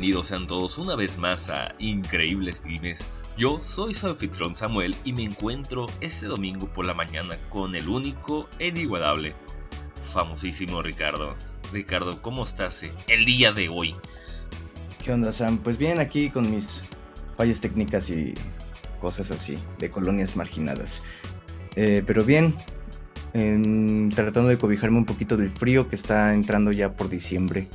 [0.00, 3.06] Bienvenidos sean todos una vez más a Increíbles Filmes.
[3.36, 7.86] Yo soy su anfitrión Samuel y me encuentro este domingo por la mañana con el
[7.86, 9.34] único e inigualable,
[10.10, 11.36] famosísimo Ricardo.
[11.70, 13.94] Ricardo, ¿cómo estás eh, el día de hoy?
[15.04, 15.58] ¿Qué onda, Sam?
[15.58, 16.80] Pues bien, aquí con mis
[17.36, 18.32] fallas técnicas y
[19.02, 21.02] cosas así, de colonias marginadas.
[21.76, 22.54] Eh, pero bien,
[24.14, 27.68] tratando de cobijarme un poquito del frío que está entrando ya por diciembre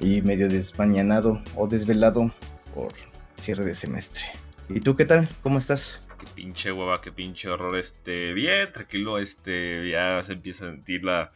[0.00, 2.32] y medio desmañanado o desvelado
[2.74, 2.92] por
[3.38, 4.24] cierre de semestre.
[4.68, 5.28] ¿Y tú qué tal?
[5.42, 6.00] ¿Cómo estás?
[6.18, 7.76] Qué pinche hueva, qué pinche horror.
[7.78, 11.32] Este, bien, tranquilo, este, ya se empieza a sentir la,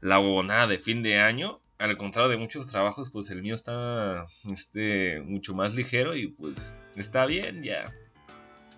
[0.00, 1.60] la huevonada de fin de año.
[1.78, 6.76] Al contrario de muchos trabajos, pues el mío está, este, mucho más ligero y pues
[6.96, 7.92] está bien, ya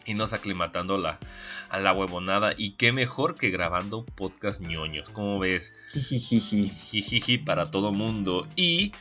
[0.09, 1.21] y nos aclimatando la,
[1.69, 2.55] a la huevonada.
[2.57, 5.11] Y qué mejor que grabando podcast ñoños.
[5.11, 5.73] ¿Cómo ves?
[5.93, 8.49] Jijiji para todo mundo.
[8.57, 8.93] Y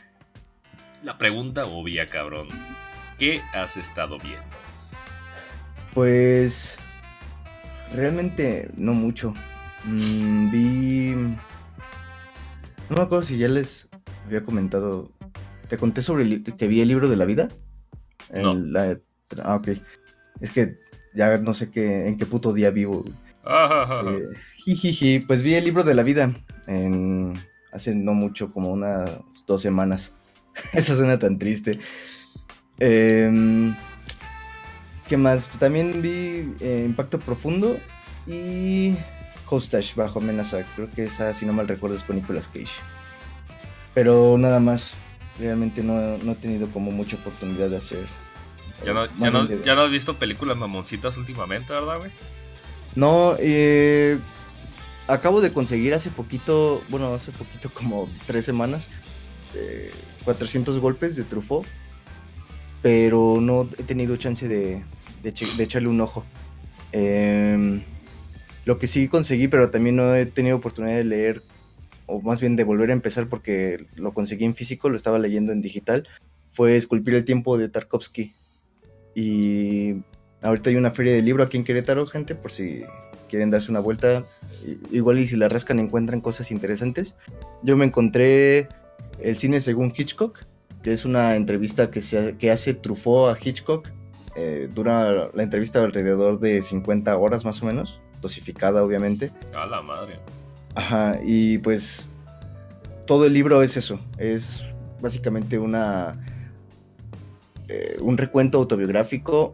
[1.07, 2.49] la pregunta obvia, cabrón.
[3.17, 4.45] ¿Qué has estado viendo?
[5.93, 6.77] Pues
[7.93, 9.33] realmente no mucho.
[9.85, 11.15] Mm, vi...
[12.89, 13.87] No me acuerdo si ya les
[14.25, 15.09] había comentado.
[15.69, 16.43] ¿Te conté sobre el...
[16.43, 17.47] que vi el libro de la vida?
[18.33, 18.53] No.
[19.41, 19.69] Ah, ok.
[20.41, 20.77] Es que
[21.15, 23.05] ya no sé qué, en qué puto día vivo.
[24.69, 26.29] Eh, pues vi el libro de la vida
[26.67, 27.41] en,
[27.71, 29.11] hace no mucho, como unas
[29.47, 30.16] dos semanas.
[30.73, 31.79] Esa suena tan triste.
[32.79, 33.75] Em,
[35.07, 35.47] ¿Qué más?
[35.59, 37.79] También vi eh, Impacto Profundo
[38.27, 38.95] y
[39.49, 40.65] Hostage bajo amenaza.
[40.75, 42.81] Creo que esa, si no mal recuerdo, es con Nicolas Cage.
[43.93, 44.93] Pero nada más.
[45.39, 48.05] Realmente no, no he tenido como mucha oportunidad de hacer
[48.85, 52.11] ya no, ya, no, ya no has visto películas mamoncitas últimamente, ¿verdad, güey?
[52.95, 54.19] No, eh,
[55.07, 58.87] acabo de conseguir hace poquito, bueno, hace poquito como tres semanas,
[60.27, 61.65] 400 golpes de Truffaut,
[62.81, 64.83] pero no he tenido chance de,
[65.23, 66.25] echarle un ojo.
[66.91, 67.81] Em,
[68.65, 71.43] lo que sí conseguí, pero también no he tenido oportunidad de leer,
[72.07, 75.53] o más bien de volver a empezar porque lo conseguí en físico, lo estaba leyendo
[75.53, 76.05] en digital,
[76.51, 78.33] fue Esculpir el tiempo de Tarkovsky.
[79.15, 80.03] Y
[80.41, 82.83] ahorita hay una feria de libro aquí en Querétaro, gente, por si
[83.29, 84.25] quieren darse una vuelta.
[84.91, 87.15] Igual y si la rascan encuentran cosas interesantes.
[87.63, 88.67] Yo me encontré
[89.19, 90.39] el cine según Hitchcock,
[90.83, 93.89] que es una entrevista que, se, que hace Truffaut a Hitchcock.
[94.35, 99.31] Eh, dura la entrevista alrededor de 50 horas más o menos, dosificada obviamente.
[99.55, 100.19] A la madre.
[100.75, 102.07] Ajá, y pues
[103.07, 104.63] todo el libro es eso, es
[105.01, 106.19] básicamente una
[107.69, 109.53] eh, un recuento autobiográfico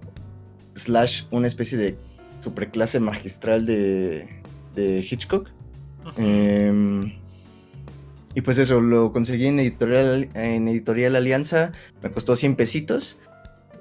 [0.76, 1.98] slash una especie de
[2.44, 4.28] superclase magistral de,
[4.76, 5.50] de Hitchcock.
[8.36, 11.72] Y pues eso, lo conseguí en editorial, en editorial Alianza,
[12.02, 13.18] me costó 100 pesitos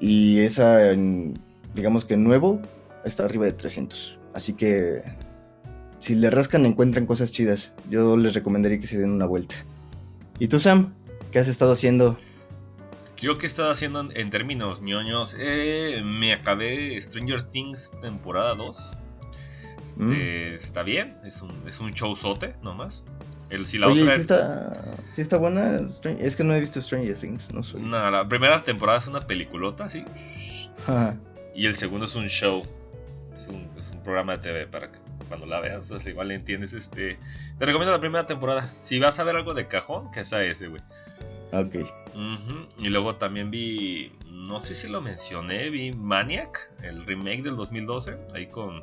[0.01, 0.93] y esa,
[1.75, 2.61] digamos que nuevo,
[3.05, 4.19] está arriba de 300.
[4.35, 5.03] Así que
[5.99, 7.73] si le rascan encuentran cosas chidas.
[7.89, 9.55] Yo les recomendaría que se den una vuelta.
[10.39, 10.95] ¿Y tú, Sam?
[11.31, 12.19] ¿Qué has estado haciendo
[13.23, 18.97] yo que he estado haciendo en, términos ñoños, eh, me acabé Stranger Things temporada 2.
[19.81, 20.55] Este, mm.
[20.55, 23.05] Está bien, es un, es un showzote nomás.
[23.53, 24.15] El, si la Oye, otra...
[24.15, 24.73] ¿sí, está,
[25.11, 25.87] ¿sí está buena?
[26.19, 27.83] Es que no he visto Stranger Things, no soy.
[27.83, 30.05] No, la primera temporada es una peliculota, sí.
[31.55, 32.63] y el segundo es un show.
[33.35, 36.35] Es un, es un, programa de TV para que cuando la veas, pues, igual le
[36.37, 36.73] entiendes.
[36.73, 37.19] Este,
[37.59, 38.73] te recomiendo la primera temporada.
[38.79, 40.83] Si vas a ver algo de cajón, que sea ese, güey.
[41.53, 41.77] Ok.
[42.79, 48.17] Y luego también vi, no sé si lo mencioné, vi Maniac, el remake del 2012,
[48.35, 48.83] ahí con...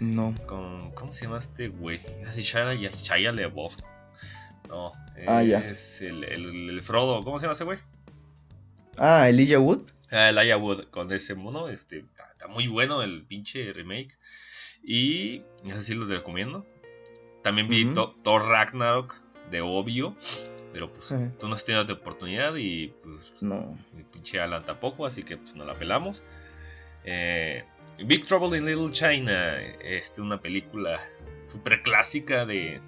[0.00, 0.34] No.
[0.46, 2.00] Con, ¿Cómo se llama este güey?
[2.26, 3.76] Así Shia, Shia LeBoff.
[4.70, 4.92] No,
[5.26, 7.78] ah, es el, el, Frodo, ¿cómo se llama ese güey?
[8.96, 9.90] Ah, Elijah Wood.
[10.12, 14.16] Ah, Elijah Wood, con ese mono, este, está, muy bueno el pinche remake.
[14.84, 15.42] Y,
[15.76, 16.64] así los recomiendo.
[17.42, 19.16] También vi Thor Ragnarok
[19.50, 20.14] de Obvio.
[20.72, 23.76] Pero pues tú no has tenido de oportunidad y pues no.
[23.96, 26.22] el pinche Alan tampoco, así que pues no la pelamos.
[27.04, 27.64] Eh,
[27.98, 31.00] Big Trouble in Little China, este, una película
[31.46, 32.80] súper clásica de...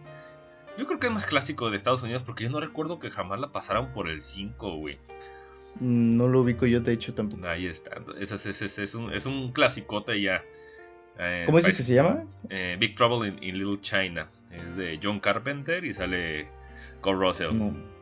[0.79, 3.41] Yo creo que es más clásico de Estados Unidos porque yo no recuerdo que jamás
[3.41, 4.99] la pasaran por el 5, güey.
[5.81, 7.47] Mm, no lo ubico yo, de hecho, tampoco.
[7.47, 8.01] Ahí está.
[8.19, 10.43] Es, es, es, un, es un clasicote ya.
[11.19, 12.25] Eh, ¿Cómo es que se llama?
[12.49, 14.27] Eh, Big Trouble in, in, Little China.
[14.51, 16.49] Es de John Carpenter y sale
[17.01, 17.57] con Russell.
[17.57, 17.93] No.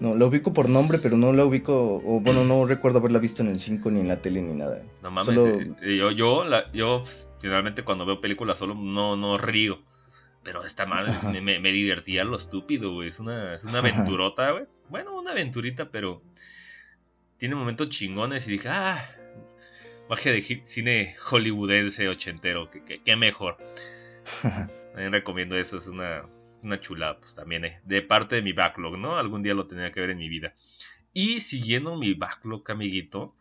[0.00, 3.42] No, la ubico por nombre, pero no la ubico, o bueno, no recuerdo haberla visto
[3.42, 4.82] en el 5 ni en la tele ni nada.
[5.00, 5.38] No mames,
[5.80, 7.04] eh, yo, yo, yo
[7.40, 9.78] generalmente cuando veo películas solo no, no río.
[10.42, 13.08] Pero esta madre me, me, divertía lo estúpido, güey.
[13.08, 14.64] Es una, es una aventurota, güey.
[14.88, 16.20] Bueno, una aventurita, pero
[17.36, 19.04] tiene momentos chingones y dije, ah,
[20.08, 23.56] magia de cine hollywoodense ochentero, que, mejor.
[24.42, 26.22] También recomiendo eso, es una,
[26.64, 29.16] una chulada, pues también eh, de parte de mi backlog, ¿no?
[29.16, 30.54] Algún día lo tenía que ver en mi vida.
[31.14, 33.34] Y siguiendo mi backlog, amiguito,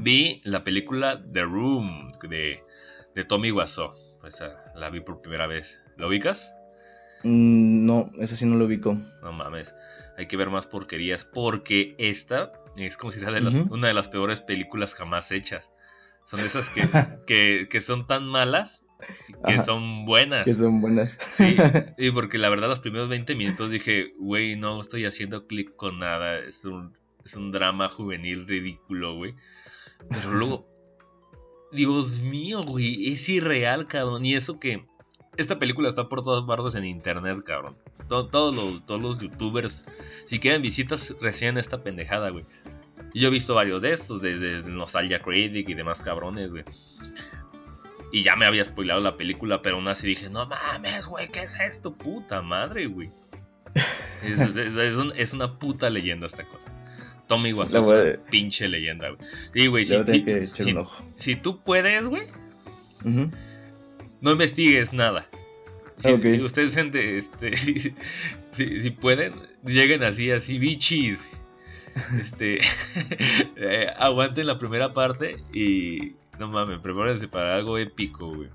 [0.00, 2.64] vi la película The Room de,
[3.14, 3.92] de Tommy Wiseau.
[4.20, 4.42] Pues
[4.74, 5.80] la vi por primera vez.
[5.96, 6.54] ¿Lo ubicas?
[7.22, 8.94] Mm, no, esa sí no lo ubico.
[9.22, 9.74] No mames,
[10.16, 13.40] hay que ver más porquerías porque esta es considerada
[13.70, 15.72] una de las peores películas jamás hechas.
[16.24, 16.70] Son esas
[17.26, 18.84] que, que, son tan malas
[19.44, 20.44] que son buenas.
[20.44, 21.18] Que son buenas.
[21.30, 21.56] Sí,
[21.98, 25.98] y porque la verdad los primeros 20 minutos dije, güey, no estoy haciendo clic con
[25.98, 26.94] nada, es un,
[27.24, 29.34] es un drama juvenil ridículo, güey.
[30.08, 30.68] Pero luego,
[31.72, 34.24] Dios mío, güey, es irreal, cabrón.
[34.24, 34.86] Y eso que
[35.36, 37.76] esta película está por todas partes en internet, cabrón.
[38.08, 39.86] todos, los, todos los youtubers,
[40.24, 42.44] si quieren visitas, recién esta pendejada, güey.
[43.12, 46.64] Y yo he visto varios de estos, desde de Nostalgia Critic y demás cabrones, güey.
[48.12, 51.42] Y ya me había spoilado la película, pero aún así dije, no mames, güey, ¿qué
[51.42, 51.94] es esto?
[51.94, 53.10] Puta madre, güey.
[54.22, 56.72] Es, una puta leyenda esta cosa.
[57.26, 59.28] Tommy Wiseau es una pinche leyenda, güey.
[59.52, 59.96] Sí, güey, si,
[61.16, 62.26] si, tú puedes, güey,
[64.20, 65.28] no investigues nada.
[65.98, 67.56] Si ustedes este,
[68.50, 69.32] si, pueden,
[69.64, 71.30] lleguen así, así, bichis.
[72.20, 72.58] Este,
[73.56, 78.50] eh, aguanten la primera parte y no mames, prepárense para algo épico, güey.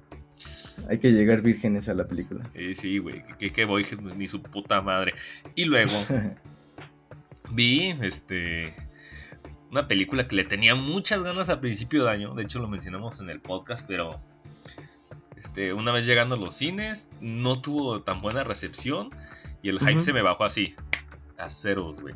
[0.88, 2.44] Hay que llegar vírgenes a la película.
[2.54, 3.86] Eh, sí, güey, que, que voy
[4.18, 5.14] ni su puta madre.
[5.56, 5.94] Y luego
[7.52, 8.74] vi, este,
[9.72, 12.36] una película que le tenía muchas ganas a principio de año.
[12.36, 14.19] De hecho, lo mencionamos en el podcast, pero
[15.44, 19.10] este, una vez llegando a los cines, no tuvo tan buena recepción
[19.64, 20.76] y el hype se me bajó así,
[21.38, 22.14] a ceros, güey.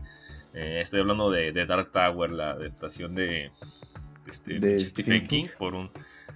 [0.54, 3.50] Eh, estoy hablando de, Dark Tower, la adaptación de,
[4.28, 5.90] este, Stephen, King, por un,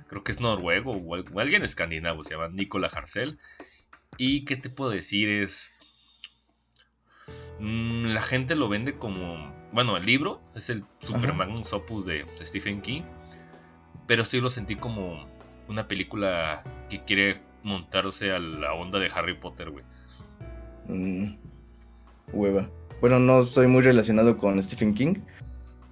[0.07, 3.37] creo que es noruego o, alguien escandinavo, se llama Nicola Harcel.
[4.17, 6.23] Y qué te puedo decir es...
[7.59, 9.53] Mm, la gente lo vende como...
[9.73, 13.03] Bueno, el libro es el Superman Opus de Stephen King.
[14.07, 15.28] Pero sí lo sentí como
[15.69, 19.85] una película que quiere montarse a la onda de Harry Potter, güey.
[20.87, 21.35] Mm,
[22.33, 22.67] hueva.
[22.99, 25.15] Bueno, no estoy muy relacionado con Stephen King,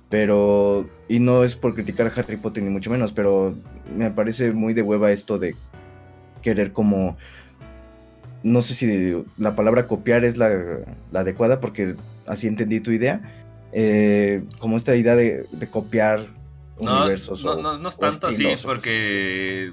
[0.10, 0.90] pero...
[1.08, 3.54] Y no es por criticar a Harry Potter ni mucho menos, pero
[3.96, 5.56] me parece muy de hueva esto de
[6.42, 7.16] querer como...
[8.44, 10.50] No sé si la palabra copiar es la,
[11.14, 13.22] adecuada, porque así entendí tu idea.
[13.74, 16.37] Eh, como esta idea de copiar
[16.80, 17.08] no,
[17.62, 19.72] No, no, es tanto así, porque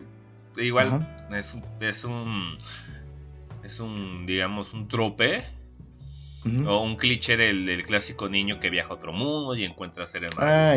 [0.57, 1.07] igual
[1.37, 2.57] es, es un.
[3.63, 5.45] Es un, digamos, un trope.
[6.67, 10.77] O un cliché del, clásico niño que viaja a otro mundo y encuentra seres ah,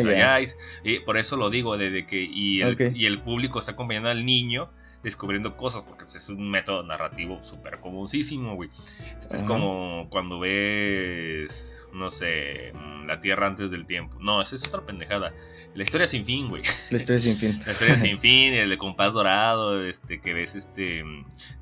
[0.82, 2.22] Y por eso lo digo, desde que.
[2.22, 4.70] Y el, y el público está acompañando al niño
[5.02, 8.70] descubriendo cosas, porque pues, es un método narrativo súper comunísimo, güey.
[9.18, 12.72] Este es como cuando ves, no sé,
[13.06, 14.18] la Tierra antes del tiempo.
[14.20, 15.32] No, esa es otra pendejada.
[15.74, 16.62] La historia sin fin, güey.
[16.90, 17.60] La historia sin fin.
[17.66, 21.04] La historia sin fin, el de compás dorado, este, que ves este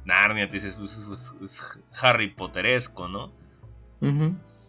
[0.04, 0.96] Narnia, te dices, pues,
[1.42, 3.32] es, Harry Potteresco, ¿no?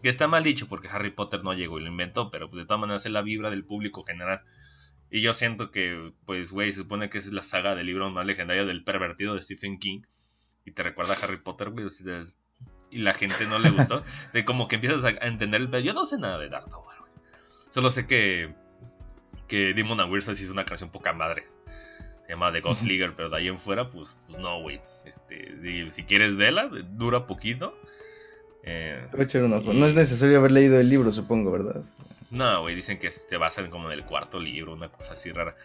[0.01, 2.65] Que está mal dicho porque Harry Potter no llegó y lo inventó, pero pues, de
[2.65, 4.41] todas maneras es la vibra del público general.
[5.09, 8.25] Y yo siento que, pues, güey, se supone que es la saga de libros más
[8.25, 10.01] legendaria del pervertido de Stephen King.
[10.65, 11.87] Y te recuerda a Harry Potter, güey.
[12.89, 14.03] Y la gente no le gustó.
[14.41, 15.83] o como que empiezas a entender el...
[15.83, 17.11] Yo no sé nada de Darth Vader, güey.
[17.69, 18.53] Solo sé que...
[19.47, 21.45] Que Demon and Wilson hizo una canción poca madre.
[22.25, 24.81] Se llama The Ghost Leaguer, pero de ahí en fuera, pues, pues no, güey.
[25.05, 27.73] Este, si, si, quieres verla, dura poquito.
[28.63, 29.07] Eh,
[29.73, 31.81] No es necesario haber leído el libro, supongo, ¿verdad?
[32.31, 35.55] No, güey, dicen que se basan como en el cuarto libro, una cosa así rara.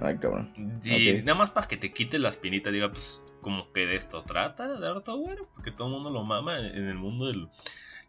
[0.00, 0.52] Ay, cabrón.
[0.84, 4.22] Y nada más para que te quite la espinita, diga, pues, como que de esto
[4.22, 7.30] trata, de harto, bueno, porque todo el mundo lo mama en el mundo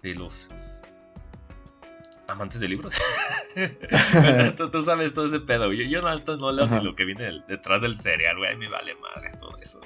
[0.01, 0.51] de los
[2.27, 2.99] amantes de libros.
[4.71, 7.81] tú, sabes todo ese pedo, yo, yo no, no leo ni lo que viene detrás
[7.81, 9.79] del cereal, güey, me vale madres todo eso.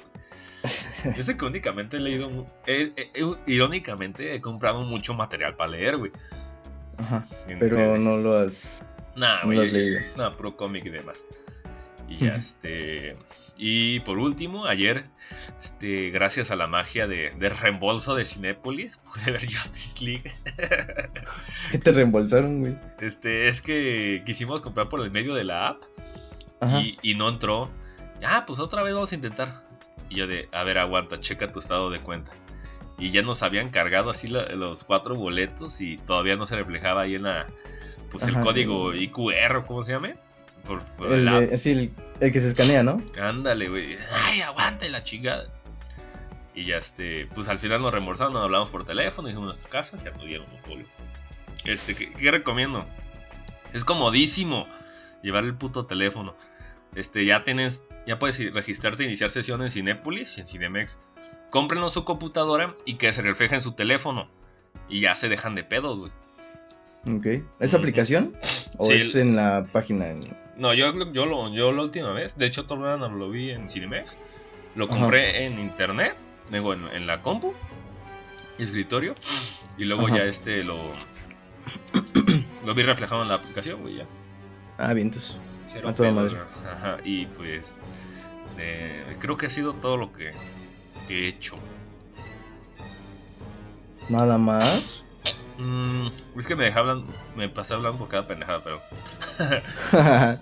[1.16, 2.46] Yo sé que únicamente he leído,
[3.46, 6.12] irónicamente he comprado mucho material para leer, güey.
[7.02, 7.24] Ajá.
[7.58, 8.80] Pero no lo has.
[9.16, 10.00] Nah, no lo has leído.
[10.16, 11.26] No, pro cómic y demás.
[12.08, 13.16] Y ya, este.
[13.56, 15.04] Y por último, ayer,
[15.58, 17.30] este, gracias a la magia de,
[17.60, 20.32] reembolso de Cinépolis, pude ver Justice League.
[21.70, 22.76] ¿Qué te reembolsaron, güey?
[23.00, 25.82] Este, es que quisimos comprar por el medio de la app
[26.80, 27.70] y, y, no entró.
[28.24, 29.48] Ah, pues otra vez vamos a intentar.
[30.08, 32.32] Y yo de, a ver, aguanta, checa tu estado de cuenta
[33.02, 37.16] y ya nos habían cargado así los cuatro boletos y todavía no se reflejaba ahí
[37.16, 37.48] en la
[38.12, 40.14] pues el código IQR, ¿cómo se llame?
[40.64, 43.02] Por, por El, sí, el, el que se escanea, ¿no?
[43.20, 43.96] Ándale, güey.
[44.12, 45.48] Ay, aguante la chingada.
[46.54, 49.98] Y ya este, pues al final nos reembolsaron, nos hablamos por teléfono, hicimos nuestra casa,
[50.04, 50.86] ya nos dieron un folio.
[51.64, 52.86] Este, ¿qué, qué recomiendo?
[53.72, 54.68] Es comodísimo
[55.24, 56.36] llevar el puto teléfono.
[56.94, 61.00] Este, ya tienes, ya puedes registrarte e iniciar sesión en Cinépolis y en Cinemex.
[61.52, 64.26] Cómprenlo en su computadora y que se refleje en su teléfono.
[64.88, 66.12] Y ya se dejan de pedos, güey.
[67.16, 67.44] Ok.
[67.60, 68.34] ¿Es aplicación?
[68.78, 70.08] ¿O Sí, es en la página?
[70.08, 70.22] en-
[70.56, 73.68] No, yo, yo, lo, yo la última vez, de hecho, todavía no lo vi en
[73.68, 74.18] Cinemex.
[74.74, 74.98] Lo Ajá.
[74.98, 76.16] compré en internet,
[76.50, 77.52] luego en, en la compu,
[78.58, 79.14] escritorio,
[79.76, 80.16] y luego Ajá.
[80.18, 80.78] ya este lo,
[82.64, 84.06] lo vi reflejado en la aplicación, güey, ya.
[84.78, 85.36] Ah, vientos.
[85.78, 86.36] A toda pedo, madre.
[86.70, 87.74] Ajá, y pues
[88.58, 90.32] eh, creo que ha sido todo lo que,
[91.12, 91.56] que he hecho.
[94.08, 95.04] Nada más.
[95.58, 98.80] Mm, es que me dejé hablando, me pasé hablando por cada pendejada, pero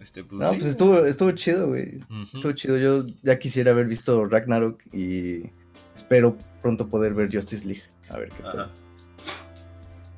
[0.00, 0.56] este, pues no, sí.
[0.56, 2.00] pues estuvo, estuvo chido, güey.
[2.32, 2.78] Estuvo chido.
[2.78, 5.50] Yo ya quisiera haber visto Ragnarok y
[5.94, 7.82] espero pronto poder ver Justice League.
[8.08, 8.70] A ver qué tal.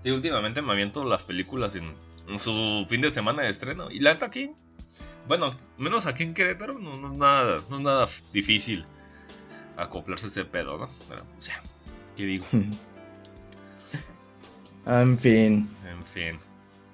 [0.02, 1.92] Sí, últimamente me aviento las películas en,
[2.28, 3.90] en su fin de semana de estreno.
[3.90, 4.52] Y la neta aquí,
[5.26, 8.84] bueno, menos aquí en Querétaro, no, no es nada, no es nada difícil
[9.76, 10.88] acoplarse a ese pedo, ¿no?
[11.08, 11.60] Pero, o sea,
[12.16, 12.44] ¿qué digo?
[14.86, 15.68] en fin.
[15.88, 16.38] En fin.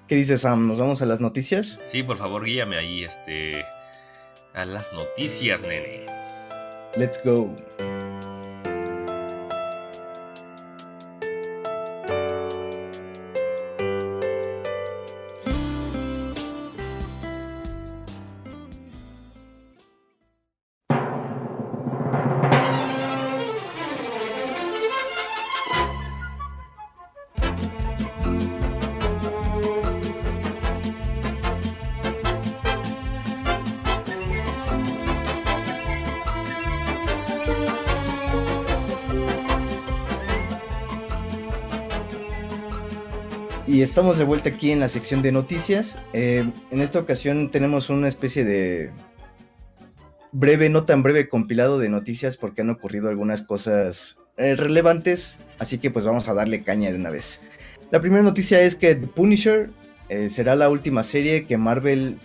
[0.07, 0.67] ¿Qué dices, Sam?
[0.67, 1.79] ¿Nos vamos a las noticias?
[1.81, 3.63] Sí, por favor, guíame ahí, este,
[4.53, 6.05] a las noticias, nene.
[6.95, 7.55] Let's go.
[44.03, 45.97] Estamos de vuelta aquí en la sección de noticias.
[46.11, 48.91] Eh, en esta ocasión tenemos una especie de
[50.33, 55.37] breve, no tan breve compilado de noticias porque han ocurrido algunas cosas eh, relevantes.
[55.57, 57.39] Así que pues vamos a darle caña de una vez.
[57.91, 59.69] La primera noticia es que The Punisher
[60.09, 62.19] eh, será la última serie que Marvel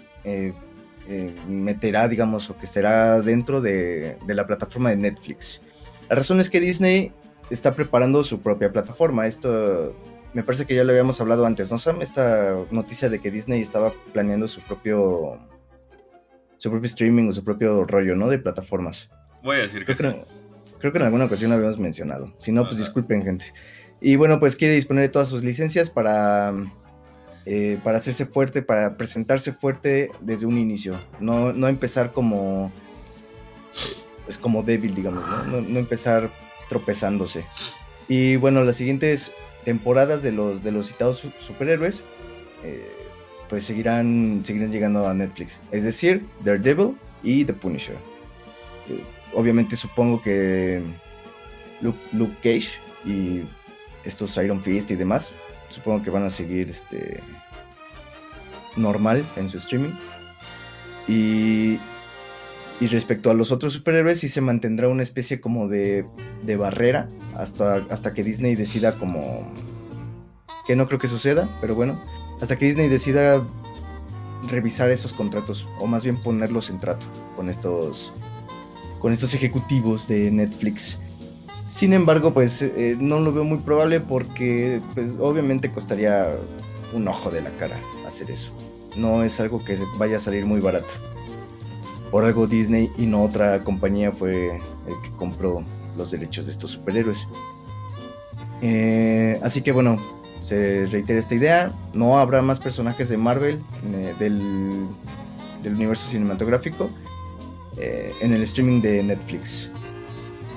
[1.48, 5.60] meterá, digamos, o que estará dentro de, de la plataforma de Netflix.
[6.10, 7.12] La razón es que Disney
[7.50, 9.28] está preparando su propia plataforma.
[9.28, 9.94] Esto
[10.38, 12.00] me parece que ya lo habíamos hablado antes, ¿no, Sam?
[12.00, 15.36] Esta noticia de que Disney estaba planeando su propio
[16.58, 18.28] su propio streaming o su propio rollo, ¿no?
[18.28, 19.10] De plataformas.
[19.42, 20.18] Voy a decir que Creo sí.
[20.18, 22.32] que, creo que en alguna ocasión lo habíamos mencionado.
[22.36, 23.52] Si no, pues disculpen, gente.
[24.00, 26.52] Y bueno, pues quiere disponer de todas sus licencias para,
[27.44, 30.94] eh, para hacerse fuerte, para presentarse fuerte desde un inicio.
[31.18, 32.70] No, no empezar como.
[34.28, 35.42] Es como débil, digamos, ¿no?
[35.42, 36.30] No, no empezar
[36.68, 37.44] tropezándose.
[38.06, 39.34] Y bueno, las siguientes
[39.68, 42.02] temporadas de los, de los citados su- superhéroes.
[42.64, 42.90] eh,
[43.50, 45.60] pues seguirán, seguirán llegando a Netflix.
[45.70, 47.96] Es decir, Daredevil y The Punisher.
[48.88, 49.02] Eh,
[49.34, 50.82] obviamente supongo que
[51.82, 52.72] Luke, Luke Cage
[53.04, 53.42] y
[54.04, 55.32] estos Iron Fist y demás,
[55.68, 57.20] supongo que van a seguir este
[58.76, 59.92] normal en su streaming.
[61.06, 61.78] Y,
[62.80, 66.06] y respecto a los otros superhéroes, sí se mantendrá una especie como de,
[66.42, 69.52] de barrera hasta, hasta que Disney decida como...
[70.66, 71.98] Que no creo que suceda, pero bueno.
[72.40, 73.42] Hasta que Disney decida
[74.48, 78.12] revisar esos contratos, o más bien ponerlos en trato con estos,
[79.00, 80.98] con estos ejecutivos de Netflix.
[81.68, 86.28] Sin embargo, pues eh, no lo veo muy probable porque pues, obviamente costaría
[86.94, 88.52] un ojo de la cara hacer eso.
[88.96, 90.94] No es algo que vaya a salir muy barato.
[92.10, 95.62] Por algo Disney y no otra compañía fue el que compró
[95.96, 97.26] los derechos de estos superhéroes.
[98.62, 99.98] Eh, así que bueno,
[100.40, 101.72] se reitera esta idea.
[101.92, 103.60] No habrá más personajes de Marvel
[103.92, 104.86] eh, del,
[105.62, 106.88] del universo cinematográfico
[107.76, 109.68] eh, en el streaming de Netflix.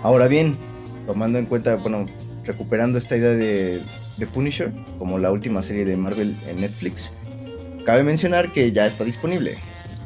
[0.04, 0.58] Ahora bien,
[1.06, 2.06] tomando en cuenta, bueno,
[2.46, 3.82] recuperando esta idea de,
[4.18, 7.12] de Punisher como la última serie de Marvel en Netflix,
[7.86, 9.56] cabe mencionar que ya está disponible.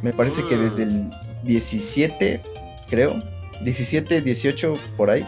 [0.02, 1.10] Me parece que desde el
[1.46, 2.42] 17,
[2.90, 3.18] creo,
[3.62, 5.26] 17, 18 por ahí,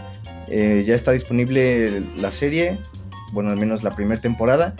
[0.50, 2.80] eh, ya está disponible la serie,
[3.32, 4.76] bueno, al menos la primera temporada,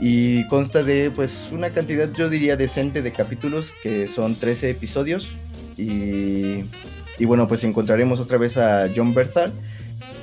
[0.00, 5.34] y consta de pues una cantidad, yo diría, decente de capítulos, que son 13 episodios,
[5.76, 6.64] y,
[7.18, 9.52] y bueno, pues encontraremos otra vez a John Berthal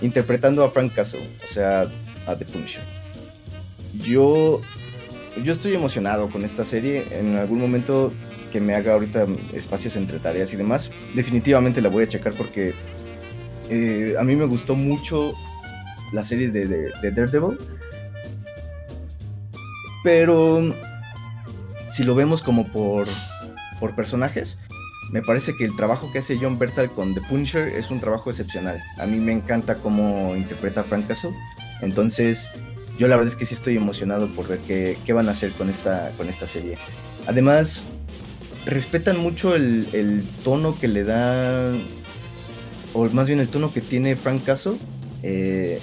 [0.02, 1.86] interpretando a Frank Castle, o sea,
[2.28, 2.84] a The Punisher.
[3.94, 4.62] Yo
[5.44, 7.06] yo estoy emocionado con esta serie.
[7.12, 8.12] En algún momento
[8.52, 12.74] que me haga ahorita espacios entre tareas y demás, definitivamente la voy a checar porque
[13.70, 15.34] eh, a mí me gustó mucho
[16.12, 17.58] la serie de, de, Daredevil.
[20.04, 20.76] Pero
[21.92, 23.08] si lo vemos como por,
[23.80, 24.58] por personajes,
[25.12, 28.30] me parece que el trabajo que hace John Bertal con The Punisher es un trabajo
[28.30, 28.82] excepcional.
[28.98, 31.34] A mí me encanta cómo interpreta Frank Castle.
[31.82, 32.48] Entonces,
[32.98, 35.52] yo la verdad es que sí estoy emocionado por ver qué, qué van a hacer
[35.52, 36.78] con esta, con esta serie.
[37.28, 37.86] Además,
[38.66, 41.74] respetan mucho el, tono que le da,
[42.94, 44.78] o más bien el tono que tiene Frank Castle,
[45.24, 45.80] eh,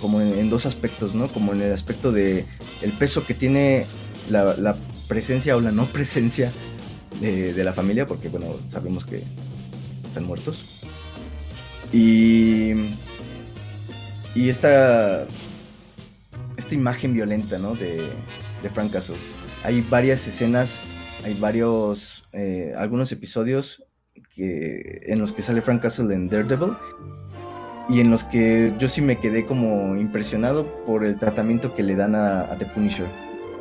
[0.00, 1.28] como en, dos aspectos, ¿no?
[1.28, 2.44] Como en el aspecto de
[2.82, 3.86] el peso que tiene
[4.30, 4.76] la,
[5.08, 6.50] presencia o la no presencia
[7.20, 9.22] de, la familia, porque bueno, sabemos que
[10.04, 10.86] están muertos.
[11.92, 12.72] Y,
[14.34, 15.26] y esta,
[16.56, 17.74] esta imagen violenta, ¿no?
[17.74, 18.08] De,
[18.62, 19.16] de Frank Castle.
[19.62, 20.80] Hay varias escenas
[21.24, 23.82] hay varios, eh, algunos episodios
[24.34, 26.76] que, en los que sale Frank Castle en Daredevil
[27.88, 31.96] y en los que yo sí me quedé como impresionado por el tratamiento que le
[31.96, 33.06] dan a, The Punisher.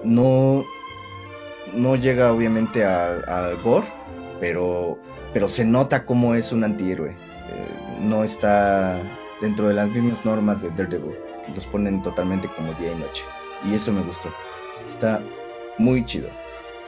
[0.04, 0.66] No,
[1.74, 3.88] no llega obviamente al gore,
[4.40, 5.00] pero,
[5.34, 7.12] pero se nota cómo es un antihéroe.
[7.12, 7.16] Eh,
[8.02, 9.00] no está
[9.42, 11.16] dentro de las mismas normas de Daredevil.
[11.56, 13.24] Los ponen totalmente como día y noche.
[13.66, 14.30] Y eso me gustó.
[14.86, 15.22] Está
[15.78, 16.30] muy chido.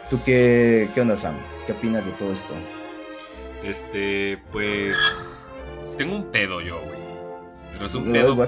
[0.09, 1.35] ¿Tú qué, qué onda, Sam?
[1.65, 2.53] ¿Qué opinas de todo esto?
[3.63, 5.51] Este, pues.
[5.97, 6.99] Tengo un pedo yo, güey.
[7.73, 8.43] Pero es un pedo.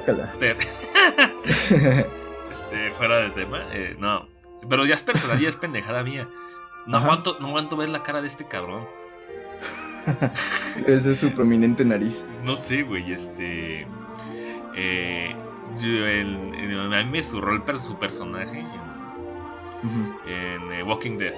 [2.52, 3.64] este, fuera de tema.
[3.72, 4.28] Eh, no.
[4.70, 6.30] Pero ya es personal, ya es pendejada mía.
[6.86, 8.86] No aguanto, no aguanto ver la cara de este cabrón.
[10.88, 12.24] Esa es su prominente nariz.
[12.44, 13.88] No sé, güey, este.
[14.76, 15.36] Eh,
[15.82, 16.06] yo,
[16.94, 18.64] a mí me zurró el, su personaje
[19.84, 21.34] en eh, Walking Dead.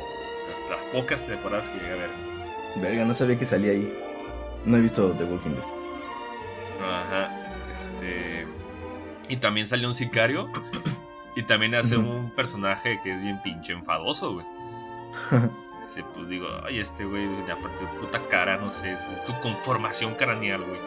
[0.70, 2.10] Las pocas temporadas que llegué a ver.
[2.78, 3.94] Verga, no sabía que salía ahí.
[4.66, 5.64] No he visto The Walking Dead.
[6.84, 7.30] Ajá.
[7.74, 8.48] Este.
[9.28, 10.50] Y también salió un sicario.
[11.36, 14.46] y también hace un personaje que es bien pinche enfadoso, güey.
[15.94, 20.64] sí, pues digo, ay, este güey, aparte de puta cara, no sé, su, conformación craneal,
[20.64, 20.80] güey.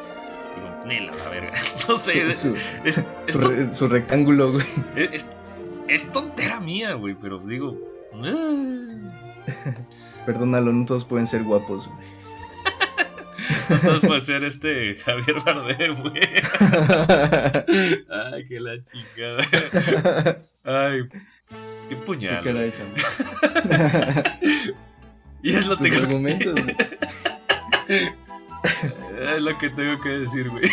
[0.54, 1.52] Digo, nela, la verga.
[1.88, 2.36] no sé.
[2.36, 2.56] Su,
[3.70, 4.64] su, rectángulo, güey.
[4.96, 5.26] Es,
[5.94, 7.78] es tontera mía, güey, pero digo.
[10.26, 11.86] Perdónalo, no todos pueden ser guapos.
[13.68, 16.14] no todos pueden ser este Javier Bardem, güey.
[18.32, 20.38] Ay, que la chingada.
[20.64, 21.02] Ay,
[21.88, 22.38] qué puñal.
[22.38, 22.84] ¿Qué cara esa?
[25.42, 26.18] y es lo que tengo
[29.36, 30.70] es lo que tengo que decir, güey.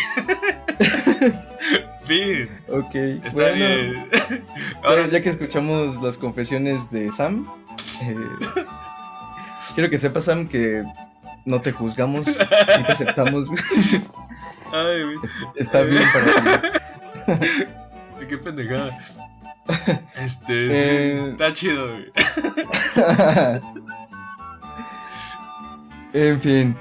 [2.10, 2.48] Fin.
[2.68, 2.94] Ok.
[3.24, 4.08] Está bien.
[4.82, 7.46] Ahora, ya que escuchamos las confesiones de Sam,
[8.02, 8.16] eh,
[9.74, 10.82] quiero que sepas, Sam, que
[11.44, 13.46] no te juzgamos y te aceptamos.
[14.72, 15.02] Ay.
[15.54, 17.66] Está bien para ti.
[18.28, 18.98] Qué pendejada.
[20.16, 21.28] Este, eh...
[21.28, 22.12] está chido, güey.
[26.12, 26.76] en fin.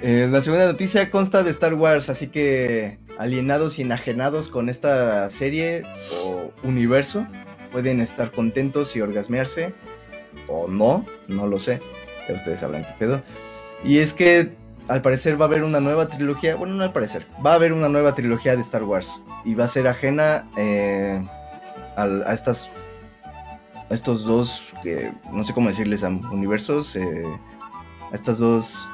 [0.00, 5.30] Eh, la segunda noticia consta de Star Wars, así que alienados y enajenados con esta
[5.30, 5.82] serie
[6.24, 7.26] o universo
[7.70, 9.72] pueden estar contentos y orgasmearse
[10.48, 11.80] o no, no lo sé,
[12.28, 13.22] ya ustedes sabrán qué pedo.
[13.84, 14.52] Y es que
[14.88, 17.72] al parecer va a haber una nueva trilogía, bueno, no al parecer, va a haber
[17.72, 21.24] una nueva trilogía de Star Wars y va a ser ajena eh,
[21.96, 22.68] a, estas,
[23.90, 27.24] a estos dos, que no sé cómo decirles, a universos, eh,
[28.10, 28.88] a estas dos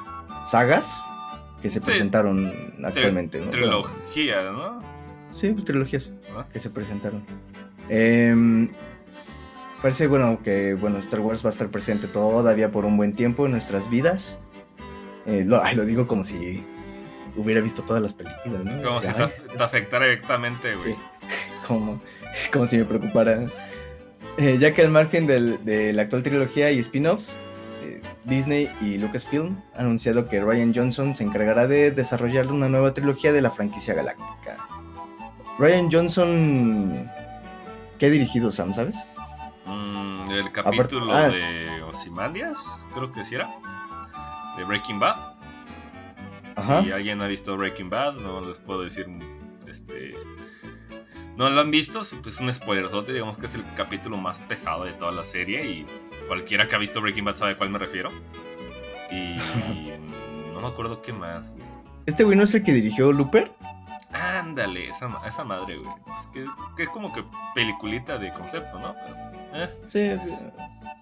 [0.44, 0.98] sagas
[1.62, 2.52] que se presentaron
[2.84, 3.40] actualmente.
[3.40, 3.50] ¿no?
[3.50, 4.82] Trilogía, ¿no?
[5.32, 6.46] Sí, pues, trilogías ah.
[6.52, 7.24] que se presentaron.
[7.88, 8.70] Em,
[9.80, 13.46] parece bueno que bueno Star Wars va a estar presente todavía por un buen tiempo
[13.46, 14.36] en nuestras vidas.
[15.26, 16.64] Eh, lo, lo, digo como si
[17.36, 18.82] hubiera visto todas las películas, ¿no?
[18.82, 20.94] Como si te, afectara directamente, güey.
[20.94, 20.98] Sí,
[21.66, 22.00] como,
[22.52, 23.46] como si me preocupara.
[24.38, 27.36] Eh, ya que al margen de la actual trilogía y spin-offs,
[28.28, 33.32] Disney y Lucasfilm han anunciado que Ryan Johnson se encargará de desarrollar una nueva trilogía
[33.32, 34.56] de la franquicia galáctica.
[35.58, 37.10] Ryan Johnson,
[37.98, 38.96] ¿qué ha dirigido Sam, sabes?
[39.66, 41.28] Mm, el capítulo ah.
[41.28, 43.50] de Ozymandias, creo que sí era,
[44.56, 45.34] de Breaking Bad.
[46.58, 49.06] Si alguien ha visto Breaking Bad, no les puedo decir,
[49.66, 50.14] este,
[51.36, 54.84] no lo han visto, pues es un spoilerzote, digamos que es el capítulo más pesado
[54.84, 55.86] de toda la serie y
[56.28, 58.10] cualquiera que ha visto Breaking Bad sabe a cuál me refiero.
[59.10, 59.36] Y
[60.52, 61.64] no me acuerdo qué más, güey.
[62.06, 63.50] ¿Este güey no es el que dirigió Looper?
[64.12, 65.90] Ándale, esa, esa madre, güey.
[66.18, 67.22] Es que, es como que
[67.54, 68.94] peliculita de concepto, ¿no?
[69.54, 70.10] Eh, Sí,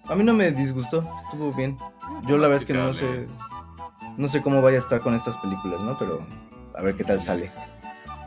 [0.05, 1.77] a mí no me disgustó, estuvo bien.
[2.25, 3.27] Yo la verdad es que no sé,
[4.17, 5.97] no sé cómo vaya a estar con estas películas, ¿no?
[5.97, 6.25] Pero
[6.77, 7.51] a ver qué tal sale.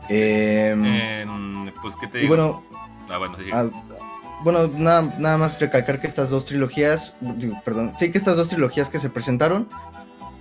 [0.09, 2.35] Em, pues, ¿qué te digo?
[2.35, 2.63] bueno,
[3.09, 3.45] Ah, bueno, sí.
[3.51, 3.65] Ah,
[4.43, 7.15] bueno, nada, más recalcar que estas dos trilogías,
[7.63, 9.69] perdón, sí que estas dos trilogías que se presentaron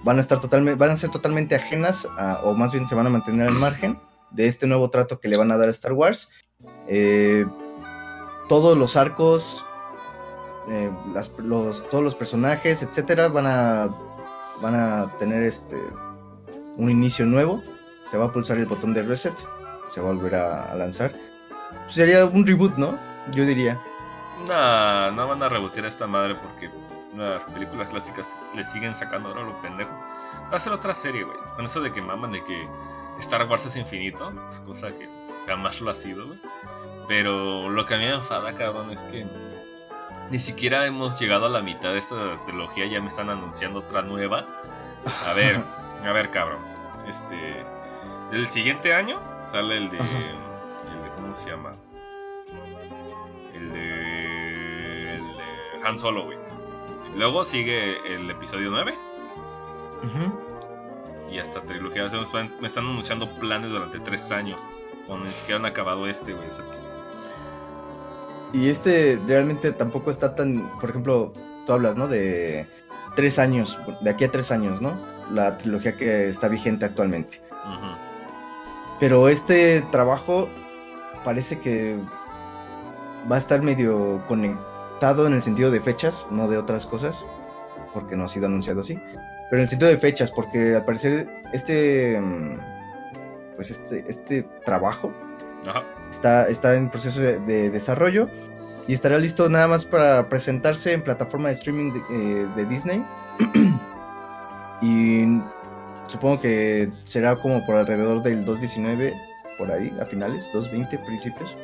[0.04, 2.06] van a estar totalmente, van a ser totalmente ajenas,
[2.42, 3.98] o más bien se van a mantener al margen
[4.30, 6.30] de este nuevo trato que le van a dar a Star Wars.
[6.88, 7.44] Eh,
[8.48, 9.64] todos los arcos,
[10.70, 10.90] eh,
[11.38, 13.88] los, todos los personajes, etcétera, van a,
[14.62, 15.76] van a tener este
[16.76, 17.62] un inicio nuevo.
[18.10, 19.34] Se va a pulsar el botón de reset,
[19.88, 21.12] se va a volver a- a lanzar.
[21.86, 22.96] Sería un reboot, ¿no?
[23.32, 23.78] Yo diría.
[24.46, 26.70] No, no van a rebotear a esta madre porque
[27.16, 29.90] las películas clásicas le siguen sacando ahora lo pendejo.
[30.52, 31.36] Va a ser otra serie, güey.
[31.56, 32.68] Con eso de que maman de que
[33.18, 35.08] Star Wars es infinito, es cosa que
[35.46, 36.40] jamás lo ha sido, güey.
[37.08, 39.26] Pero lo que a mí me enfada, cabrón, es que
[40.30, 44.02] ni siquiera hemos llegado a la mitad de esta trilogía, ya me están anunciando otra
[44.02, 44.46] nueva.
[45.26, 45.60] A ver,
[46.04, 46.60] a ver, cabrón.
[47.06, 47.64] Este.
[48.32, 49.98] El siguiente año sale el de.
[49.98, 51.72] El de ¿cómo se llama?
[55.84, 56.38] Han Solo, güey.
[57.16, 58.94] Luego sigue el episodio 9.
[60.04, 61.30] Ujú.
[61.32, 62.08] Y hasta trilogía.
[62.60, 64.68] me están- anunciando planes durante 3 años.
[65.06, 66.48] Cuando ni siquiera han acabado este, güey.
[68.52, 71.32] Y este realmente tampoco está tan, por ejemplo,
[71.66, 72.08] tú hablas, ¿no?
[72.08, 72.66] De
[73.16, 74.92] tres años, de aquí a tres años, ¿no?
[75.32, 77.40] La trilogía que está vigente actualmente.
[78.98, 80.48] Pero este trabajo
[81.24, 81.96] parece que
[83.30, 84.69] va a estar medio conectado
[85.00, 87.24] en el sentido de fechas, no de otras cosas,
[87.94, 88.94] porque no ha sido anunciado así.
[88.94, 92.58] Pero en el sentido de fechas, porque al parecer este, mm,
[93.56, 95.12] pues este, este trabajo
[95.66, 95.82] Ajá.
[96.10, 98.28] está, está en proceso de, de desarrollo
[98.86, 103.04] y estará listo nada más para presentarse en plataforma de streaming de, eh, de Disney.
[104.82, 105.40] y
[106.06, 109.14] supongo que será como por alrededor del 2.19,
[109.58, 111.56] por ahí, a finales, 2.20 principios.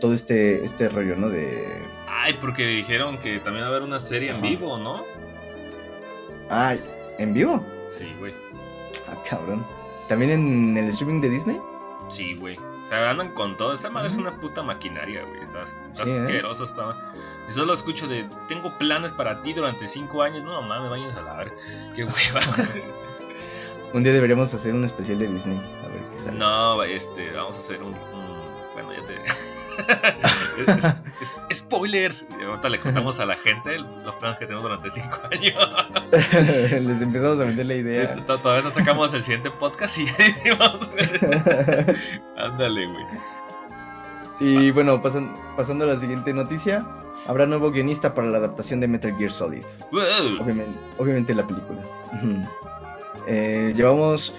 [0.00, 1.28] Todo este, este rollo, ¿no?
[1.28, 1.82] De...
[2.24, 5.04] Ay, porque dijeron que también va a haber una serie en vivo, ¿no?
[6.50, 6.74] Ah,
[7.18, 7.64] ¿en vivo?
[7.88, 8.32] Sí, güey.
[9.08, 9.66] Ah, cabrón.
[10.08, 11.60] ¿También en el streaming de Disney?
[12.08, 12.56] Sí, güey.
[12.58, 13.72] O sea, andan con todo.
[13.72, 15.42] Esa madre es una puta maquinaria, güey.
[15.42, 16.20] Estás, estás Sí, ¿eh?
[16.22, 16.64] asqueroso.
[16.64, 16.96] Está...
[17.48, 20.44] Y solo escucho de, tengo planes para ti durante 5 años.
[20.44, 21.52] No, mames, vayan a la ver.
[21.96, 22.40] Qué hueva.
[23.94, 25.58] Un día deberíamos hacer un especial de Disney.
[25.84, 26.38] A ver qué sale.
[26.38, 27.88] no, este, vamos a hacer un...
[27.94, 29.22] un- bueno, ya te...
[31.22, 32.26] es, spoilers.
[32.40, 35.68] Y ahorita le contamos a la gente los planes que tenemos durante 5 años.
[36.86, 38.14] Les empezamos a vender la idea.
[38.26, 40.06] to- todavía no sacamos el siguiente podcast y
[40.58, 40.90] vamos
[42.38, 43.04] Ándale, güey.
[44.40, 46.84] Y bueno, pasan- pasando a la siguiente noticia,
[47.26, 49.62] habrá nuevo guionista para la adaptación de Metal Gear Solid.
[49.92, 50.40] Wow.
[50.42, 51.80] Obviamente, obviamente la película.
[53.28, 54.34] Eh, llevamos...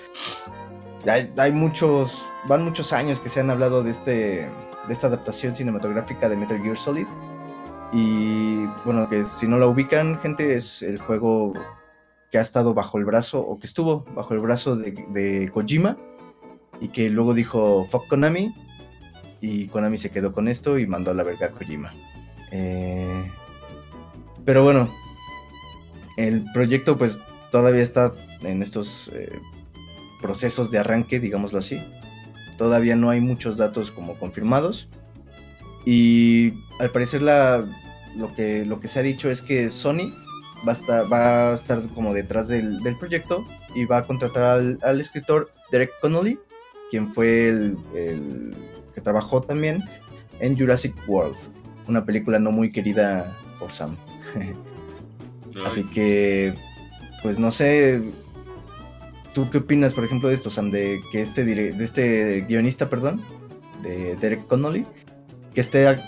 [1.09, 2.25] Hay, hay muchos...
[2.45, 4.49] Van muchos años que se han hablado de, este,
[4.87, 7.07] de esta adaptación cinematográfica de Metal Gear Solid.
[7.91, 11.53] Y bueno, que si no la ubican, gente, es el juego
[12.31, 15.97] que ha estado bajo el brazo, o que estuvo bajo el brazo de, de Kojima,
[16.81, 18.53] y que luego dijo, fuck Konami,
[19.39, 21.93] y Konami se quedó con esto y mandó a la verga a Kojima.
[22.51, 23.31] Eh,
[24.45, 24.89] pero bueno,
[26.17, 27.19] el proyecto pues
[27.51, 29.39] todavía está en estos eh,
[30.21, 31.79] procesos de arranque, digámoslo así.
[32.57, 34.87] Todavía no hay muchos datos como confirmados.
[35.85, 37.65] Y al parecer la,
[38.15, 40.13] lo, que, lo que se ha dicho es que Sony
[40.67, 44.43] va a estar, va a estar como detrás del, del proyecto y va a contratar
[44.43, 46.39] al, al escritor Derek Connolly,
[46.89, 48.55] quien fue el, el
[48.93, 49.83] que trabajó también
[50.39, 51.35] en Jurassic World,
[51.87, 53.95] una película no muy querida por Sam.
[55.65, 56.53] Así que,
[57.21, 58.01] pues no sé,
[59.33, 63.21] ¿tú qué opinas, por ejemplo, de esto, Sam, de que este, de este guionista, perdón,
[63.81, 64.85] de Derek Connolly,
[65.53, 65.99] que esté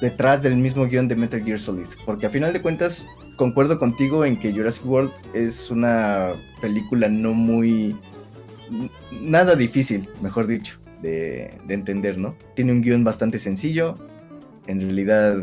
[0.00, 1.86] detrás del mismo guion de Metal Gear Solid?
[2.04, 7.32] Porque a final de cuentas, concuerdo contigo en que Jurassic World es una película no
[7.32, 7.96] muy...
[9.22, 12.36] nada difícil, mejor dicho, de, de entender, ¿no?
[12.54, 13.94] Tiene un guion bastante sencillo,
[14.66, 15.38] en realidad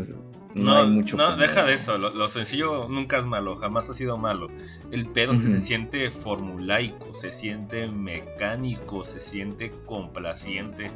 [0.54, 1.16] no, No, hay mucho...
[1.16, 1.98] no como- deja de eso.
[1.98, 4.48] Lo, lo sencillo nunca es malo, jamás ha sido malo.
[4.90, 10.90] El pedo es que se siente formulaico, se siente mecánico, se siente complaciente.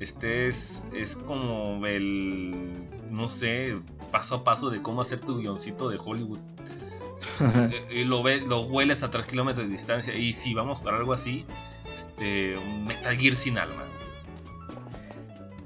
[0.00, 3.76] Este es, es como el, no sé,
[4.10, 6.40] paso a paso de cómo hacer tu guioncito de Hollywood.
[7.90, 10.14] Y lo, ve, lo hueles a 3 kilómetros de distancia.
[10.14, 11.44] Y si vamos para algo así,
[11.96, 13.84] este, un Metal Gear sin alma.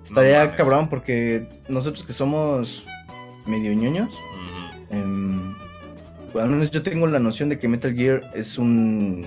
[0.09, 2.85] Estaría No cabrón porque nosotros que somos
[3.47, 4.14] medio ñoños.
[4.90, 5.53] Em,
[6.33, 9.25] bueno, al menos yo tengo la noción de que Metal Gear es un.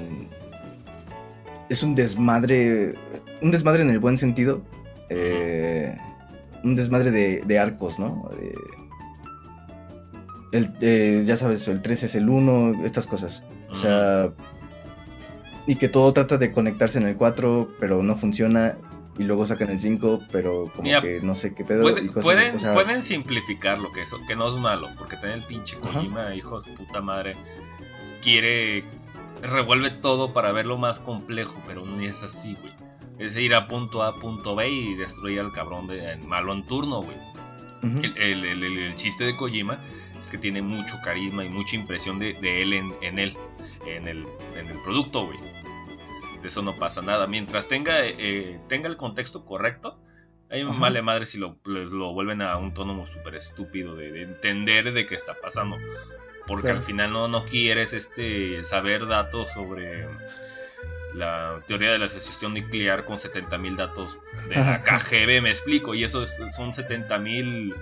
[1.69, 2.95] Es un desmadre.
[3.41, 4.61] Un desmadre en el buen sentido.
[5.09, 5.97] eh,
[6.63, 8.29] un desmadre de, de arcos, ¿no?
[10.51, 13.41] El, eh, ya sabes, el 3 es el 1, estas cosas.
[13.69, 14.31] O sea.
[15.67, 18.77] Y que todo trata de conectarse en el 4, pero no funciona.
[19.19, 21.81] Y luego sacan el 5, pero como Mira, que no sé qué pedo.
[21.83, 24.89] Puede- y cosas, pueden, o sea, pueden simplificar lo que eso, que no es malo,
[24.97, 25.93] porque tener el pinche Ajá.
[25.93, 27.35] Kojima, hijo de su puta madre,
[28.21, 28.83] quiere
[29.41, 32.73] revuelve todo para verlo más complejo, pero no es así, güey.
[33.17, 36.65] Es ir a punto A, a punto B y destruir al cabrón de malo en
[36.65, 37.17] turno, güey.
[37.83, 39.79] El, el- el- el- el chiste de Kojima
[40.19, 43.35] es que tiene mucho carisma y mucha impresión de, de él en, en él,
[43.87, 45.39] en el, en el producto, güey.
[46.41, 47.27] De eso no pasa nada.
[47.27, 49.99] Mientras tenga, eh, tenga el contexto correcto,
[50.49, 50.79] ahí Ajá.
[50.79, 54.91] vale madre si lo, lo- lo vuelven a un tono súper estúpido de, de entender
[54.93, 55.77] de qué está pasando.
[56.47, 56.79] Porque Claro.
[56.79, 60.07] al final no, no quieres este, saber datos sobre
[61.13, 65.93] la teoría de la asociación nuclear con 70.000 datos de la KGB, me explico.
[65.93, 67.73] Y eso es- son 70.000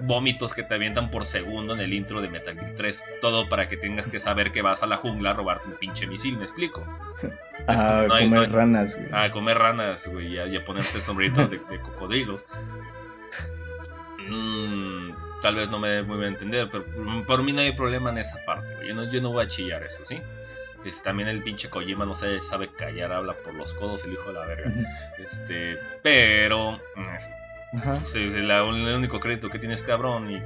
[0.00, 3.04] vómitos que te avientan por segundo en el intro de Metal Gear 3.
[3.20, 6.06] Todo para que tengas que saber que vas a la jungla a robarte un pinche
[6.06, 6.86] misil, me explico.
[7.66, 9.08] A no hay- comer no hay- ranas, güey.
[9.12, 12.46] A comer ranas, güey, y a, y a ponerte sombreritos de, de cocodrilos.
[14.28, 16.84] Mm, tal vez no me dé muy bien entender, pero
[17.26, 18.88] por, mí no hay problema en esa parte, güey.
[18.88, 20.20] Yo no, yo no voy a chillar eso, ¿sí?
[20.84, 24.28] Es, también el pinche Kojima no sabe, sabe callar, habla por los codos, el hijo
[24.32, 24.70] de la verga.
[25.18, 27.02] Este, pero mm,
[27.74, 27.94] Ajá.
[27.96, 30.42] es la- el único crédito que tienes, cabrón, y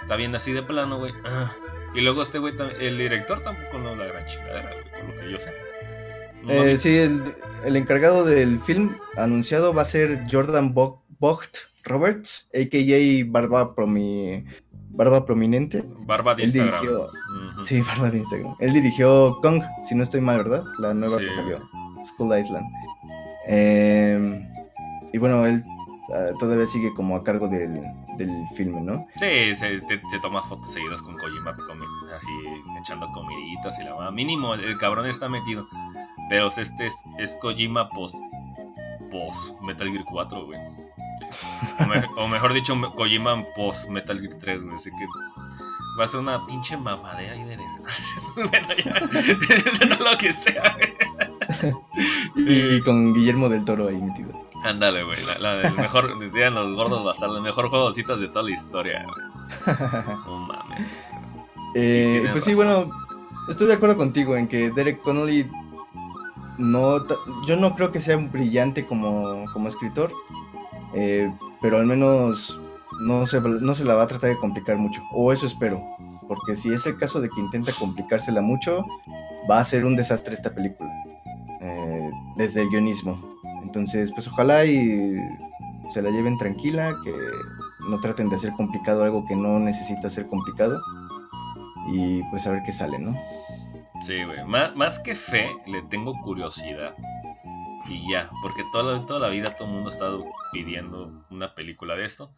[0.00, 1.12] está bien así de plano, güey.
[1.24, 1.52] Ah,
[1.94, 5.32] Y luego este güey, el director tampoco no la gran chingadera, güey, por lo que
[5.32, 5.50] yo sé.
[6.44, 7.22] No Eh, sí, el,
[7.64, 13.24] el encargado del film anunciado va a ser Jordan Bo- Vogt Roberts, a.k.a.
[13.28, 14.44] Barba, Promi,
[14.90, 15.82] Barba Prominente.
[16.06, 16.80] Barba de Él Instagram.
[16.80, 17.08] dirigió,
[17.64, 18.54] sí, Barba de Instagram.
[18.60, 20.62] Él dirigió Kong, si no estoy mal, ¿verdad?
[20.78, 21.26] La nueva Sí.
[21.26, 21.58] que salió,
[22.04, 22.66] Skull Island.
[23.48, 24.48] Eh,
[25.12, 25.64] y bueno, él
[26.14, 27.74] ah, todavía sigue como a cargo del,
[28.18, 29.06] del filme, ¿no?
[29.14, 31.56] Sí, se, te, toma fotos seguidas con Kojima,
[32.16, 32.30] así
[32.80, 34.10] echando comiditas y la va.
[34.10, 35.66] Mínimo, el, el cabrón está metido.
[36.28, 38.14] Pero este es, es Kojima post,
[39.10, 40.58] post Metal Gear 4, güey.
[41.80, 44.76] O, me- o mejor dicho, Kojima post Metal Gear 3, güey.
[44.76, 45.06] Así que
[45.98, 47.68] va a ser una pinche mamadera ahí de verdad.
[48.50, 48.68] bueno,
[49.96, 51.74] ya, lo que sea, güey.
[52.36, 54.30] Y con Guillermo del Toro ahí metido.
[54.62, 55.18] Ándale, güey.
[55.24, 58.44] La, la del mejor, dirían los gordos bastardos, el mejor juego de citas de toda
[58.44, 59.76] la historia, güey.
[60.26, 61.08] No mames.
[61.74, 62.90] Eh, pues sí, bueno,
[63.48, 65.48] estoy de acuerdo contigo en que Derek Connolly
[66.58, 67.06] no,
[67.46, 70.12] yo no creo que sea brillante como, como escritor,
[70.94, 72.60] eh, pero al menos
[73.00, 75.80] no se, no se la va a tratar de complicar mucho, o eso espero,
[76.28, 78.84] porque si es el caso de que intenta complicársela mucho,
[79.50, 80.90] va a ser un desastre esta película,
[81.60, 83.29] eh, desde el guionismo.
[83.62, 85.14] Entonces, pues ojalá y
[85.90, 87.12] se la lleven tranquila, que
[87.88, 90.80] no traten de hacer complicado algo que no necesita ser complicado
[91.88, 93.16] y pues a ver qué sale, ¿no?
[94.02, 94.44] Sí, güey.
[94.44, 96.94] Má- Más, que fe, le tengo curiosidad.
[97.88, 101.54] Y ya, porque toda la, toda la vida todo el mundo ha estado pidiendo una
[101.54, 102.30] película de esto.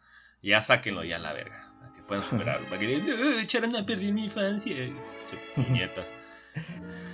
[0.42, 1.68] Ya sáquenlo ya a la verga.
[1.80, 2.66] Para que puedan superarlo.
[2.68, 4.74] Para que digan, "No, echaron a perder mi infancia.
[4.74, 6.12] Che, puñetas.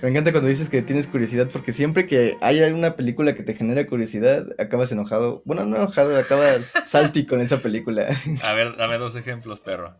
[0.01, 3.53] Me encanta cuando dices que tienes curiosidad porque siempre que hay alguna película que te
[3.53, 5.41] genera curiosidad, acabas enojado.
[5.45, 8.07] Bueno, no enojado, acabas salty con esa película.
[8.43, 9.93] A ver, dame dos ejemplos, perro.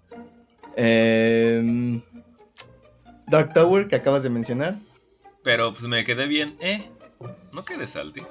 [0.77, 2.01] Em,
[3.27, 4.75] Dark Tower, que acabas de mencionar.
[5.43, 6.55] Pero pues me quedé bien.
[6.61, 6.89] Eh,
[7.51, 8.21] no quedé salty.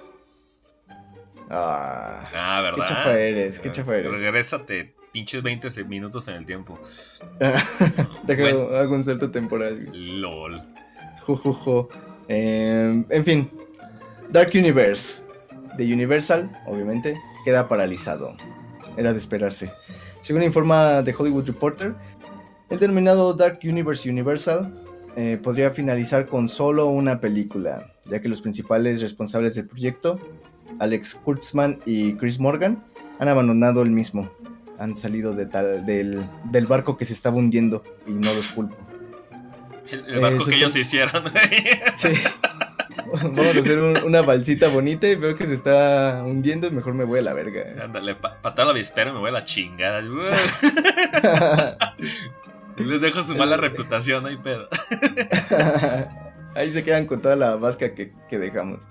[1.51, 2.85] Ah, Ah, ¿verdad?
[2.87, 4.13] Qué chafa eres, qué chafa eres.
[4.13, 6.79] Regrésate, pinches 20 minutos en el tiempo.
[8.25, 8.75] deja, Bueno.
[8.77, 9.89] hago un salto temporal.
[9.93, 10.63] LOL.
[11.37, 11.89] Jujujo.
[12.29, 13.51] Em, en fin,
[14.31, 15.23] Dark Universe
[15.77, 18.35] de Universal, obviamente, queda paralizado.
[18.97, 19.71] Era de esperarse.
[20.23, 21.95] Según informa The Hollywood Reporter,
[22.71, 24.75] el denominado Dark Universe Universal
[25.17, 30.19] eh, podría finalizar con solo una película, ya que los principales responsables del proyecto,
[30.79, 32.83] Alex Kurtzman y Chris Morgan,
[33.19, 34.31] han abandonado el mismo.
[34.79, 38.77] Han salido de tal, del, del barco que se estaba hundiendo y no los culpo.
[39.91, 41.23] El, el barco Eh, que ellos hicieron.
[41.97, 42.09] Sí.
[43.23, 46.93] Vamos a hacer un- una balsita bonita y veo que se está hundiendo y mejor
[46.95, 47.63] me voy a la verga.
[47.83, 50.03] Ándale, pa patada la avispero y me voy a la chingada.
[52.77, 54.69] Les dejo su mala reputación, no hay pedo.
[56.55, 58.87] Ahí se quedan con toda la vasca que, que dejamos.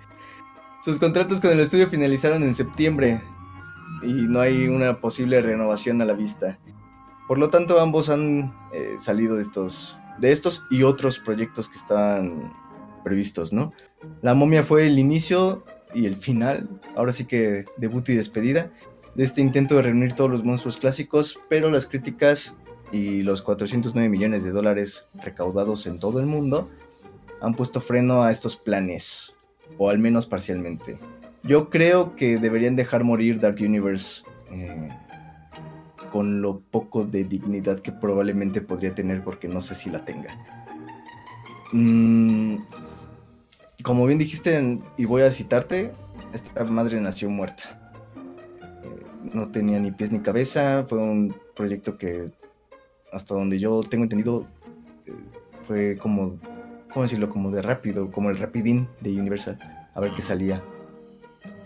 [0.84, 3.22] Sus contratos con el estudio finalizaron en septiembre
[4.04, 6.60] y no hay una posible renovación a la vista.
[7.28, 11.78] Por lo tanto, ambos han eh, salido de estos, de estos y otros proyectos que
[11.78, 12.52] estaban
[13.04, 13.74] previstos, ¿no?
[14.22, 18.72] La momia fue el inicio y el final, ahora sí que debut y despedida,
[19.16, 22.56] de este intento de reunir todos los monstruos clásicos, pero las críticas
[22.92, 26.70] y los 409 millones de dólares recaudados en todo el mundo
[27.42, 29.34] han puesto freno a estos planes,
[29.78, 31.00] o al menos parcialmente.
[31.44, 34.90] Yo creo que deberían dejar morir Dark Universe eh,
[36.10, 40.38] con lo poco de dignidad que probablemente podría tener, porque no sé si la tenga.
[41.72, 42.58] Mm,
[43.84, 45.92] como bien dijiste, y voy a citarte,
[46.34, 47.92] esta madre nació muerta.
[48.84, 52.32] Eh, no tenía ni pies ni cabeza, fue un proyecto que,
[53.12, 54.46] hasta donde yo tengo entendido,
[55.06, 55.14] eh,
[55.68, 56.38] fue como,
[56.92, 57.30] ¿cómo decirlo?
[57.30, 59.60] Como de rápido, como el rapidín de Universal,
[59.94, 60.64] a ver qué salía.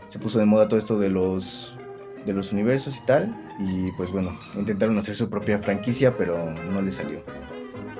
[0.10, 1.78] Se puso de moda todo esto de los
[2.26, 3.36] de los universos y tal.
[3.60, 7.22] Y pues bueno, intentaron hacer su propia franquicia, pero no le salió.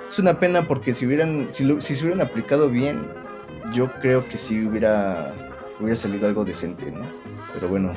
[0.10, 3.08] Es una pena porque si hubieran, si, hubieran aplicado bien,
[3.74, 5.34] yo creo que sí hubiera,
[5.80, 7.06] hubiera salido algo decente, ¿no?
[7.54, 7.94] Pero bueno,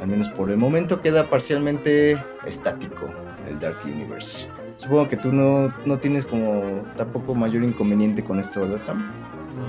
[0.00, 3.08] al menos por el momento queda parcialmente estático
[3.48, 4.48] el Dark Universe.
[4.76, 9.08] Supongo que tú no, no tienes como tampoco mayor inconveniente con esto, ¿verdad, Sam?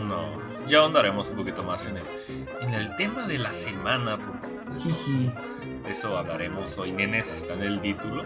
[0.08, 0.25] No,
[0.67, 2.03] ya ahondaremos un poquito más en el,
[2.62, 7.81] en el tema de la semana, porque pues, eso hablaremos hoy, nenes, está en el
[7.81, 8.23] título.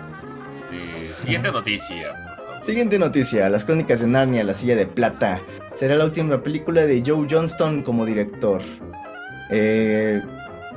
[0.47, 2.63] Este, siguiente noticia, por favor.
[2.63, 5.41] Siguiente noticia, Las Crónicas de Narnia, La Silla de Plata.
[5.75, 8.61] Será la última película de Joe Johnston como director.
[9.49, 10.21] Eh,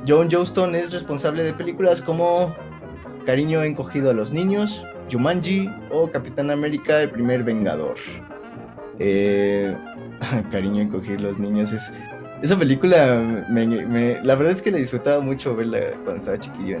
[0.07, 2.53] John Johnston es responsable de películas como
[3.25, 7.95] Cariño encogido a los niños, Jumanji o Capitán América, el primer Vengador.
[8.99, 9.75] Eh,
[10.51, 11.93] Cariño encogido a los niños es
[12.43, 16.79] esa película, me, la verdad es que la disfrutaba mucho verla cuando estaba chiquillo.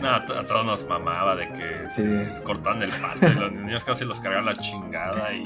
[0.00, 2.02] No, a, todos nos mamaba de que sí.
[2.42, 5.32] cortaban el pasto y los niños casi los cargaban la chingada.
[5.32, 5.44] Y,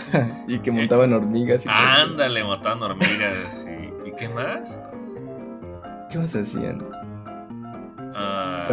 [0.54, 1.66] y que montaban hormigas.
[1.66, 3.68] Y ándale, montaban hormigas.
[3.68, 4.81] Y, ¿Y qué más?
[6.11, 6.83] ¿Qué más hacían?
[8.14, 8.64] Ah,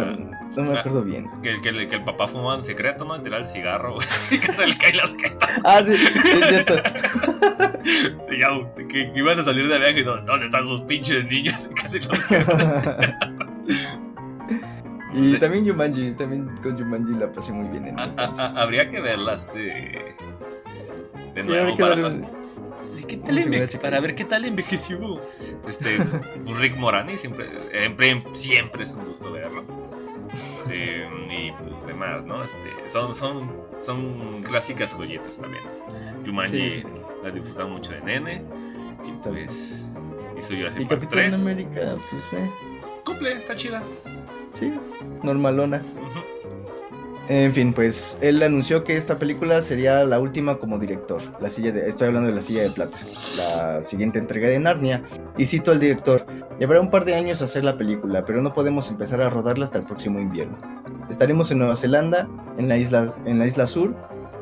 [0.56, 1.28] no me acuerdo bien.
[1.42, 3.16] Que, que, que, el papá fumaba en secreto, ¿no?
[3.16, 4.06] Y tiraba el cigarro, güey.
[4.30, 5.50] Y que se le caen las caetas.
[5.64, 6.74] Ah, sí, es cierto.
[7.84, 11.68] sí, ya, que, iban a salir de viaje y ¿dónde están sus pinches niños?
[11.70, 12.26] Y casi los
[15.14, 17.88] Y también Yumanji, también con Yumanji la pasé muy bien.
[17.88, 17.98] En
[18.38, 20.14] habría que verla este.
[21.34, 21.76] De nuevo.
[21.76, 21.96] Para,
[23.06, 25.20] ¿Qué tal para ver qué tal envejeció
[25.68, 25.98] este
[26.58, 27.46] Rick Morani siempre,
[28.32, 29.64] siempre es un gusto verlo
[30.44, 35.62] este, y pues demás no este, son son son clásicas joyetas también.
[36.24, 36.82] Jumanji
[37.22, 38.42] la disfrutaba mucho de nene
[39.06, 39.92] y pues
[40.38, 42.50] hizo yo así y Capitán América pues ve.
[43.04, 43.82] Cumple está chida.
[44.54, 44.72] Sí
[45.22, 45.82] normalona
[47.28, 51.22] en fin, pues él anunció que esta película sería la última como director.
[51.40, 52.98] La silla de, estoy hablando de la silla de plata,
[53.36, 55.02] la siguiente entrega de Narnia.
[55.36, 56.26] Y cito al director:
[56.58, 59.78] Llevará un par de años hacer la película, pero no podemos empezar a rodarla hasta
[59.78, 60.56] el próximo invierno.
[61.10, 63.96] Estaremos en Nueva Zelanda, en la isla, en la isla sur,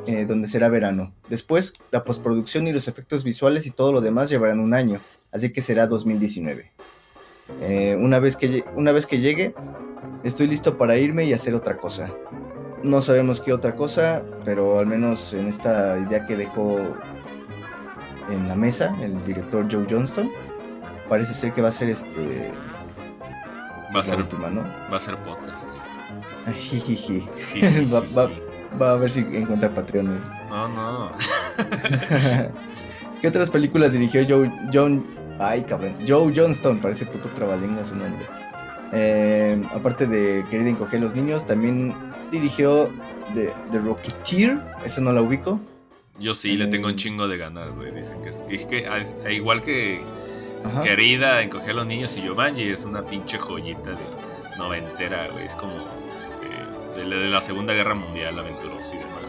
[0.07, 1.13] eh, donde será verano.
[1.31, 5.01] Después, la postproducción y los efectos visuales y todo lo demás llevarán un año,
[5.33, 6.71] así que será 2019.
[7.63, 9.55] Eh, una, vez que, una vez que llegue,
[10.23, 12.11] estoy listo para irme y hacer otra cosa.
[12.85, 16.79] No sabemos qué otra cosa, pero al menos en esta idea que dejó
[18.31, 20.31] en la mesa el director Joe Johnston,
[21.09, 22.53] parece ser que va a ser este.
[23.97, 24.63] Va a ser última, ¿no?
[24.93, 25.81] Va a ser podcast.
[28.17, 28.29] va,
[28.79, 30.25] va, a ver si encuentra patrones.
[30.51, 31.11] No, no.
[33.23, 35.03] ¿Qué otras películas dirigió Joe John?
[35.39, 35.95] Ay, cabrón.
[36.07, 38.27] Joe Johnston, parece puto trabalengua su nombre.
[38.97, 41.93] Eh, aparte de Querida encoger los niños, también
[42.31, 42.89] dirigió
[43.35, 44.61] The, The Rocketeer.
[44.85, 45.61] Esa no la ubico.
[46.21, 47.93] Yo sí, le tengo un eh, chingo de ganas, güey.
[47.93, 48.87] Dicen que es, que,
[49.33, 50.01] igual que
[50.83, 55.47] Querida encoger los niños y Giovanni, es una pinche joyita de noventera, güey.
[55.47, 55.73] Es como
[56.13, 59.23] este, de, la Segunda Guerra Mundial, aventuroso y demás.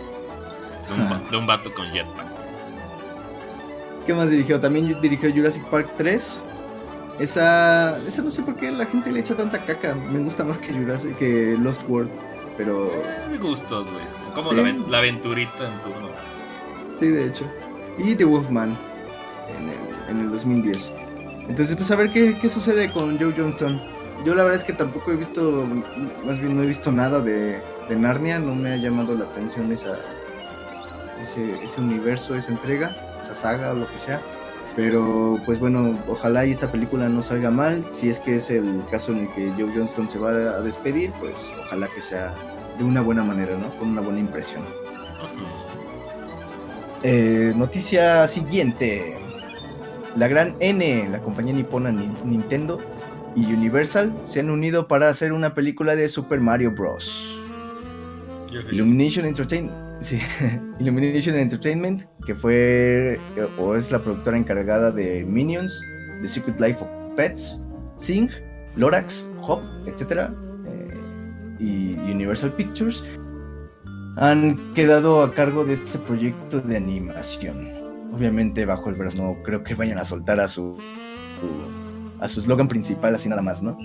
[0.87, 2.27] De un, de un vato con jetpack.
[4.05, 4.59] ¿Qué más dirigió?
[4.59, 6.39] También dirigió Jurassic Park 3.
[7.19, 9.95] Esa, esa no sé por qué la gente le echa tanta caca.
[10.11, 12.09] Me gusta más que Jurassic, que Lost World.
[12.57, 12.87] Pero.
[12.87, 14.05] Eh, me gustó, güey.
[14.33, 16.09] Como la, la, aventurita en turno.
[16.99, 17.45] Sí, de hecho.
[17.97, 18.77] Y The Wolfman
[19.57, 20.91] en el, en el 2010.
[21.47, 23.81] Entonces, pues a ver qué, qué, sucede con Joe Johnston.
[24.25, 25.65] Yo la verdad es que tampoco he visto,
[26.25, 29.71] más bien no he visto nada de, de Narnia, no me ha llamado la atención
[29.71, 29.99] esa,
[31.21, 34.21] ese, ese universo, esa entrega, esa saga o lo que sea.
[34.75, 37.85] Pero pues bueno, ojalá y esta película no salga mal.
[37.89, 41.11] Si es que es el caso en el que Joe Johnston se va a despedir,
[41.19, 42.33] pues ojalá que sea
[42.77, 43.69] de una buena manera, ¿no?
[43.79, 44.63] Con una buena impresión.
[47.03, 49.17] Eh, noticia siguiente.
[50.17, 52.79] La gran N, la compañía nipona Nintendo
[53.35, 57.39] y Universal se han unido para hacer una película de Super Mario Bros.
[58.71, 59.75] Illumination Entertainment,
[60.79, 63.19] Illumination Entertainment, que fue
[63.57, 65.73] o es la productora encargada de Minions,
[66.21, 67.59] The Secret Life of Pets,
[67.97, 68.29] Sing,
[68.75, 70.29] Lorax, Hop, etc.
[70.65, 70.93] Eh,
[71.59, 73.03] y Universal Pictures
[74.17, 77.69] han quedado a cargo de este proyecto de animación.
[78.13, 80.77] Obviamente bajo el brazo, no creo que vayan a soltar a su,
[82.19, 83.77] a su eslogan principal así nada más, ¿no?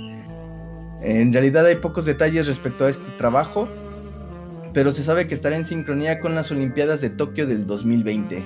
[1.02, 3.68] En realidad hay pocos detalles respecto a este trabajo,
[4.72, 8.42] pero se sabe que estará en sincronía con las Olimpiadas de Tokio del 2020.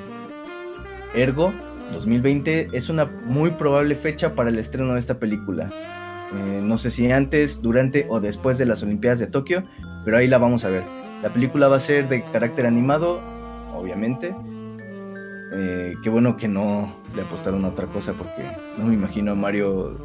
[1.14, 1.52] Ergo,
[1.92, 5.70] 2020 es una muy probable fecha para el estreno de esta película.
[6.34, 9.64] Eh, no sé si antes, durante o después de las Olimpiadas de Tokio,
[10.04, 10.82] pero ahí la vamos a ver.
[11.22, 13.20] La película va a ser de carácter animado,
[13.74, 14.34] obviamente.
[15.52, 18.44] Eh, qué bueno que no le apostaron a otra cosa porque
[18.76, 19.96] no me imagino a Mario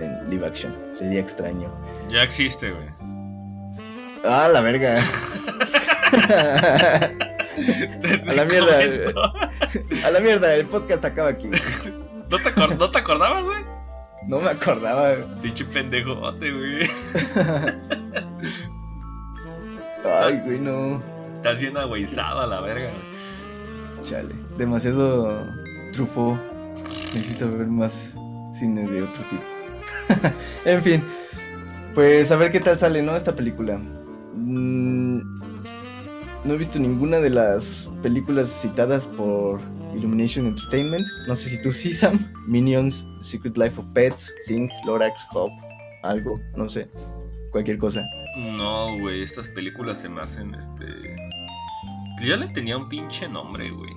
[0.00, 0.74] en live action.
[0.90, 1.72] Sería extraño.
[2.10, 3.07] Ya existe, güey.
[4.24, 4.98] Ah, la verga.
[8.28, 8.80] a la mierda.
[10.04, 11.48] a la mierda, el podcast acaba aquí.
[12.30, 13.64] ¿No te, ¿no te acordabas, güey?
[14.26, 15.14] No me acordaba.
[15.40, 16.90] Dicho pendejote, güey.
[20.04, 21.02] Ay, güey, no.
[21.36, 22.90] Estás bien agüizado a la verga.
[24.02, 24.34] Chale.
[24.56, 25.46] Demasiado
[25.92, 26.38] trufo.
[27.14, 28.14] Necesito ver más
[28.52, 29.42] cine de otro tipo.
[30.64, 31.04] en fin.
[31.94, 33.16] Pues a ver qué tal sale, ¿no?
[33.16, 33.80] Esta película.
[34.34, 35.20] Mm,
[36.44, 39.60] no he visto ninguna de las películas citadas por
[39.94, 41.06] Illumination Entertainment.
[41.26, 42.30] No sé si tú sí, Sam.
[42.46, 45.50] Minions, Secret Life of Pets, Sing, Lorax, Hop,
[46.02, 46.88] algo, no sé
[47.50, 48.02] cualquier cosa.
[48.36, 50.84] No, güey, estas películas se me hacen, este...
[52.22, 53.92] Ya le tenía un pinche nombre, güey.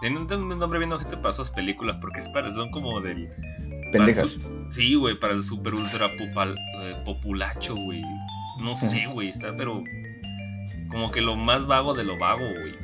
[0.00, 3.28] Tienen un nombre bien te para esas películas porque es para, son como del...
[3.90, 4.36] Pendejas.
[4.70, 8.02] sí, güey, para el super ultra eh, populacho, güey.
[8.60, 9.82] No sé, güey, está pero...
[10.90, 12.74] Como que lo más vago de lo vago, güey.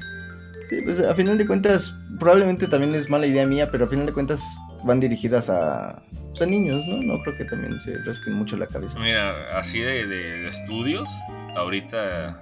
[0.69, 4.07] Sí, pues a final de cuentas, probablemente también es mala idea mía, pero a final
[4.07, 4.43] de cuentas
[4.85, 6.03] van dirigidas a,
[6.37, 7.03] pues, niños, ¿no?
[7.03, 8.99] No creo que también se resquen mucho la cabeza.
[8.99, 11.09] Mira, así de, estudios,
[11.57, 12.41] ahorita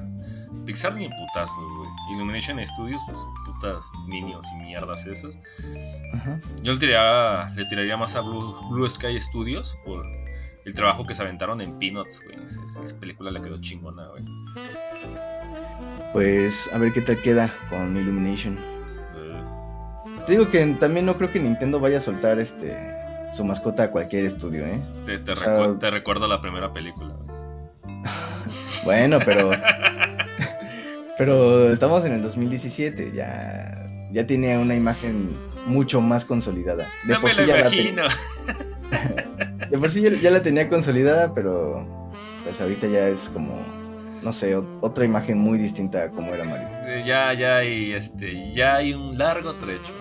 [0.64, 1.91] Pixar ni putazos, güey.
[2.14, 5.39] Illumination Studios, pues putas niños y mierdas esas.
[6.62, 10.05] Yo le tiraría, le tiraría más a Blue, Sky Studios por
[10.64, 12.38] el trabajo que se aventaron en Peanuts, güey.
[12.44, 14.24] Esa, película le quedó chingona, güey.
[16.12, 18.58] Pues a ver qué tal queda con Illumination.
[20.26, 22.76] Te digo que también no creo que Nintendo vaya a soltar este
[23.32, 24.80] su mascota a cualquier estudio, ¿eh?
[25.06, 25.34] Te, te,
[25.90, 27.14] recuerdo la primera película.
[28.84, 29.50] bueno, pero.
[31.18, 33.88] pero estamos en el 2017, ya.
[34.12, 35.34] Ya tiene una imagen
[35.66, 36.90] mucho más consolidada.
[37.04, 38.02] De por sí ya imagino.
[38.02, 38.10] La
[39.73, 41.87] de por sí ya, la tenía consolidada, pero.
[42.45, 43.59] Pues ahorita ya es como.
[44.23, 46.68] No sé, otra imagen muy distinta a como era Mario.
[46.85, 48.53] Eh, ya, ya hay este.
[48.53, 49.95] Ya hay un largo trecho.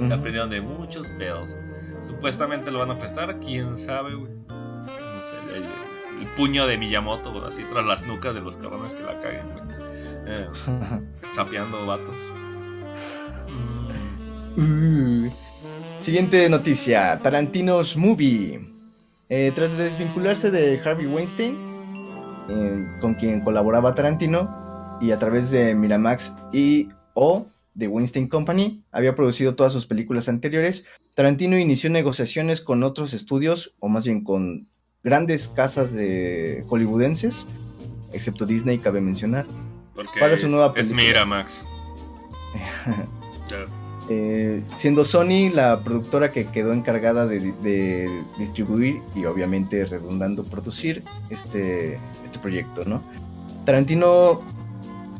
[0.00, 1.58] Y aprendieron de muchos pedos.
[2.00, 4.32] Supuestamente lo van a prestar, quién sabe, güey.
[4.48, 9.20] No sé, el, puño de Miyamoto, así tras las nucas de los cabrones que la
[9.20, 9.64] caguen, güey.
[10.26, 10.48] Eh,
[11.32, 12.32] sapeando vatos.
[14.56, 15.28] Mm.
[15.98, 18.75] Siguiente noticia: Tarantino's Movie.
[19.28, 21.56] Eh, tras desvincularse de Harvey Weinstein,
[22.48, 28.84] eh, con quien colaboraba Tarantino, y a través de Miramax y o de Weinstein Company,
[28.92, 34.22] había producido todas sus películas anteriores, Tarantino inició negociaciones con otros estudios, o más bien
[34.22, 34.68] con
[35.02, 37.46] grandes casas de hollywoodenses,
[38.12, 39.46] excepto Disney, cabe mencionar,
[39.94, 41.02] Porque para su nueva película.
[41.02, 41.66] Es Miramax.
[44.08, 51.98] Eh, siendo Sony la productora que quedó encargada de, distribuir y obviamente redundando producir este,
[52.22, 53.02] este proyecto, ¿no?
[53.64, 54.42] Tarantino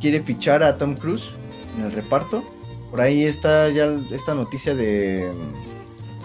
[0.00, 1.32] quiere fichar a Tom Cruise
[1.76, 2.44] en el reparto.
[2.90, 5.30] Por ahí está ya esta noticia de.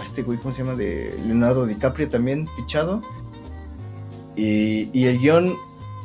[0.01, 0.75] Este güey, ¿cómo se llama?
[0.75, 3.01] De Leonardo DiCaprio también fichado.
[4.35, 5.55] Y, el guion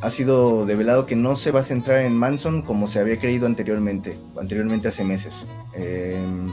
[0.02, 3.46] ha sido develado que no se va a centrar en Manson como se había creído
[3.46, 5.44] anteriormente, anteriormente hace meses.
[5.76, 6.48] Em,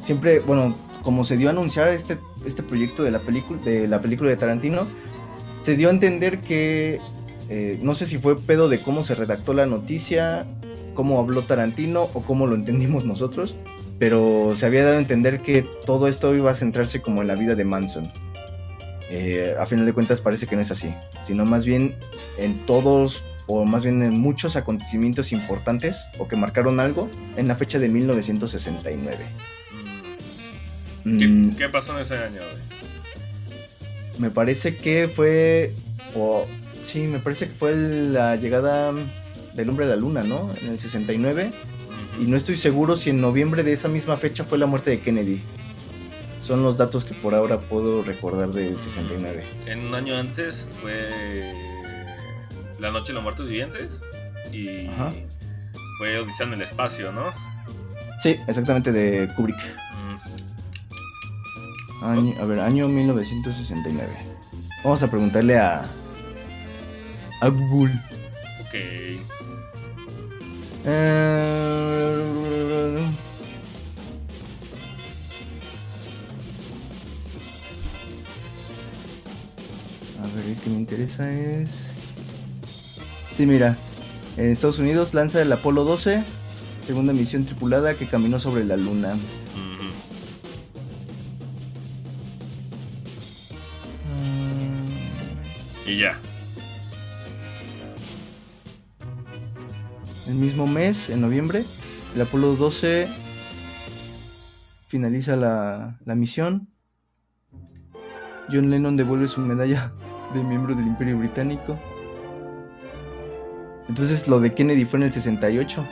[0.00, 4.00] siempre, bueno, como se dio a anunciar este, este proyecto de la, película, de la
[4.00, 4.86] película de Tarantino,
[5.60, 7.00] se dio a entender que,
[7.48, 10.46] eh, no sé si fue pedo de cómo se redactó la noticia
[10.94, 13.56] cómo habló Tarantino o cómo lo entendimos nosotros,
[13.98, 17.34] pero se había dado a entender que todo esto iba a centrarse como en la
[17.34, 18.04] vida de Manson.
[19.10, 21.96] Eh, a final de cuentas parece que no es así, sino más bien
[22.38, 23.24] en todos
[23.54, 27.88] o más bien en muchos acontecimientos importantes o que marcaron algo en la fecha de
[27.88, 29.26] 1969.
[31.04, 31.18] Mm.
[31.18, 31.56] ¿Qué, mm.
[31.56, 32.40] ¿Qué, pasó en ese año?
[34.18, 35.74] Me parece que fue...
[36.16, 36.46] O,
[36.82, 38.92] sí, me parece que fue la llegada
[39.54, 40.50] del hombre a la luna, ¿no?
[40.62, 41.50] En el 69.
[42.20, 45.00] Y no estoy seguro si en noviembre de esa misma fecha fue la muerte de
[45.00, 45.42] Kennedy.
[46.46, 49.44] Son los datos que por ahora puedo recordar del 69.
[49.66, 51.71] En un año antes fue
[52.82, 54.02] La Noche de los Muertos Vivientes
[54.52, 54.90] y
[55.98, 57.32] fue Odisea en el Espacio, ¿no?
[58.18, 59.56] Sí, exactamente de Kubrick.
[62.02, 62.40] Mm.
[62.40, 64.10] a ver, año 1969.
[64.82, 65.88] Vamos a preguntarle a,
[67.40, 67.94] a Google.
[68.62, 68.74] Ok.
[70.84, 71.22] Eh...
[80.20, 81.91] A ver, el que me interesa es.
[83.34, 83.76] Sí, mira.
[84.36, 86.22] En Estados Unidos lanza el Apolo 12,
[86.86, 89.14] segunda misión tripulada que caminó sobre la Luna.
[95.86, 96.18] Y ya.
[100.28, 101.64] El mismo mes, en noviembre,
[102.14, 103.08] el Apolo 12
[104.86, 106.68] finaliza la, la misión.
[108.50, 109.92] John Lennon devuelve su medalla
[110.34, 111.78] de miembro del Imperio Británico.
[113.92, 115.86] Entonces lo de Kennedy fue en el 68.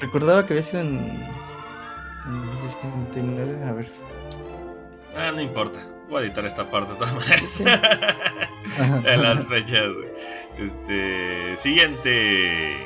[0.00, 3.90] Recordaba que había sido en, el 69, a ver.
[5.14, 5.80] Ah, no importa.
[6.08, 7.60] Voy a editar esta parte de todas maneras.
[9.04, 9.84] en las fechas.
[10.56, 11.58] Este.
[11.58, 12.78] Siguiente.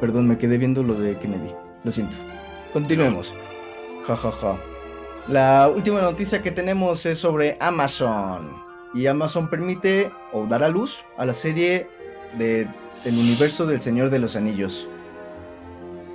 [0.00, 1.54] Perdón, me quedé viendo lo de Kennedy.
[1.84, 2.16] Lo siento.
[2.72, 3.32] Continuemos.
[4.04, 4.58] Ja, ja, ja.
[5.28, 8.50] La última noticia que tenemos es sobre Amazon.
[8.94, 11.90] Y Amazon permite o dar a luz a la serie
[12.38, 12.66] de,
[13.04, 14.88] del universo del Señor de los Anillos.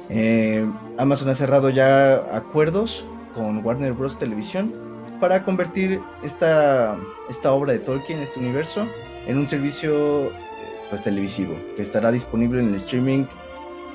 [0.10, 3.06] Eh, Amazon ha cerrado ya acuerdos
[3.36, 4.18] con Warner Bros.
[4.18, 4.74] Televisión
[5.20, 6.98] para convertir esta,
[7.30, 8.88] esta obra de Tolkien, este universo,
[9.28, 10.32] en un servicio
[10.90, 13.26] pues, televisivo que estará disponible en el streaming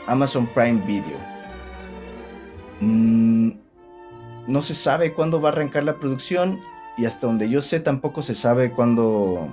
[0.06, 1.18] Amazon Prime Video.
[2.80, 3.27] Mm,
[4.48, 6.60] no se sabe cuándo va a arrancar la producción
[6.96, 9.46] y hasta donde yo sé tampoco se sabe cuándo,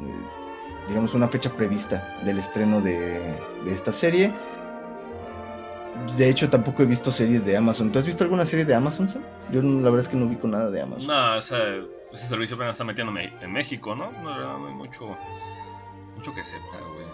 [0.00, 4.32] eh, digamos, una fecha prevista del estreno de, esta serie.
[6.16, 7.92] De hecho, tampoco he visto series de Amazon.
[7.92, 9.06] ¿Tú has visto alguna serie de Amazon,
[9.50, 11.08] Yo la verdad es que no con nada de Amazon.
[11.08, 11.82] No, ese,
[12.14, 14.12] servicio apenas está metiendo en México, ¿no?
[14.12, 15.16] No, no hay mucho,
[16.16, 17.08] mucho que sepa, güey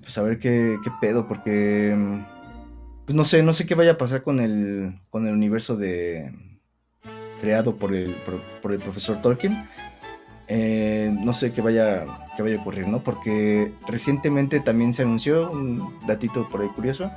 [0.00, 1.96] pues a ver qué, qué pedo, porque
[3.06, 6.34] pues no sé, no sé qué vaya a pasar con el, con el universo de
[7.40, 8.16] creado por el,
[8.60, 9.68] por, el profesor Tolkien.
[10.48, 12.04] Eh, no sé qué vaya,
[12.36, 13.04] qué vaya a ocurrir, ¿no?
[13.04, 17.12] Porque recientemente también se anunció, un datito por ahí curioso,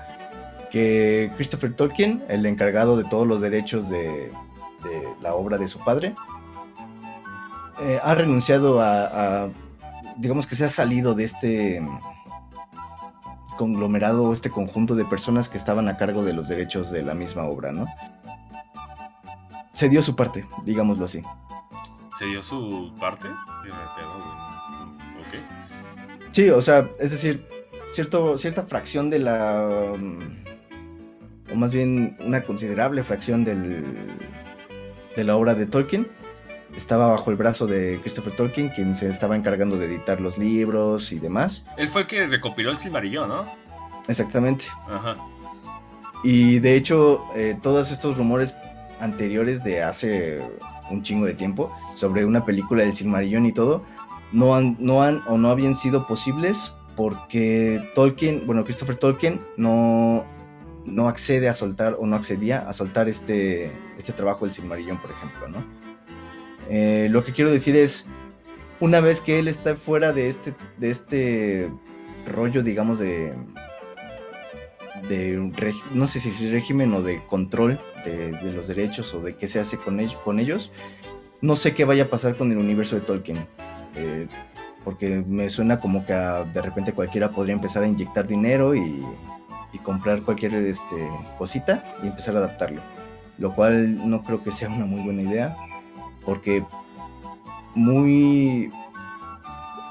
[0.70, 5.80] que Christopher Tolkien, el encargado de todos los derechos de, de la obra de su
[5.80, 6.14] padre,
[7.82, 9.06] eh, ha renunciado a,
[9.46, 9.50] a,
[10.18, 11.82] digamos que se ha salido de este
[13.60, 17.44] conglomerado, este conjunto de personas que estaban a cargo de los derechos de la misma
[17.44, 17.88] obra, ¿no?
[19.74, 21.22] Se dio su parte, digámoslo así.
[22.18, 23.28] ¿Se dio su parte?
[26.32, 27.46] Sí, o sea, es decir,
[27.92, 29.94] cierto, cierta fracción de la...
[31.52, 33.94] o más bien una considerable fracción del,
[35.18, 36.08] de la obra de Tolkien
[36.80, 41.12] estaba bajo el brazo de Christopher Tolkien, quien se estaba encargando de editar los libros
[41.12, 41.64] y demás.
[41.78, 43.46] Él fue el que recopiló el Silmarillion, ¿no?
[44.08, 44.66] Exactamente.
[44.88, 45.18] Ajá.
[46.24, 48.56] Y de hecho, eh, todos estos rumores
[49.00, 50.42] anteriores de hace
[50.90, 53.84] un chingo de tiempo sobre una película del Silmarillion y todo,
[54.32, 60.26] no han, no han o no habían sido posibles porque Tolkien, bueno, Christopher Tolkien no,
[60.86, 65.12] no accede a soltar o no accedía a soltar este, este trabajo del Silmarillion, por
[65.12, 65.79] ejemplo, ¿no?
[66.70, 68.06] Eh, lo que quiero decir es,
[68.80, 71.70] una vez que él está fuera de este, de este
[72.28, 73.34] rollo, digamos, de,
[75.10, 75.52] de
[75.92, 79.60] no sé si es régimen o de control de, los derechos o de qué se
[79.60, 80.72] hace con, con, ellos,
[81.42, 83.48] no sé qué vaya a pasar con el universo de Tolkien.
[83.96, 84.28] Eh,
[84.86, 89.04] porque me suena como que de repente cualquiera podría empezar a inyectar dinero y,
[89.74, 90.96] y comprar cualquier este,
[91.38, 92.82] cosita y empezar a adaptarlo.
[93.38, 95.56] Lo cual no creo que sea una muy buena idea
[96.26, 96.64] porque
[97.76, 98.72] muy,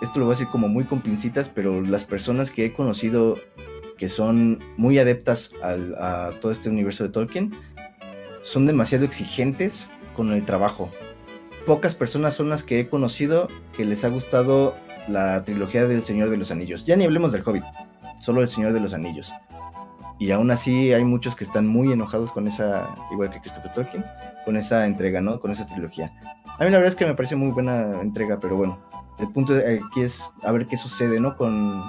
[0.00, 3.38] esto lo voy a decir como muy con pincitas, pero las personas que he conocido
[3.98, 7.52] que son muy adeptas a todo este universo de Tolkien,
[8.42, 10.88] son demasiado exigentes con el trabajo.
[11.66, 14.74] Pocas personas son las que he conocido que les ha gustado
[15.08, 16.86] la trilogía del Señor de los Anillos.
[16.86, 17.64] Ya ni hablemos del Hobbit,
[18.20, 19.30] solo el Señor de los Anillos.
[20.18, 24.04] Y aún así hay muchos que están muy enojados con esa, igual que Christopher Tolkien,
[24.48, 25.40] con esa entrega, ¿no?
[25.40, 26.10] Con esa trilogía.
[26.58, 28.78] A mí la verdad es que me parece muy buena entrega, pero bueno,
[29.18, 31.36] el punto aquí es a ver qué sucede, ¿no?
[31.36, 31.84] Con,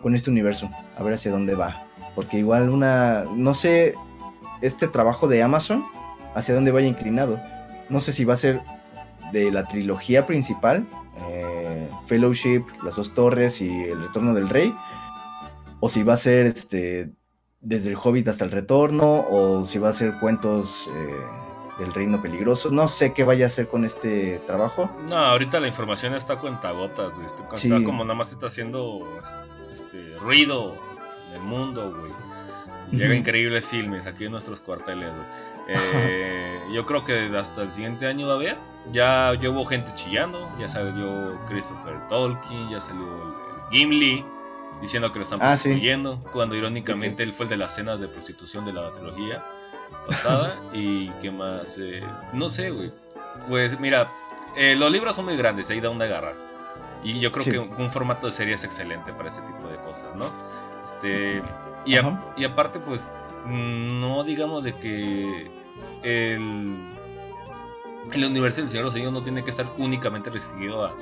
[0.00, 1.86] con este universo, a ver hacia dónde va.
[2.14, 3.96] Porque igual una, no sé,
[4.62, 5.84] este trabajo de Amazon,
[6.34, 7.38] hacia dónde vaya inclinado.
[7.90, 8.62] No sé si va a ser
[9.30, 10.88] de la trilogía principal,
[11.28, 14.74] eh, Fellowship, Las Dos Torres y El Retorno del Rey,
[15.80, 17.12] o si va a ser este
[17.62, 21.16] desde el Hobbit hasta el Retorno, o si va a ser cuentos eh,
[21.78, 22.70] del Reino Peligroso.
[22.70, 24.90] No sé qué vaya a hacer con este trabajo.
[25.08, 27.26] No, ahorita la información está cuentagotas, güey.
[27.26, 29.00] Está como nada más está haciendo
[29.72, 30.76] este, ruido
[31.28, 32.12] en el mundo, güey.
[32.90, 35.26] Llega increíbles filmes aquí en nuestros cuarteles, güey.
[35.68, 38.58] Eh, yo creo que hasta el siguiente año va a haber.
[38.90, 44.26] Ya hubo gente chillando, ya salió Christopher Tolkien, ya salió el Gimli
[44.80, 48.08] diciendo que lo están ah, prostituyendo, cuando irónicamente él fue el de las escenas de
[48.08, 49.44] prostitución de la trilogía
[50.06, 50.60] pasada.
[50.72, 52.02] y qué más, eh,
[52.32, 52.92] no sé, güey.
[53.48, 54.12] Pues mira,
[54.56, 56.34] eh, los libros son muy grandes, ahí da una garra.
[57.04, 60.14] Y yo creo que un, formato de serie es excelente para ese tipo de cosas,
[60.14, 60.26] ¿no?
[60.84, 61.42] Este,
[61.84, 61.96] y,
[62.36, 63.10] y aparte, pues,
[63.46, 65.50] no digamos de que
[66.02, 66.76] el,
[68.12, 70.94] el universo del Señor de los Anillos no tiene que estar únicamente restringido a,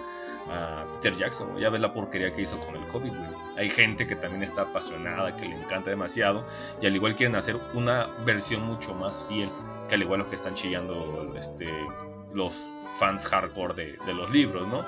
[0.50, 1.56] a Peter Jackson.
[1.58, 3.30] Ya ves la porquería que hizo con el Hobbit, güey.
[3.56, 6.44] Hay gente que también está apasionada, que le encanta demasiado.
[6.80, 9.50] Y al igual quieren hacer una versión mucho más fiel.
[9.88, 11.68] Que al igual lo que están chillando este,
[12.32, 14.84] los fans hardcore de, los libros, ¿no?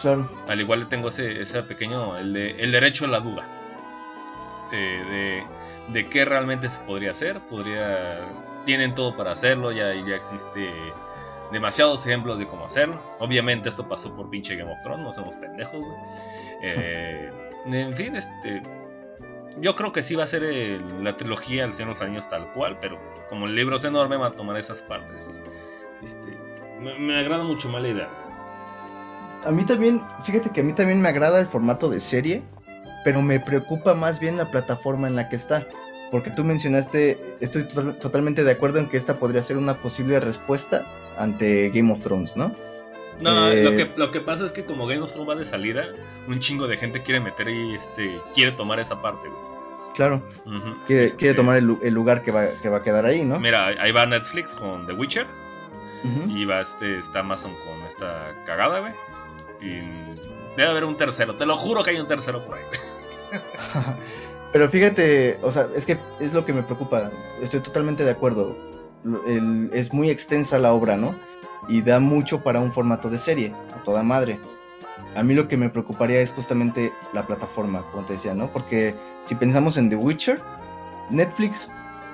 [0.00, 0.28] Claro.
[0.48, 3.46] Al igual le tengo ese, ese pequeño, el, de, el derecho a la duda.
[4.70, 5.44] De,
[5.88, 7.40] de, qué realmente se podría hacer.
[7.48, 8.20] Podría.
[8.64, 9.72] Tienen todo para hacerlo.
[9.72, 10.70] Ya, ya existe
[11.52, 13.00] demasiados ejemplos de cómo hacerlo.
[13.18, 15.80] Obviamente esto pasó por pinche Game of Thrones, no somos pendejos.
[16.62, 17.32] Eh,
[17.64, 18.60] en fin, este...
[19.62, 20.42] Yo creo que sí va a ser
[21.00, 22.98] la trilogía El Señor de los Años tal cual, pero
[23.30, 25.30] como el libro es enorme va a tomar esas partes.
[26.02, 26.38] Este,
[26.80, 28.08] me, agrada mucho más la idea.
[29.44, 32.42] A mí también, fíjate que a mí también me agrada el formato de serie,
[33.04, 35.66] pero me preocupa más bien la plataforma en la que está.
[36.10, 40.86] Porque tú mencionaste, estoy totalmente de acuerdo en que esta podría ser una posible respuesta
[41.20, 42.54] ante Game of Thrones, ¿no?
[43.22, 45.44] No, eh, lo, que, lo que pasa es que como Game of Thrones va de
[45.44, 45.84] salida,
[46.26, 49.50] un chingo de gente quiere meter y este, quiere tomar esa parte, güey.
[49.94, 50.22] Claro.
[50.86, 53.38] quiere, este, tomar el, lugar que va, que va a quedar ahí, ¿no?
[53.38, 55.26] Mira, ahí va Netflix con The Witcher.
[56.28, 58.92] Y va este, está Amazon con esta cagada, güey.
[59.60, 59.80] Y
[60.56, 61.34] debe haber un tercero.
[61.34, 62.64] Te lo juro que hay un tercero por ahí.
[64.52, 67.10] Pero fíjate, o sea, es que es lo que me preocupa.
[67.42, 68.56] Estoy totalmente de acuerdo.
[69.72, 71.14] Es muy extensa la obra, ¿no?
[71.68, 74.38] Y da mucho para un formato de serie, a toda madre.
[75.14, 78.52] A mí lo que me preocuparía es justamente la plataforma, como te decía, ¿no?
[78.52, 78.94] Porque
[79.24, 80.40] si pensamos en The Witcher,
[81.10, 81.70] Netflix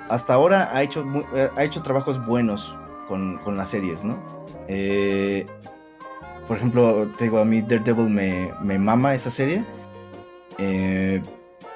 [0.09, 2.75] hasta ahora ha hecho, eh, ha hecho trabajos buenos
[3.07, 4.17] con, las series, ¿no?
[4.67, 5.45] Eh,
[6.47, 9.63] por ejemplo, te digo, a mí Daredevil me, me mama esa serie.
[10.57, 11.21] Eh,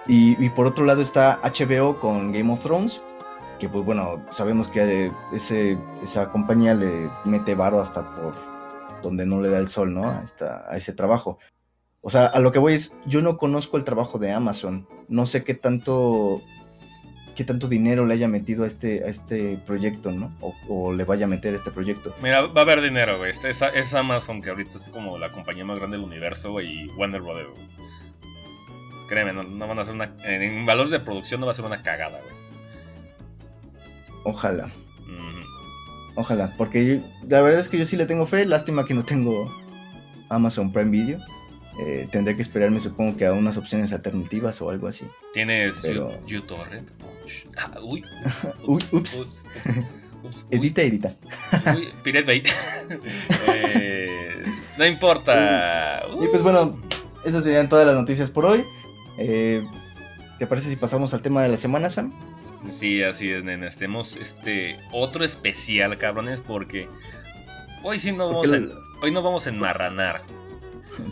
[0.08, 3.02] y, por otro lado está HBO con Game of Thrones,
[3.62, 8.36] que pues bueno, sabemos que ese, esa compañía le mete varo hasta por
[9.04, 10.06] donde no le da el sol, ¿no?
[10.06, 10.24] A,
[10.68, 11.38] a ese trabajo.
[12.02, 15.28] O sea, a lo que voy es, yo no conozco el trabajo de Amazon, no
[15.28, 16.42] sé qué tanto
[17.36, 20.36] qué tanto dinero le haya metido a este, a este proyecto, ¿no?
[20.68, 22.16] O, le vaya a meter a este proyecto.
[22.22, 23.30] Mira, va a haber dinero, güey.
[23.30, 26.88] Este es, Amazon, que ahorita es como la compañía más grande del universo, güey, y
[26.90, 27.52] Warner Brothers.
[29.08, 30.16] Créeme, no, van a hacer una.
[30.24, 32.41] En valores de producción no va a ser una cagada, güey.
[34.24, 34.72] Ojalá.
[36.16, 38.46] Ojalá, porque la verdad es que yo sí le tengo fe.
[38.46, 39.52] Lástima que no tengo
[40.30, 41.20] Amazon Prime Video.
[41.80, 45.06] Eh, tendré que esperarme, supongo que a unas opciones alternativas o algo así.
[45.34, 46.92] ¿Tienes uTorrent?
[47.58, 48.04] Ah, uy.
[48.68, 49.46] ups, ups.
[50.52, 51.16] edita, edita.
[51.76, 52.44] Uy, Pirate Bay.
[53.48, 54.44] eh,
[54.78, 56.04] no importa.
[56.22, 56.80] Y pues bueno,
[57.24, 58.66] esas serían todas las noticias por hoy.
[59.18, 59.66] Eh,
[60.40, 62.12] ¿Te parece si pasamos al tema de la semana, Sam?
[62.70, 63.68] Sí, así es, nena.
[63.68, 66.88] Estemos este otro especial, cabrones, porque
[67.84, 68.60] hoy sí no vamos, a,
[69.02, 70.22] hoy no vamos a enmarranar.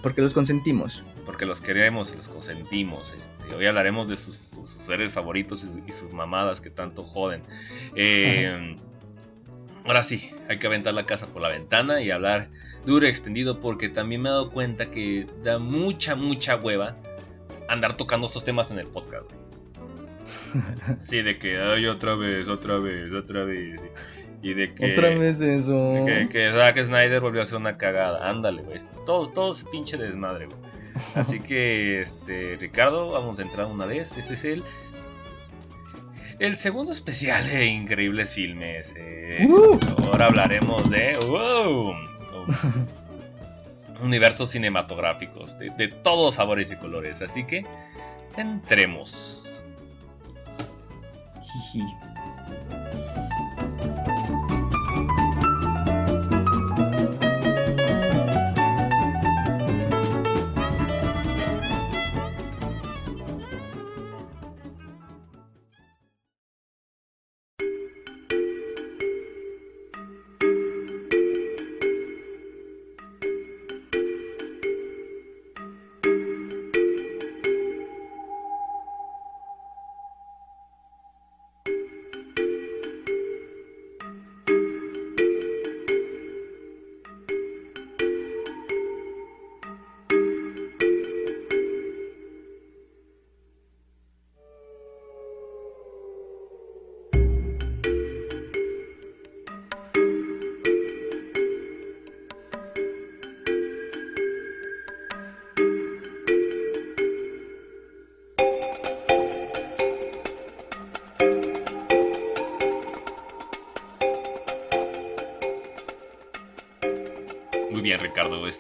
[0.03, 1.03] Porque los consentimos.
[1.25, 3.13] Porque los queremos y los consentimos.
[3.17, 7.41] Este, hoy hablaremos de sus, seres favoritos y, sus mamadas que tanto joden.
[7.95, 8.75] Eh,
[9.85, 12.49] ahora sí, hay que aventar la casa por la ventana y hablar
[12.85, 16.97] duro y extendido porque también me he dado cuenta que da mucha, mucha hueva
[17.67, 19.31] andar tocando estos temas en el podcast.
[21.01, 23.85] Sí, de que, ay, otra vez, otra vez, otra vez.
[24.41, 24.93] Y de que.
[24.93, 26.05] Otra vez eso.
[26.05, 28.29] Que, que Zack Snyder volvió a hacer una cagada.
[28.29, 28.77] Ándale, güey.
[29.05, 30.57] Todo, todo pinche desmadre, güey.
[31.15, 34.15] Así que, este, Ricardo, vamos a entrar una vez.
[34.17, 34.63] Ese es el.
[36.39, 38.95] El segundo especial de Increíbles Filmes.
[38.97, 39.77] Eh, Uh.
[40.07, 41.17] Ahora hablaremos de.
[41.27, 41.95] ¡Wow!
[44.01, 47.21] universos cinematográficos de, de todos sabores y colores.
[47.21, 47.65] Así que,
[48.37, 49.48] entremos.
[51.53, 51.97] Jiji.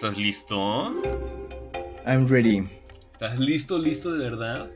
[0.09, 0.91] ¿Estás listo?
[2.07, 2.67] I'm ready.
[3.11, 4.71] ¿Estás listo, listo de verdad?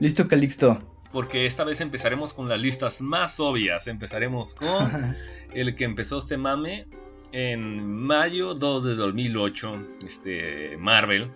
[0.00, 0.80] Listo, Calixto.
[1.12, 3.86] Porque esta vez empezaremos con las listas más obvias.
[3.86, 5.14] Empezaremos con
[5.54, 6.86] el que empezó este mame
[7.32, 9.86] en mayo 2 de 2008.
[10.06, 11.30] Este Marvel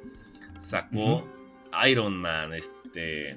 [0.56, 1.22] sacó
[1.86, 2.54] Iron Man.
[2.54, 3.36] Este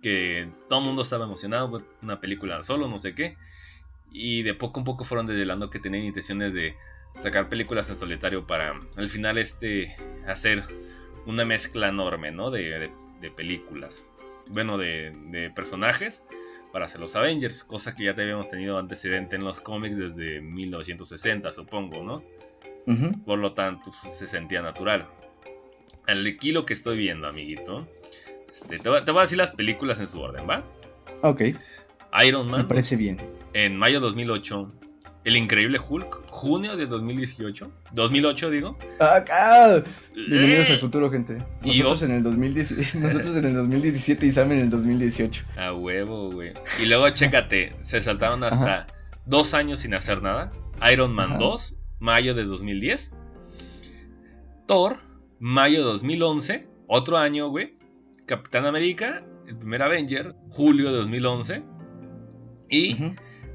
[0.00, 1.82] que todo el mundo estaba emocionado.
[2.02, 3.36] Una película solo, no sé qué.
[4.12, 6.76] Y de poco a poco fueron desvelando que tenían intenciones de
[7.16, 9.94] sacar películas en solitario para al final este
[10.26, 10.62] hacer
[11.26, 12.50] una mezcla enorme, ¿no?
[12.50, 12.90] De, de,
[13.20, 14.04] de películas.
[14.46, 16.22] Bueno, de, de, personajes
[16.72, 20.40] para hacer los Avengers, cosa que ya te habíamos tenido antecedente en los cómics desde
[20.40, 22.22] 1960, supongo, ¿no?
[22.86, 23.24] Uh -huh.
[23.24, 25.06] Por lo tanto, pues, se sentía natural.
[26.06, 27.86] Aquí lo que estoy viendo, amiguito.
[28.48, 30.64] Este, te, voy, te, voy, a decir las películas en su orden, ¿va?
[31.22, 31.42] Ok.
[32.24, 32.62] Iron Man.
[32.62, 33.18] Me parece bien.
[33.52, 34.68] En mayo de 2008.
[35.22, 37.70] El Increíble Hulk, junio de 2018.
[37.92, 38.78] 2008, digo.
[39.00, 39.82] Ah, ah.
[40.14, 40.72] Bienvenidos eh.
[40.72, 41.36] al futuro, gente.
[41.62, 45.44] Nosotros en, el 2010, nosotros en el 2017 y Sam en el 2018.
[45.58, 46.54] A huevo, güey.
[46.82, 48.86] Y luego, chécate, se saltaron hasta Ajá.
[49.26, 50.52] dos años sin hacer nada.
[50.90, 51.38] Iron Man Ajá.
[51.38, 53.12] 2, mayo de 2010.
[54.66, 54.96] Thor,
[55.38, 56.66] mayo de 2011.
[56.86, 57.74] Otro año, güey.
[58.24, 61.62] Capitán América, el primer Avenger, julio de 2011.
[62.70, 62.96] Y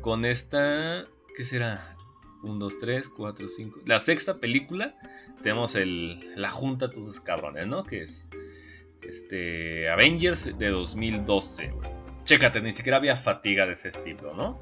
[0.01, 1.95] con esta ¿Qué será?
[2.43, 3.79] 1, 2, 3, 4, 5.
[3.85, 4.95] La sexta película
[5.41, 7.83] tenemos el, la junta de todos cabrones, ¿no?
[7.83, 8.29] Que es
[9.01, 11.73] este Avengers de 2012.
[12.23, 14.61] Chécate, ni siquiera había fatiga de ese estilo, ¿no?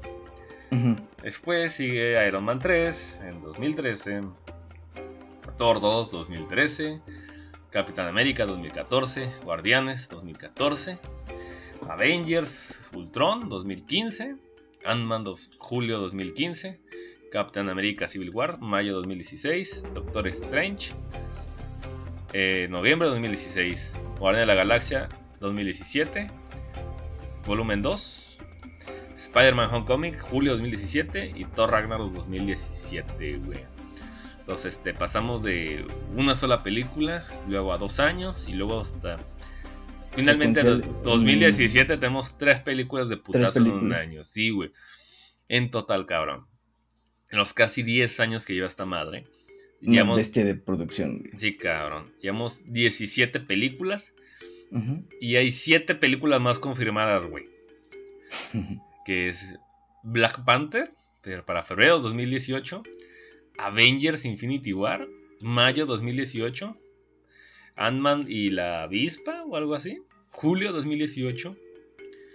[0.70, 1.08] Uh -huh.
[1.22, 4.22] Después sigue Iron Man 3 en 2013.
[5.56, 7.00] Thor 2 2013.
[7.70, 9.30] Capitán América 2014.
[9.44, 10.98] Guardianes 2014.
[11.88, 14.36] Avengers Ultron 2015.
[14.84, 16.80] Ant-Man 2, julio 2015,
[17.30, 20.92] Captain America Civil War, mayo 2016, Doctor Strange,
[22.32, 25.08] eh, noviembre 2016, Guardián de la Galaxia
[25.40, 26.28] 2017,
[27.46, 28.38] volumen 2,
[29.16, 33.60] Spider-Man Homecoming, julio 2017 y Thor Ragnarok 2017, güey.
[34.38, 39.16] Entonces, este, pasamos de una sola película, luego a dos años y luego hasta
[40.14, 43.82] Finalmente, en 2017 tenemos tres películas de putazo películas.
[43.82, 44.24] en un año.
[44.24, 44.70] Sí, güey.
[45.48, 46.46] En total, cabrón.
[47.30, 49.26] En los casi 10 años que lleva esta madre.
[49.82, 51.32] Una llevamos, bestia de producción, güey.
[51.36, 52.12] Sí, cabrón.
[52.20, 54.14] Llevamos 17 películas.
[54.70, 55.04] Uh -huh.
[55.20, 57.46] Y hay 7 películas más confirmadas, güey.
[59.04, 59.56] que es
[60.02, 60.92] Black Panther,
[61.46, 62.82] para febrero 2018.
[63.58, 65.08] Avengers Infinity War,
[65.40, 66.76] mayo 2018.
[67.76, 70.00] Ant-Man y la avispa o algo así.
[70.30, 71.50] Julio 2018.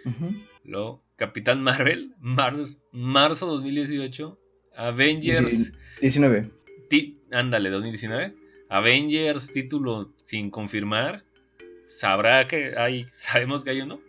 [0.06, 0.48] Uh -huh.
[0.64, 4.40] Luego Capitán Marvel, marzo, marzo 2018.
[4.76, 5.74] Avengers.
[6.00, 6.50] 19.
[7.32, 8.34] Ándale, 2019.
[8.70, 11.24] Avengers, título sin confirmar.
[11.88, 14.00] Sabrá que hay, sabemos que hay uno.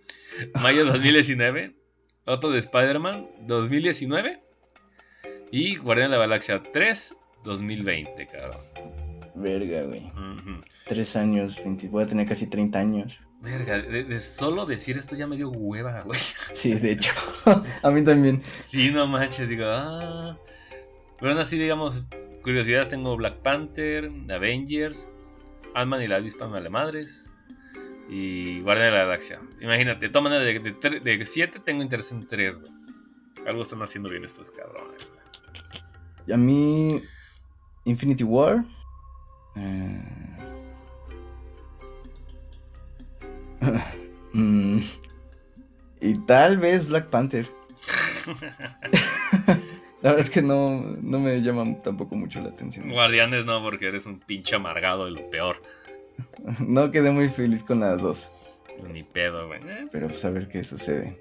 [0.63, 1.75] Mayo 2019.
[2.27, 4.41] Otro de Spider-Man, 2019.
[5.51, 9.10] Y Guardián de la Galaxia 3, 2020, cabrón.
[9.35, 10.07] Verga, güey.
[10.07, 10.65] Uh -huh.
[10.87, 13.21] Tres años, 20, voy a tener casi 30 años.
[13.41, 16.19] Verga, de, solo decir esto ya me dio hueva, güey.
[16.53, 17.13] Sí, de hecho.
[17.83, 18.43] a mí también.
[18.65, 20.37] Sí, no manches, digo, ah.
[21.19, 22.05] Pero aún así, digamos,
[22.43, 25.13] curiosidades, tengo Black Panther, Avengers,
[25.75, 27.33] Ant-Man y la avispa madres
[28.09, 29.41] y Guardia de la Galaxia.
[29.61, 30.63] Imagínate, de todas maneras,
[31.05, 32.73] de 7 tengo interés en 3, güey.
[33.47, 35.09] Algo están haciendo bien estos cabrones.
[36.27, 37.01] Y a mí,
[37.85, 38.65] Infinity War.
[39.57, 40.01] Eh...
[44.33, 44.79] Mm.
[46.01, 47.49] y tal vez Black Panther.
[50.03, 52.89] la verdad es que no, no me llama tampoco mucho la atención.
[52.91, 55.57] Guardianes no, porque eres un pinche amargado y lo peor.
[56.61, 58.31] no quedé muy feliz con las dos.
[58.93, 59.61] Ni pedo, güey.
[59.91, 61.19] Pero pues a ver qué sucede.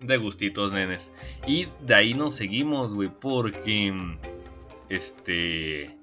[0.00, 1.12] de gustitos, nenes.
[1.46, 3.92] Y de ahí nos seguimos, güey, porque.
[4.88, 5.96] Este.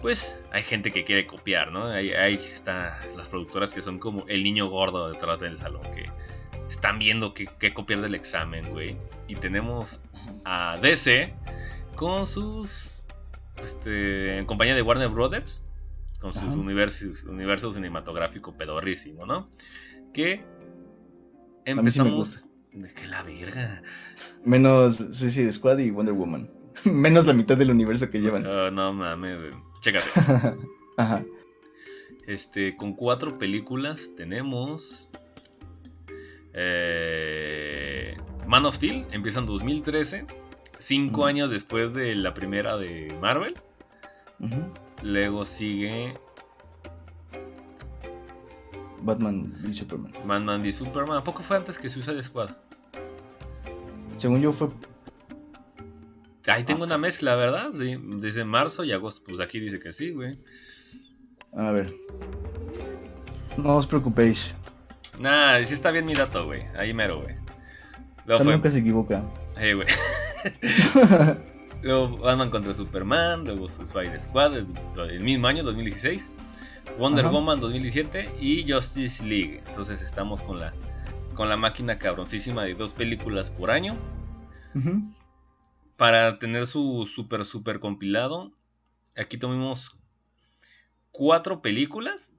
[0.00, 1.84] Pues hay gente que quiere copiar, ¿no?
[1.86, 6.08] Ahí, ahí están las productoras que son como el niño gordo detrás del salón, que
[6.68, 8.96] están viendo qué, copiar del examen, güey.
[9.26, 10.00] Y tenemos
[10.44, 11.34] a DC
[11.96, 12.94] con sus.
[13.56, 15.66] Este, en compañía de Warner Brothers,
[16.20, 19.48] con sus universos, universo cinematográfico pedorrísimo, ¿no?
[20.14, 20.44] Que
[21.64, 22.46] empezamos.
[22.72, 23.82] de que la verga.
[24.44, 26.48] Menos Suicide Squad y Wonder Woman.
[26.84, 28.46] Menos la mitad del universo que llevan.
[28.46, 29.38] Oh, no mames,
[29.92, 30.56] chécate.
[30.96, 31.24] Ajá.
[32.26, 35.08] Este, con cuatro películas tenemos.
[36.52, 38.16] Eh,
[38.46, 40.26] Man of Steel empieza en 2013,
[40.78, 43.54] cinco años después de la primera de Marvel.
[45.02, 46.14] Luego sigue
[49.02, 50.12] Batman v Superman.
[50.24, 51.16] Batman v Superman.
[51.18, 52.50] ¿A poco fue antes que Suicide Squad?
[54.16, 54.68] Según yo fue...
[56.46, 57.72] Ahí tengo una mezcla, ¿verdad?
[57.72, 59.24] Sí, dice marzo y agosto.
[59.26, 60.38] Pues aquí dice que sí, güey.
[61.56, 61.92] A ver.
[63.56, 64.54] No os preocupéis.
[65.18, 66.62] Nah, sí está bien mi dato, güey.
[66.76, 67.34] Ahí mero, güey.
[68.28, 69.22] O nunca se equivoca.
[69.56, 69.88] Eh, güey.
[71.82, 76.30] luego Batman contra Superman, luego Suicide Squad, el mismo año, 2016.
[76.98, 79.62] Wonder Woman 2017 y Justice League.
[79.68, 80.72] Entonces estamos con la,
[81.34, 83.94] con la máquina cabroncísima de dos películas por año.
[85.98, 88.52] Para tener su super, super compilado,
[89.16, 89.96] aquí tuvimos
[91.10, 92.32] cuatro películas.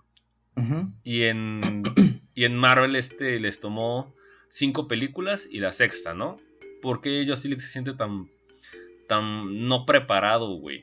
[1.04, 1.84] y, en,
[2.34, 4.16] y en Marvel este les tomó
[4.50, 6.40] cinco películas y la sexta, ¿no?
[6.82, 8.30] ¿Por qué Justice League se siente tan,
[9.08, 10.82] tan no preparado, güey?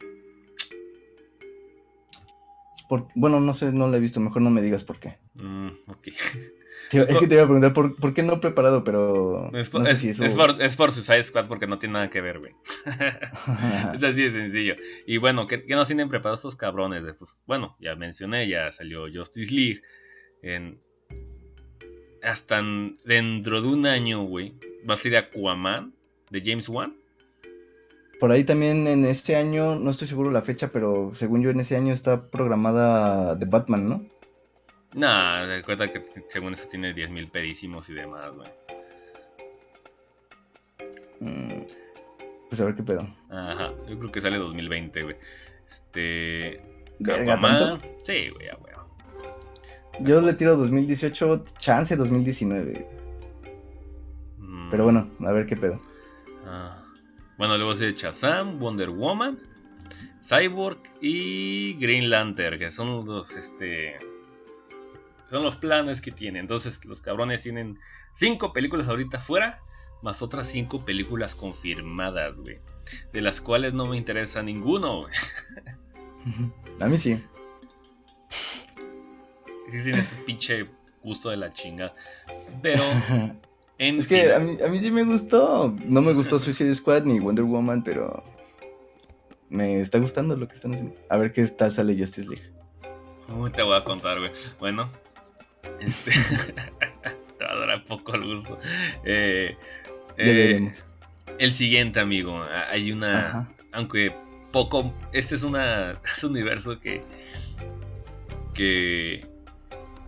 [3.14, 5.18] Bueno, no sé, no la he visto, mejor no me digas por qué.
[5.34, 5.68] Mm,
[6.92, 9.50] es, que te iba a preguntar por, qué no preparado, pero.
[9.54, 12.52] Es por, es, por, Suicide Squad porque no tiene nada que ver, güey.
[13.94, 14.76] es así de sencillo.
[15.06, 17.04] Y bueno, ¿qué, nos tienen preparados estos cabrones?
[17.18, 19.82] Pues, bueno, ya mencioné, ya salió Justice League.
[20.42, 20.80] En,
[22.22, 22.62] hasta
[23.04, 24.54] dentro de un año, güey,
[24.88, 25.94] va a ser Aquaman
[26.30, 26.96] de James Wan.
[28.18, 31.60] Por ahí también en este año, no estoy seguro la fecha, pero según yo en
[31.60, 34.06] ese año está programada The Batman, ¿no?
[34.94, 38.48] Nah, de cuenta que según eso tiene 10.000 pedísimos y demás, güey.
[41.20, 41.66] Mm,
[42.48, 43.06] pues a ver qué pedo.
[43.28, 45.16] Ajá, yo creo que sale 2020, güey.
[45.66, 46.62] Este.
[47.04, 47.78] ¿Tanto?
[48.04, 48.74] Sí, güey, güey.
[50.00, 52.86] Yo le tiro 2018, chance 2019.
[54.38, 54.68] Mm.
[54.70, 55.80] Pero bueno, a ver qué pedo.
[56.46, 56.85] Ah.
[57.38, 59.38] Bueno, luego se Shazam, Wonder Woman,
[60.26, 63.98] Cyborg y Green Lantern, que son los este
[65.28, 66.42] son los planes que tienen.
[66.42, 67.78] Entonces, los cabrones tienen
[68.14, 69.60] cinco películas ahorita fuera,
[70.02, 72.60] más otras cinco películas confirmadas, güey,
[73.12, 75.12] de las cuales no me interesa ninguno, güey.
[76.80, 77.22] A mí sí.
[79.70, 80.68] Sí tienes ese pinche
[81.02, 81.94] gusto de la chinga.
[82.62, 82.82] Pero
[83.78, 85.74] es que a mí, a mí sí me gustó.
[85.84, 88.24] No me gustó Suicide Squad ni Wonder Woman, pero
[89.48, 90.96] me está gustando lo que están haciendo.
[91.08, 92.50] A ver qué tal sale Justice League.
[93.28, 94.30] Uy, te voy a contar, güey.
[94.58, 94.88] Bueno,
[95.80, 96.10] este.
[97.38, 98.58] te va a dar poco el gusto.
[99.04, 99.56] Eh,
[100.16, 100.72] eh,
[101.38, 102.42] el siguiente, amigo.
[102.70, 103.48] Hay una.
[103.72, 104.12] Aunque
[104.52, 104.92] poco.
[105.12, 106.00] Este es una.
[106.04, 107.02] Es un universo que.
[108.54, 109.26] Que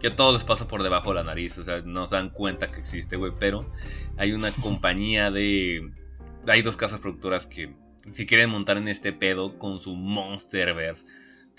[0.01, 2.31] que a todos les pasa por debajo de la nariz, o sea, no se dan
[2.31, 3.71] cuenta que existe, güey, pero
[4.17, 5.91] hay una compañía de...
[6.47, 7.75] Hay dos casas productoras que
[8.13, 11.07] si quieren montar en este pedo con su Monsterverse.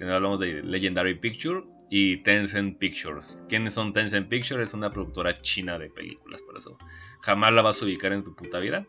[0.02, 3.44] Hablamos de Legendary Picture y Tencent Pictures.
[3.50, 4.70] ¿Quiénes son Tencent Pictures?
[4.70, 6.78] Es una productora china de películas, por eso
[7.22, 8.88] jamás la vas a ubicar en tu puta vida.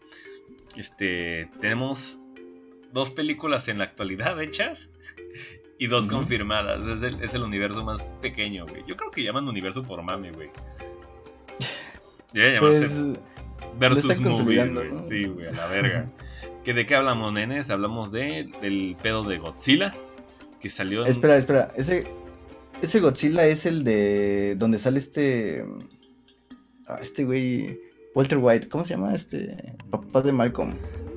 [0.77, 2.21] Este, tenemos
[2.93, 4.91] dos películas en la actualidad hechas
[5.81, 6.87] y dos confirmadas.
[6.87, 8.85] Es el, es el universo más pequeño, güey.
[8.87, 10.51] Yo creo que llaman universo por mame, güey.
[12.35, 13.19] Ya llamarse Pues,
[13.79, 14.93] versus movie, güey.
[14.93, 15.03] ¿no?
[15.03, 16.07] Sí, güey, a la verga.
[16.63, 17.71] ¿Que ¿De qué hablamos, nenes?
[17.71, 19.95] Hablamos de, del pedo de Godzilla,
[20.61, 21.11] que salió en...
[21.11, 21.73] Espera, espera.
[21.75, 22.07] Ese,
[22.83, 24.55] ese Godzilla es el de.
[24.59, 25.65] donde sale este.
[26.87, 27.81] ah, Este güey.
[28.15, 28.69] Walter White.
[28.69, 29.15] ¿Cómo se llama?
[29.15, 29.75] Este.
[29.91, 30.75] Papá de Malcolm.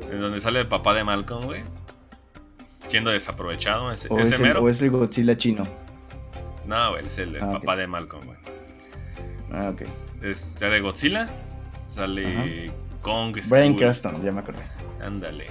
[0.10, 1.64] en donde sale el papá de Malcolm, güey.
[2.88, 4.62] Siendo desaprovechado, ese, O ese es, el, mero.
[4.64, 5.68] o es el Godzilla chino.
[6.66, 8.38] No, güey, es el, el Ah, papá de Malcolm, güey.
[9.52, 9.84] Ah, ok.
[10.22, 11.30] Es, sale Godzilla,
[11.88, 12.72] sale
[13.02, 14.64] Kong Brian Skull- Cranston, ya me acordé.
[15.02, 15.48] Ándale.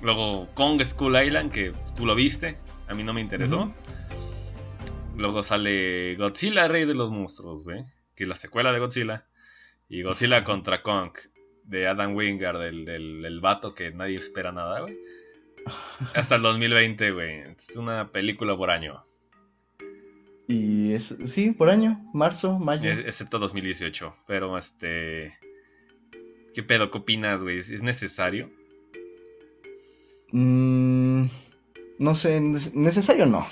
[0.00, 2.56] Luego Kong Skull Island, que tú lo viste,
[2.88, 3.72] a mí no me interesó.
[5.16, 7.84] Luego sale Godzilla, Rey de los Monstruos, güey.
[8.16, 9.26] Que es la secuela de Godzilla.
[9.88, 11.12] Y Godzilla contra Kong,
[11.64, 14.96] de Adam Wingard, del, del, del vato que nadie espera nada, güey.
[16.14, 17.40] Hasta el 2020, güey.
[17.56, 19.02] Es una película por año.
[20.48, 22.90] Y es, sí, por año, marzo, mayo.
[22.90, 24.14] Es- excepto 2018.
[24.26, 25.32] Pero este.
[26.54, 26.90] ¿Qué pedo?
[26.90, 27.58] ¿Qué opinas, güey?
[27.58, 28.50] ¿Es es necesario?
[30.32, 31.26] Mm,
[31.98, 33.46] no sé, neces- necesario no.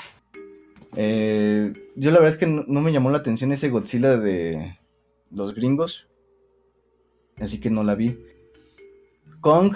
[0.96, 4.76] Eh, yo la verdad es que no, no me llamó la atención ese Godzilla de
[5.30, 6.08] los gringos.
[7.38, 8.18] Así que no la vi.
[9.40, 9.74] Kong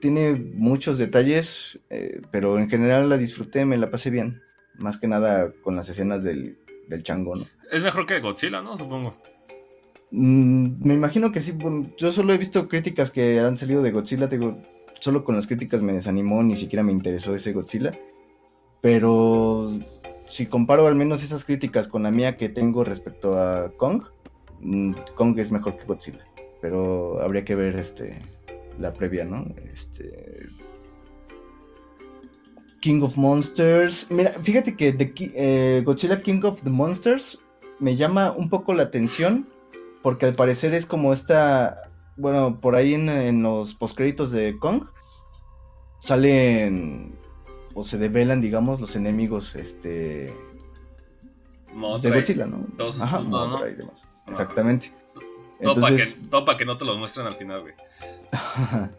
[0.00, 4.42] tiene muchos detalles, eh, pero en general la disfruté, me la pasé bien.
[4.78, 7.46] Más que nada con las escenas del, del chango, ¿no?
[7.70, 8.76] Es mejor que Godzilla, ¿no?
[8.76, 9.16] Supongo.
[10.10, 11.56] Mm, me imagino que sí.
[11.96, 14.28] yo solo he visto críticas que han salido de Godzilla.
[14.28, 14.58] te digo,
[15.00, 17.92] solo con las críticas me desanimó, ni siquiera me interesó ese Godzilla.
[18.82, 19.78] Pero
[20.28, 24.04] si comparo al menos esas críticas con la mía que tengo respecto a Kong,
[24.60, 26.24] mm, Kong es mejor que Godzilla.
[26.60, 28.22] Pero habría que ver este
[28.78, 29.46] la previa, ¿no?
[29.72, 30.48] Este.
[32.80, 34.10] King of Monsters.
[34.10, 37.38] Mira, fíjate que The eh, Godzilla King of the Monsters
[37.78, 39.46] me llama un poco la atención
[40.02, 44.84] porque al parecer es como esta, bueno, por ahí en, en los postcréditos de Kong
[46.00, 47.18] salen
[47.74, 50.32] o se develan, digamos, los enemigos este
[52.02, 52.66] de Godzilla, ¿no?
[53.00, 53.48] Ajá, ¿no?
[53.48, 54.06] Mothra y demás.
[54.28, 54.92] Exactamente.
[55.60, 57.74] Entonces, que, todo pa' que no te lo muestren al final, güey.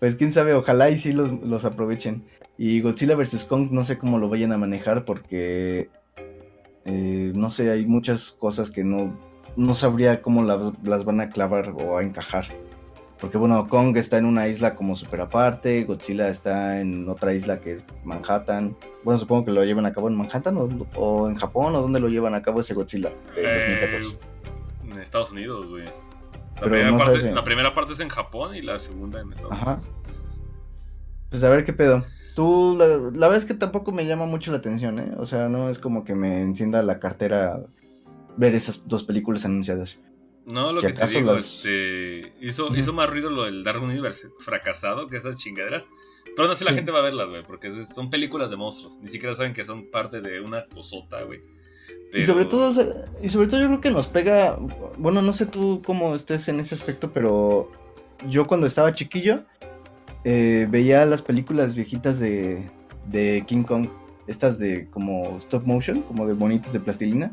[0.00, 2.24] pues quién sabe, ojalá y sí los, los aprovechen.
[2.56, 3.44] Y Godzilla vs.
[3.44, 5.90] Kong no sé cómo lo vayan a manejar porque,
[6.84, 9.16] eh, no sé, hay muchas cosas que no,
[9.56, 12.46] no sabría cómo las, las van a clavar o a encajar.
[13.20, 17.60] Porque bueno, Kong está en una isla como super aparte, Godzilla está en otra isla
[17.60, 18.76] que es Manhattan.
[19.02, 21.98] Bueno, supongo que lo llevan a cabo en Manhattan o, o en Japón o dónde
[21.98, 24.18] lo llevan a cabo ese Godzilla de 2014.
[24.98, 25.84] En Estados Unidos, güey.
[26.56, 29.72] La, primera no parte, la primera es en Japón y la segunda en Estados Ajá.
[29.74, 29.88] Unidos.
[31.30, 32.04] Pues a ver qué pedo.
[32.34, 35.12] Tú, la, la verdad es que tampoco me llama mucho la atención, ¿eh?
[35.18, 37.60] O sea, no es como que me encienda la cartera
[38.36, 39.98] ver esas dos películas anunciadas.
[40.46, 44.28] No, lo Si que te digo, las- este, hizo, más ruido lo del Dark Universe
[44.40, 45.88] fracasado que esas chingaderas.
[46.36, 46.76] Pero no sé la Sí.
[46.76, 48.98] gente va a verlas, güey, porque son películas de monstruos.
[49.02, 51.40] Ni siquiera saben que son parte de una cosota, güey.
[52.14, 52.70] Y sobre todo,
[53.22, 54.58] y sobre todo yo creo que nos pega,
[54.96, 57.70] bueno, no sé tú cómo estés en ese aspecto, pero
[58.28, 59.44] yo cuando estaba chiquillo
[60.24, 62.68] eh, veía las películas viejitas de,
[63.08, 63.88] de King Kong,
[64.26, 67.32] estas de como stop motion, como de bonitos de plastilina.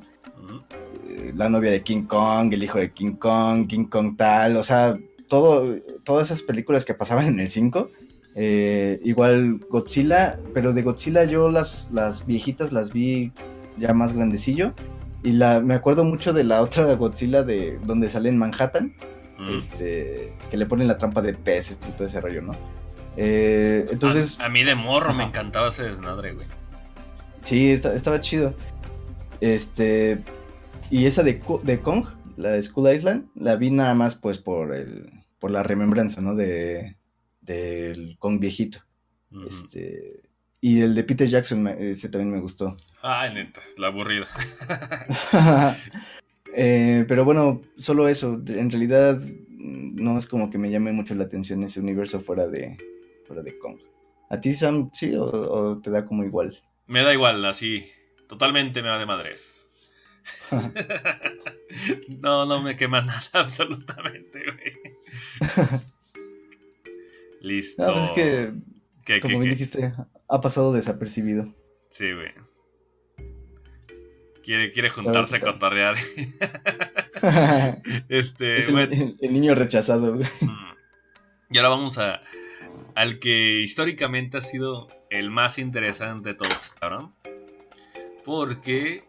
[1.10, 4.64] Eh, la novia de King Kong, el hijo de King Kong, King Kong tal, o
[4.64, 4.98] sea,
[5.28, 7.90] todo, todas esas películas que pasaban en el 5.
[8.36, 13.32] eh, igual Godzilla, pero de Godzilla yo las, las viejitas las vi
[13.78, 14.74] ya más grandecillo.
[15.24, 18.96] Y la, me acuerdo mucho de la otra Godzilla de donde sale en Manhattan,
[19.40, 19.58] Ujú.
[19.58, 22.56] este, que le ponen la trampa de peces y todo ese rollo, ¿no?
[23.18, 26.46] Eh, entonces, A, a mí de morro me encantaba ese desmadre, güey.
[27.44, 28.54] Sí, esta- estaba chido.
[29.42, 30.20] Este.
[30.90, 32.06] Y esa de, de Kong,
[32.38, 35.10] la de Skull Island, la vi nada más pues por el.
[35.40, 36.36] por la remembranza, ¿no?
[36.36, 36.98] De.
[37.42, 38.80] del Kong viejito.
[39.32, 39.48] Ujú.
[39.48, 40.22] Este.
[40.62, 42.76] Y el de Peter Jackson, ese también me gustó.
[43.08, 44.28] Ay, neta, la aburrida.
[46.58, 48.42] Eh, pero bueno, solo eso.
[48.48, 52.78] En realidad, no es como que me llame mucho la atención ese universo fuera de.
[53.28, 53.78] fuera de Kong.
[54.30, 55.14] ¿A ti, Sam, sí?
[55.16, 56.58] ¿O, o te da como igual?
[56.88, 57.86] me da igual, así.
[58.30, 59.68] Totalmente me va de madres.
[62.22, 64.74] no, no me quema nada, absolutamente, güey.
[67.42, 67.84] Listo.
[67.86, 68.54] No, pues es que,
[69.06, 69.64] ¿Qué, como qué, bien qué?
[69.66, 69.94] dijiste,
[70.30, 71.54] ha pasado desapercibido.
[71.90, 72.32] Sí, güey.
[74.46, 75.96] Quiere, quiere juntarse a cotorrear.
[78.10, 80.22] este, es el, bueno, el- el niño rechazado, mm.
[81.50, 82.22] Y ahora vamos a
[82.96, 87.14] al que históricamente ha sido el más interesante de todos, cabrón.
[88.24, 89.04] Porque eh,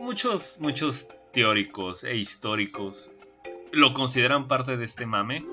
[0.00, 3.10] muchos, muchos teóricos e históricos
[3.70, 5.44] lo consideran parte de este mame,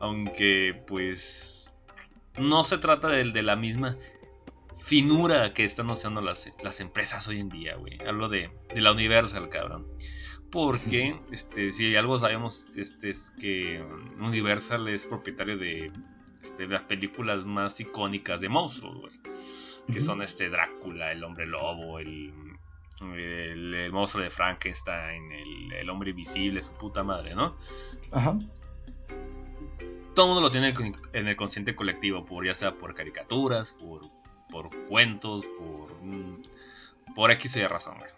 [0.00, 1.72] aunque pues
[2.36, 3.96] no se trata de, de la misma
[4.82, 7.98] finura que están usando las, las empresas hoy en día, güey.
[8.06, 9.86] Hablo de, de la Universal, cabrón.
[10.50, 13.82] Porque, este, si algo sabemos, este, es que
[14.20, 15.90] Universal es propietario de,
[16.42, 19.12] este, de las películas más icónicas de monstruos, güey.
[19.90, 22.32] Que son este Drácula, el hombre lobo, el,
[23.16, 27.56] el, monstruo de Frankenstein, el, el, hombre invisible, su puta madre, ¿no?
[28.12, 28.38] Ajá.
[30.14, 30.74] Todo el mundo lo tiene
[31.14, 34.02] en el consciente colectivo, por ya sea por caricaturas, por,
[34.52, 38.10] por cuentos, por, mm, por X y razón, güey.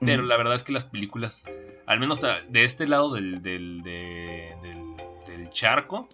[0.00, 1.48] Pero la verdad es que las películas,
[1.86, 6.08] al menos de este lado del, del, del, charco,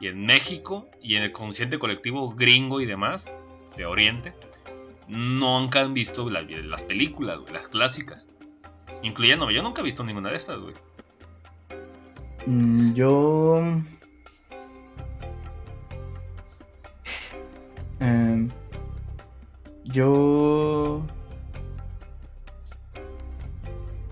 [0.00, 3.30] y en México, y en el consciente colectivo gringo y demás,
[3.76, 4.34] de Oriente,
[5.08, 8.30] nunca han visto las películas, las clásicas.
[9.02, 10.74] Incluyéndome, yo nunca he visto ninguna de estas, güey.
[12.46, 13.62] Mm, yo.
[18.00, 18.50] Em,
[19.92, 21.06] yo.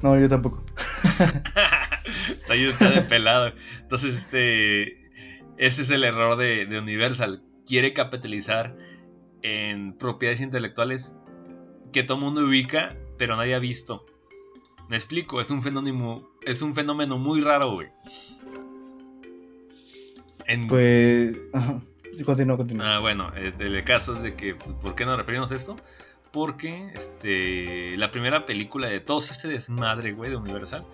[0.02, 0.64] No, yo tampoco.
[2.48, 3.52] está de pelado.
[3.80, 5.08] Entonces, este.
[5.56, 7.42] Ese es el error de, Universal.
[7.66, 8.76] Quiere capitalizar
[9.42, 11.16] en propiedades intelectuales
[11.92, 14.06] que todo mundo ubica, pero nadie ha visto.
[14.88, 17.88] Me explico, es un fenómeno, es un fenómeno muy raro, güey.
[20.68, 21.36] Pues.
[21.52, 21.82] Ajá.
[22.24, 22.96] Continúa, continúa.
[22.96, 25.76] Ah, bueno, el, caso es de que, pues, ¿por qué nos referimos a esto?
[26.32, 30.86] Porque este, la primera película de todo este desmadre, güey, de Universal,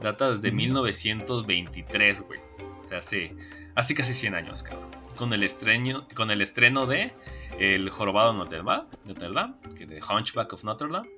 [0.00, 2.40] data desde 1923, güey.
[2.78, 3.34] O sea, hace,
[3.74, 4.88] hace casi 100 años, cabrón.
[5.16, 7.12] Con el, estreno, con el estreno de
[7.58, 11.08] El Jorobado de Notre Dame, Notre Dame de Hunchback of Notre Dame,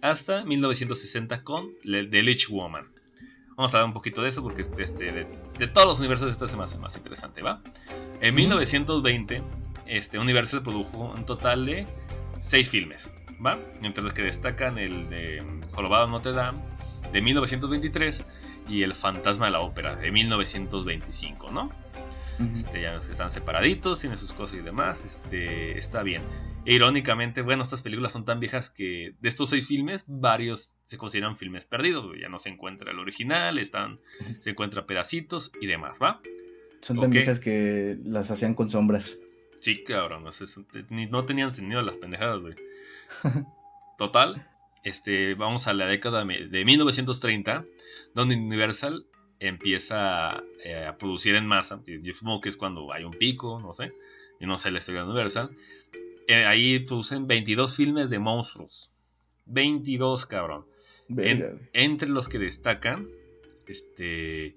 [0.00, 2.88] hasta 1960 con The Lich Woman.
[3.60, 6.46] Vamos a hablar un poquito de eso porque este, este de, todos los universos esto
[6.46, 7.60] es más, más interesante, ¿va?
[8.22, 9.42] En 1920,
[9.84, 11.86] este, Universal produjo un total de
[12.38, 13.10] 6 filmes.
[13.44, 13.58] ¿va?
[13.82, 16.58] Entre los que destacan el de Jorobado Notre Dame
[17.12, 18.24] de 1923
[18.70, 21.70] y El Fantasma de la Ópera de 1925, ¿no?
[22.54, 26.22] este, ya están separaditos, tienen sus cosas y demás, este, está bien.
[26.66, 30.98] E irónicamente, bueno, estas películas son tan viejas que de estos seis filmes, varios se
[30.98, 33.98] consideran filmes perdidos, ya no se encuentra el original, están,
[34.40, 36.20] se encuentra pedacitos y demás, ¿va?
[36.82, 39.16] Son tan viejas que las hacían con sombras.
[39.60, 40.24] Sí, cabrón,
[41.10, 42.54] no tenían sentido las pendejadas, güey.
[43.98, 44.46] Total,
[44.84, 47.64] este, vamos a la década de 1930,
[48.14, 49.06] donde Universal
[49.38, 51.82] empieza eh, a producir en masa.
[51.86, 53.92] Yo supongo que es cuando hay un pico, no sé,
[54.38, 55.50] y no sé la historia de Universal.
[56.28, 58.92] Eh, ahí producen 22 filmes de monstruos.
[59.46, 60.66] 22, cabrón.
[61.72, 63.08] entre los que destacan,
[63.66, 64.56] este,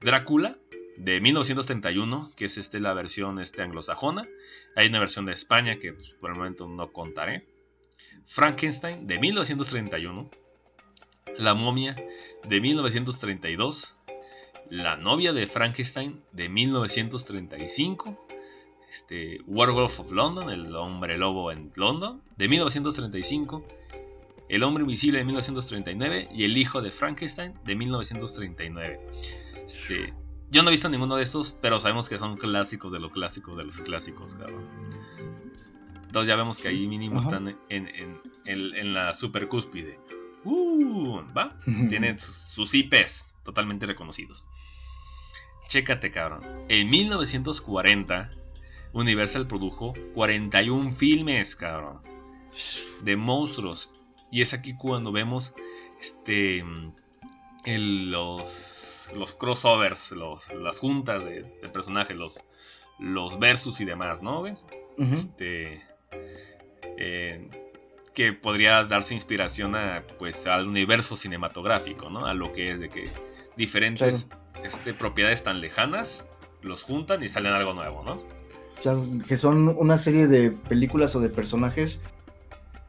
[0.00, 0.58] Drácula,
[0.96, 4.28] de 1931, que es este, la versión este, anglosajona.
[4.76, 7.46] Hay una versión de España que pues, por el momento no contaré.
[8.24, 10.30] Frankenstein de 1931,
[11.38, 11.96] La momia
[12.48, 13.96] de 1932,
[14.70, 18.26] La novia de Frankenstein de 1935,
[18.94, 23.66] este, Werewolf of London, El hombre lobo en London de 1935,
[24.48, 29.00] El hombre invisible de 1939 y El hijo de Frankenstein de 1939.
[29.66, 30.14] Este,
[30.50, 33.56] yo no he visto ninguno de estos, pero sabemos que son clásicos de los clásicos
[33.56, 34.64] de los clásicos, cabrón.
[36.06, 39.98] Entonces ya vemos que ahí mínimo están en, la super cúspide.
[40.44, 41.58] Uh, ¿va?
[41.88, 44.46] Tienen sus, IPs totalmente reconocidos.
[45.66, 46.42] Chécate, cabrón.
[46.68, 48.30] En 1940,
[48.94, 52.00] Universal produjo 41 filmes, cabrón.
[53.02, 53.92] De monstruos.
[54.30, 55.54] Y es aquí cuando vemos
[56.00, 56.64] este
[57.66, 62.44] los, los crossovers, los, las juntas de, personajes, los,
[62.98, 64.44] los versus y demás, ¿no?
[64.98, 65.82] Este
[66.96, 67.48] eh,
[68.14, 72.26] que podría darse inspiración a, pues, al universo cinematográfico, ¿no?
[72.26, 73.10] A lo que es de que
[73.56, 74.28] diferentes
[74.62, 76.28] este, propiedades tan lejanas
[76.62, 78.22] los juntan y salen algo nuevo, ¿no?
[79.26, 82.00] Que son una serie de películas o de personajes,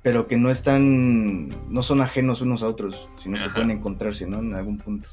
[0.03, 4.39] pero que no están, no son ajenos unos a otros, sino que pueden encontrarse, ¿no?
[4.39, 5.09] En algún punto.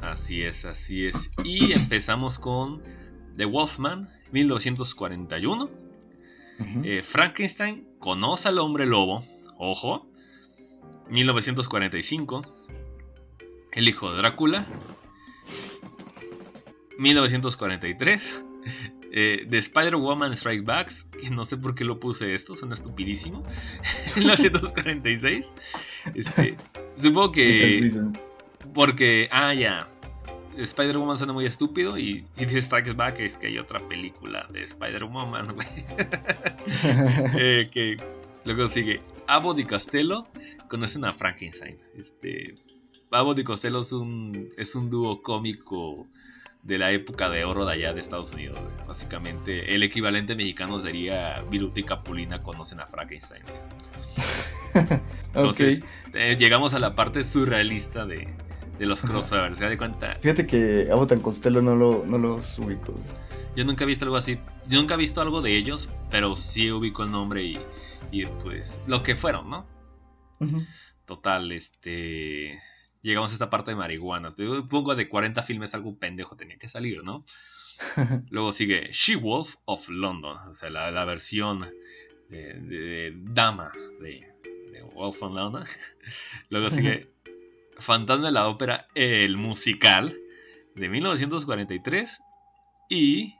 [0.00, 1.30] Así es, así es.
[1.44, 2.82] Y empezamos con
[3.36, 5.84] The Wolfman, 1941
[6.84, 9.24] eh, Frankenstein conoce al hombre lobo,
[9.58, 10.06] ojo,
[11.10, 12.42] 1945.
[13.72, 14.66] El hijo de Drácula,
[16.98, 18.44] 1943.
[19.16, 23.44] Eh, de Spider-Woman Strike Backs, que no sé por qué lo puse esto, suena estupidísimo.
[24.16, 25.52] en la 146.
[26.16, 26.56] Este,
[26.96, 27.88] supongo que.
[28.74, 29.88] Porque, ah, ya.
[30.58, 34.64] Spider-Woman suena muy estúpido y si dice Strikes Back es que hay otra película de
[34.64, 35.68] Spider-Woman, güey.
[37.36, 37.96] Eh, que
[38.44, 40.26] luego sigue Abbott y Costello
[40.68, 41.76] conocen a Frankenstein.
[41.96, 42.56] Este,
[43.12, 46.08] Abbott y Costello es un, es un dúo cómico
[46.64, 48.58] de la época de oro de allá de Estados Unidos.
[48.88, 53.42] Básicamente, el equivalente mexicano sería Viruta y Capulina conocen a Frankenstein.
[55.34, 55.82] Entonces,
[56.14, 58.28] eh, llegamos a la parte surrealista de,
[58.78, 59.58] de los crossovers.
[59.58, 60.16] ¿Se da cuenta?
[60.20, 62.94] Fíjate que Abbott y Costello no, lo, no los ubico.
[63.54, 64.38] Yo nunca he visto algo así.
[64.66, 67.60] Yo nunca he visto algo de ellos, pero sí ubico el nombre y,
[68.10, 69.66] y pues lo que fueron, ¿no?
[71.04, 72.58] Total, este.
[73.04, 74.30] Llegamos a esta parte de marihuana.
[74.70, 77.26] Poco de 40 filmes, algo pendejo tenía que salir, ¿no?
[78.30, 81.70] Luego sigue She-Wolf of London, o sea, la, versión
[82.30, 84.26] de, Dama de,
[84.94, 85.64] Wolf of London.
[86.48, 87.10] Luego sigue
[87.78, 90.18] Fantasma de la Ópera, el musical
[90.74, 92.22] de 1943.
[92.88, 93.34] Y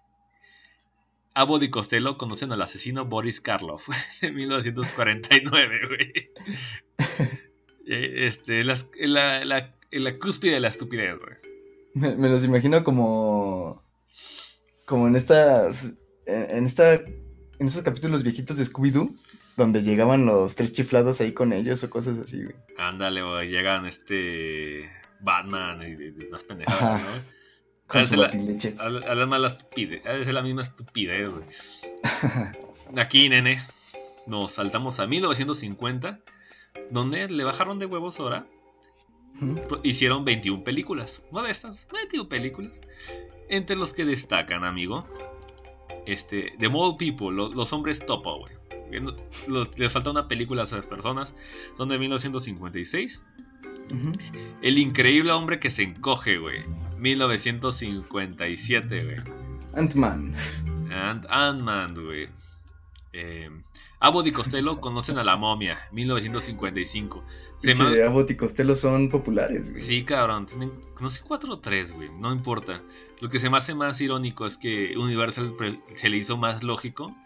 [1.32, 3.88] Abbott y Costello conocen al asesino Boris Karloff
[4.20, 6.12] de 1949, güey.
[7.86, 8.76] Eh, este, la,
[9.44, 12.16] la, la, cúspide de la estupidez, güey.
[12.16, 13.82] Me, los imagino como.
[14.86, 16.10] Como en estas.
[16.26, 16.94] En, esta.
[16.94, 19.14] En esos capítulos viejitos de Scooby-Doo.
[19.56, 22.56] Donde llegaban los tres chiflados ahí con ellos o cosas así, güey.
[22.76, 23.50] Ándale, güey.
[23.50, 24.88] Llegan este.
[25.20, 28.06] Batman y, más pendejadas, ¿no?
[28.06, 28.30] Su la,
[28.78, 30.02] a, la, mala estupidez.
[30.04, 31.44] Es la misma estupidez, güey.
[32.96, 33.62] Aquí, nene.
[34.26, 36.20] Nos saltamos a 1950
[36.90, 38.46] donde le bajaron de huevos ahora.
[39.82, 42.80] Hicieron 21 películas, modestas, 21 películas.
[43.48, 45.04] Entre los que destacan, amigo,
[46.06, 48.52] este, The Mole People, los, hombres topo, güey.
[49.76, 51.34] Les falta una película a esas personas.
[51.76, 53.24] Son de 1956.
[54.62, 56.60] El increíble hombre que se encoge, güey.
[56.98, 59.16] 1957, güey.
[59.74, 60.36] Ant-Man.
[61.28, 62.28] Ant-Man, güey.
[63.12, 63.50] Eh,
[64.04, 67.24] Abbott y Costello conocen a la momia, 1955.
[67.56, 69.80] Se Abbott y Costello son populares, güey.
[69.80, 70.46] Sí, cabrón.
[71.00, 72.10] no sé 4 o 3, güey.
[72.10, 72.82] No importa.
[73.20, 75.56] Lo que se me hace más irónico es que Universal
[75.86, 77.16] se le hizo más lógico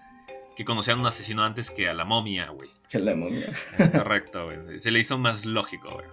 [0.54, 2.70] que conocían a un asesino antes que a la momia, güey.
[2.88, 3.46] Que a la momia.
[3.76, 4.80] Es correcto, güey.
[4.80, 6.06] Se le hizo más lógico, güey.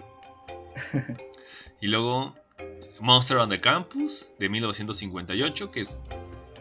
[1.79, 2.33] Y luego
[2.99, 5.99] Monster on the Campus de 1958, que es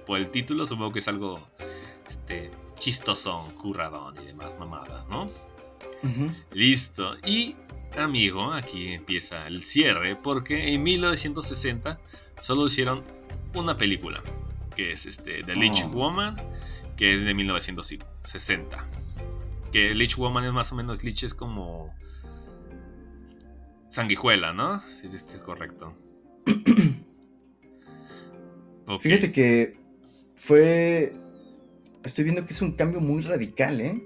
[0.06, 1.40] por el título, supongo que es algo
[2.06, 5.28] este, chistosón, curradón y demás mamadas, ¿no?
[6.52, 7.16] Listo.
[7.26, 7.56] Y,
[7.96, 11.98] amigo, aquí empieza el cierre, porque en 1960
[12.40, 13.02] solo hicieron
[13.54, 14.22] una película,
[14.76, 15.90] que es este The Leech oh.
[15.90, 16.36] Woman,
[16.96, 18.88] que es de 1960.
[19.72, 21.94] Que Leech Woman es más o menos, Leech es como
[23.88, 24.80] sanguijuela, ¿no?
[24.86, 25.96] Si sí, es correcto.
[29.00, 29.78] Fíjate que
[30.34, 31.16] fue
[32.04, 34.02] estoy viendo que es un cambio muy radical, ¿eh?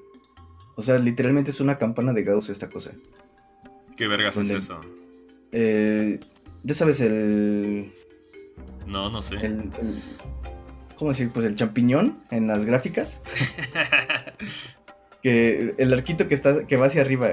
[0.77, 2.93] O sea, literalmente es una campana de Gauss esta cosa.
[3.97, 4.81] ¿Qué vergas es eso?
[5.51, 6.21] Eh,
[6.63, 7.93] ya sabes, el...
[8.87, 9.37] No, no sé.
[9.45, 9.73] El,
[10.97, 11.31] ¿Cómo decir?
[11.33, 13.21] Pues el champiñón en las gráficas.
[15.23, 17.31] que el arquito que está que va hacia arriba.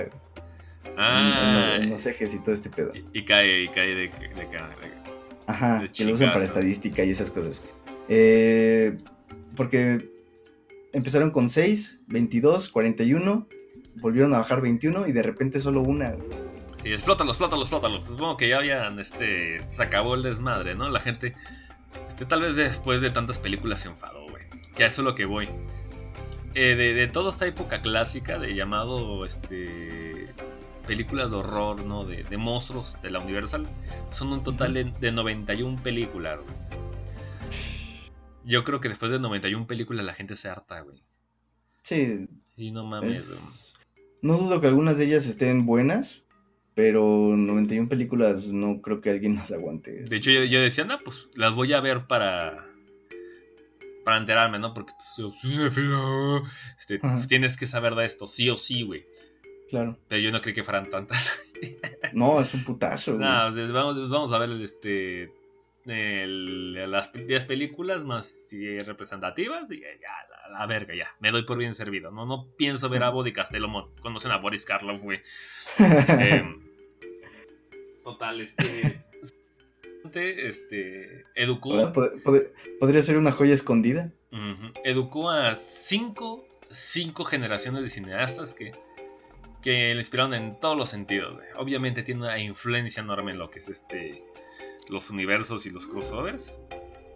[0.98, 2.94] Ah, en, los ejes y todo este pedo.
[3.14, 4.48] Y, cae, y cae de, de,
[5.48, 7.62] Ajá, que lo usan para estadística y esas cosas.
[8.08, 8.96] Eh,
[9.56, 10.15] porque
[10.96, 13.48] empezaron con 6, 22, 41,
[13.98, 16.16] volvieron a bajar 21 y de repente solo una.
[16.82, 18.00] Sí, explótalo, explótalo, explótalo.
[18.00, 20.90] Pues supongo que ya habían, este, se acabó el desmadre, ¿no?
[20.90, 21.36] La gente,
[22.08, 24.46] este, tal vez después de tantas películas se enfadó, güey.
[24.76, 25.50] Que a eso es lo que voy.
[26.54, 30.26] Eh, de, toda esta época clásica de llamado, este,
[30.88, 32.06] películas de horror, ¿no?
[32.06, 33.68] De, monstruos de la Universal,
[34.12, 36.85] son un total de, de 91 películas, güey.
[38.46, 41.02] Yo creo que después de 91 películas la gente se harta, güey.
[41.82, 42.28] Sí.
[42.56, 43.74] Y no mames.
[44.22, 46.22] No dudo que algunas de ellas estén buenas,
[46.76, 50.04] pero 91 películas no creo que alguien las aguante.
[50.04, 52.68] De hecho, yo, decía, no, pues las voy a ver para.
[54.04, 54.72] Para enterarme, ¿no?
[54.76, 55.78] Porque pues,
[56.78, 59.04] este, pues, tienes que saber de esto, sí o sí, güey.
[59.72, 59.98] Claro.
[60.08, 61.40] Pero yo no creí que fueran tantas.
[62.14, 63.26] no, es un putazo, güey.
[63.26, 65.34] No, vamos, vamos a ver este
[65.86, 68.50] las 10 películas más
[68.86, 71.16] representativas y ya, la, verga, ya.
[71.20, 72.12] Me doy por bien servido.
[72.12, 73.68] No, no pienso ver a Body Castello
[74.02, 75.22] conocen a Boris Karloff, güey.
[75.78, 76.44] Este,
[78.04, 79.00] total, este.
[80.14, 81.26] Este.
[81.34, 81.92] Educó.
[82.80, 84.12] podría ser una joya escondida.
[84.84, 88.74] Educó a cinco, cinco generaciones de cineastas que,
[89.64, 91.42] que le inspiraron en todos los sentidos.
[91.58, 94.24] Obviamente tiene una influencia enorme en lo que es este
[94.90, 96.62] los universos y los crossovers.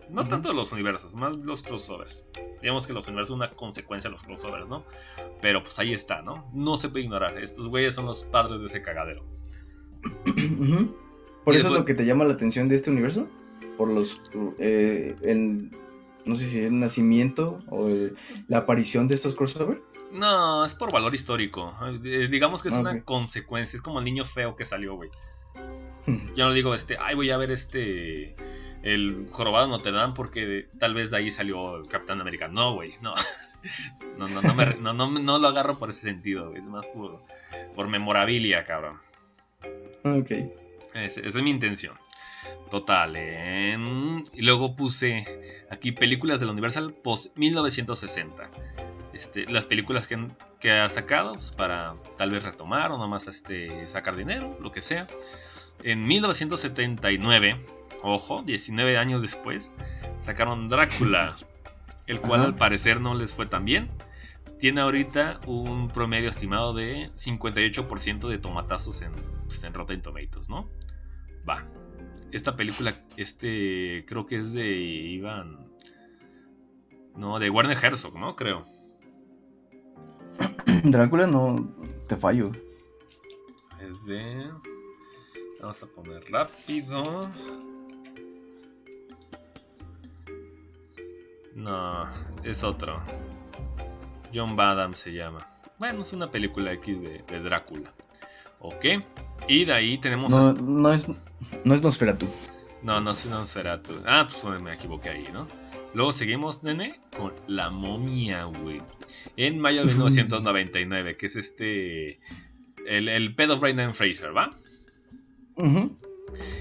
[0.10, 2.26] No tanto los universos, más los crossovers.
[2.62, 4.84] Digamos que los universos son una consecuencia de los crossovers, ¿no?
[5.40, 6.50] Pero pues ahí está, ¿no?
[6.54, 7.38] No se puede ignorar.
[7.38, 9.24] Estos güeyes son los padres de ese cagadero.
[11.46, 13.28] ¿Por eso es lo que te llama la atención de este universo?
[13.78, 14.20] Por los.
[14.58, 15.16] Eh,
[16.26, 17.88] no sé si es el nacimiento o
[18.48, 19.82] la aparición de estos crossovers.
[20.12, 21.74] No, es por valor histórico.
[22.04, 23.78] Eh, digamos que es una consecuencia.
[23.78, 25.10] Es como el niño feo que salió, güey.
[26.08, 28.36] Yo no digo, este, ay, voy a ver este.
[28.82, 32.48] El jorobado Notre Dame porque tal vez de ahí salió el Capitán América.
[32.48, 33.14] No, güey, no.
[34.18, 36.62] No, no, no, no, no, lo agarro por ese sentido, güey.
[36.62, 37.22] Más por,
[37.76, 38.98] por memorabilia, cabrón.
[40.04, 40.32] Ok.
[40.94, 41.94] esa es mi intención.
[42.70, 43.18] Total.
[44.34, 45.26] Y luego puse
[45.70, 48.50] aquí películas del Universal post 1960.
[49.14, 50.28] Este, las películas que,
[50.60, 54.82] que ha sacado pues, para tal vez retomar o nomás este, sacar dinero, lo que
[54.82, 55.08] sea.
[55.84, 57.57] En 1979,
[58.03, 59.73] ojo, 19 años después,
[60.19, 61.38] sacaron Drácula,
[62.07, 63.89] el cual al parecer no les fue tan bien.
[64.60, 69.14] Tiene ahorita un promedio estimado de 58% de tomatazos en,
[69.45, 70.69] pues, en Rotten Tomatoes, ¿no?
[71.47, 71.64] Va.
[72.31, 75.60] Esta película, este, creo que es de Iván.
[77.15, 78.35] No, de Warner Herzog, ¿no?
[78.35, 78.65] Creo.
[80.84, 81.73] Drácula no
[82.07, 82.51] te fallo.
[83.80, 84.49] Es de.
[85.60, 87.30] Vamos a poner rápido.
[91.53, 92.03] No,
[92.44, 93.02] es otro.
[94.34, 95.45] John Badham se llama.
[95.77, 97.94] Bueno, es una película X de, Drácula.
[98.60, 98.86] Ok.
[99.48, 100.30] Y de ahí tenemos.
[100.30, 101.10] No, no es,
[101.65, 102.27] no es Nosferatu.
[102.81, 104.02] No, no es Nosferatu.
[104.06, 105.48] Ah, pues me equivoqué ahí, ¿no?
[105.94, 108.81] Luego seguimos, nene, con La momia, güey.
[109.36, 112.19] En mayo de 1999, que es este.
[112.86, 114.56] El, el pedo Brendan Fraser, ¿va?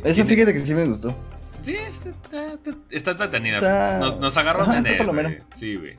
[0.04, 1.14] Eso fíjate que sí me gustó.
[1.62, 2.10] Sí, está,
[2.90, 3.98] está, entretenida.
[4.20, 5.96] Nos, agarró de Sí, güey.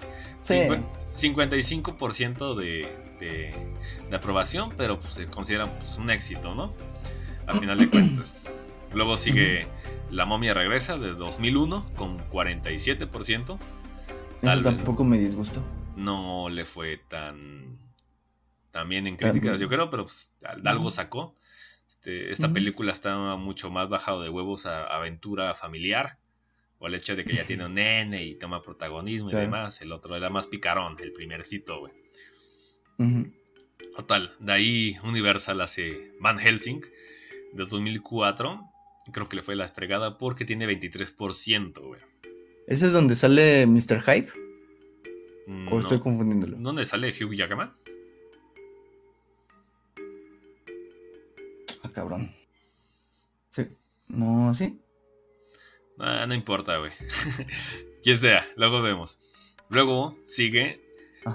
[1.14, 2.88] 55% de,
[3.20, 3.54] de,
[4.10, 6.74] de, aprobación, pero pues, se considera pues, un éxito, ¿no?
[7.46, 8.38] A final de cuentas.
[8.94, 9.68] Luego sigue
[10.12, 13.60] La momia regresa de 2001 con 47%.
[14.42, 15.62] Eso tampoco me disgustó.
[15.96, 17.78] No le fue tan,
[18.72, 20.32] tan bien en críticas, yo creo, pero pues,
[20.64, 21.36] algo sacó.
[21.90, 26.20] Este, esta película está mucho más bajado de huevos a aventura familiar.
[26.78, 29.82] O el hecho de que ya tiene un nene y toma protagonismo y demás.
[29.82, 31.94] El otro era más picarón, el primercito, güey.
[33.96, 36.82] Total, de ahí Universal hace Van Helsing
[37.54, 38.62] de 2004.
[39.12, 42.02] Creo que le fue la estregada porque tiene 23%, güey.
[42.68, 44.04] ¿Ese es donde sale Mr.
[44.04, 44.30] Hyde?
[45.72, 46.56] ¿O estoy confundiéndolo?
[46.60, 47.74] ¿Dónde sale Hugh Jackman?
[52.00, 52.32] Cabrón.
[53.52, 53.68] Sí.
[54.08, 54.80] No, sí.
[56.00, 56.94] Ah, no importa, güey.
[58.04, 59.20] Quien sea, luego vemos.
[59.68, 60.82] Luego sigue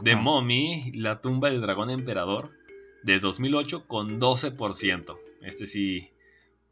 [0.03, 2.53] The Mommy, la tumba del dragón emperador,
[3.03, 5.19] de 2008 con 12%.
[5.43, 6.11] Este sí,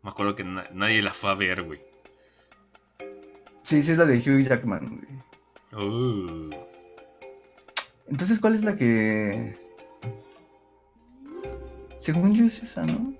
[0.02, 1.80] me acuerdo que nadie la fue a ver, güey.
[3.62, 5.02] Sí, sí es la de Hugh Jackman,
[5.70, 5.84] güey.
[5.84, 6.50] Uh.
[8.08, 9.54] Entonces, ¿cuál es la que...
[12.00, 13.11] Según yo es esa, ¿no?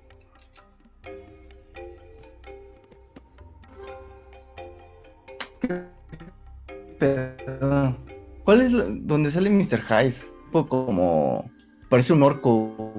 [8.43, 8.71] ¿Cuál es
[9.07, 9.81] donde sale Mr.
[9.81, 10.15] Hyde?
[10.51, 11.49] Como.
[11.89, 12.93] Parece un orco.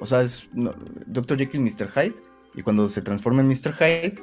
[0.00, 0.48] O sea, es
[1.06, 1.38] Dr.
[1.38, 1.88] Jekyll Mr.
[1.88, 2.14] Hyde.
[2.54, 3.74] Y cuando se transforma en Mr.
[3.74, 4.14] Hyde,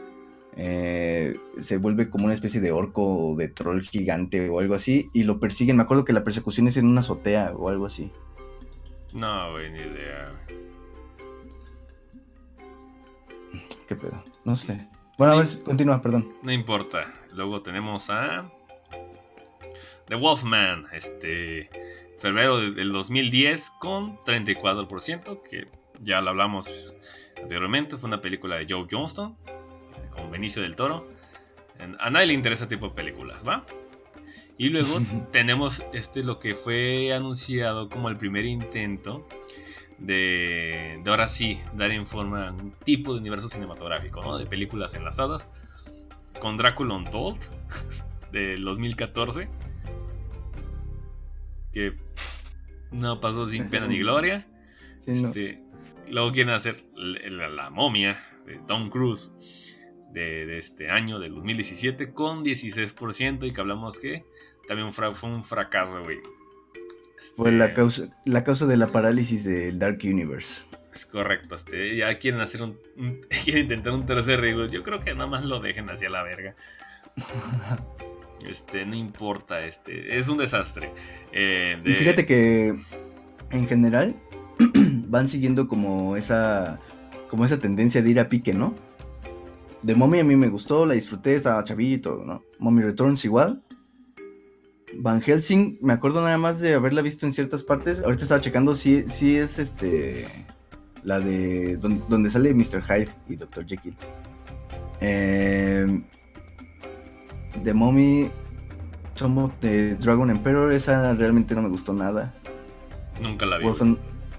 [0.55, 5.09] eh, se vuelve como una especie de orco o de troll gigante o algo así.
[5.13, 5.77] Y lo persiguen.
[5.77, 8.11] Me acuerdo que la persecución es en una azotea o algo así.
[9.13, 10.31] No, güey, ni idea.
[13.88, 14.23] ¿Qué pedo?
[14.43, 14.88] No sé.
[15.17, 16.34] Bueno, a ver, continúa, perdón.
[16.41, 17.13] No importa.
[17.31, 18.51] Luego tenemos a
[20.14, 21.72] The Wolfman, este
[22.19, 25.65] febrero del 2010 con 34%, que
[26.02, 26.69] ya lo hablamos
[27.41, 29.35] anteriormente, fue una película de Joe Johnston
[30.11, 31.10] con Benicio del Toro.
[31.98, 33.65] A nadie le interesa ese tipo de películas, ¿va?
[34.60, 39.27] Y luego tenemos este lo que fue anunciado como el primer intento
[39.98, 44.38] de, de ahora sí dar en forma un tipo de universo cinematográfico, ¿no?
[44.38, 45.49] De películas enlazadas
[46.40, 47.40] con Drácula Untold
[48.31, 49.49] del 2014
[51.73, 51.97] que
[52.91, 54.47] no pasó sin pena ni gloria.
[55.05, 55.59] Este,
[56.09, 59.33] luego quieren hacer la, momia de Tom Cruise
[60.13, 64.23] de, este año, del 2017, con 16%, y que hablamos que
[64.67, 66.19] también fue un fracaso, güey.
[67.35, 70.61] Fue la este, causa, la causa de la parálisis del Dark Universe.
[70.91, 72.77] Es correcto, este, ya quieren hacer un,
[73.43, 74.71] quieren intentar un tercer reboot.
[74.71, 76.55] Yo creo que nada más lo dejen hacia la verga.
[78.47, 80.91] Este, no importa, este, es un desastre.
[81.31, 82.75] Eh, y fíjate que
[83.51, 84.15] en general
[85.07, 86.79] van siguiendo como esa,
[87.29, 88.75] como esa tendencia de ir a pique, ¿no?
[89.81, 92.43] De Mommy a mí me gustó, la disfruté, estaba chavillo y todo, ¿no?
[92.59, 93.61] Mommy Returns igual.
[94.95, 98.03] Van Helsing, me acuerdo nada más de haberla visto en ciertas partes.
[98.03, 100.25] Ahorita estaba checando si, si es este.
[101.03, 101.77] La de.
[101.77, 102.81] donde, sale Mr.
[102.83, 103.65] Hyde y Dr.
[103.65, 103.95] Jekyll.
[105.01, 106.01] Eh,
[107.63, 108.30] The Mommy.
[109.15, 110.71] Tomb de Dragon Emperor.
[110.71, 112.34] Esa realmente no me gustó nada.
[113.21, 113.65] Nunca la vi.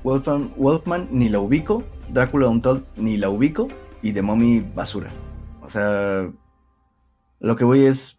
[0.03, 1.85] Wolfman, Wolfman, ni la ubico.
[2.09, 3.69] Drácula Untold ni la ubico.
[4.03, 5.11] Y The Mommy basura.
[5.63, 6.31] O sea.
[7.41, 8.19] Lo que voy es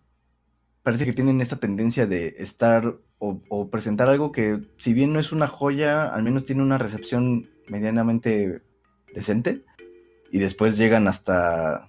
[0.85, 5.31] parece que tienen esta tendencia de estar o, presentar algo que, si bien no es
[5.31, 8.61] una joya, al menos tiene una recepción medianamente
[9.15, 9.65] decente.
[10.31, 11.87] Y después llegan hasta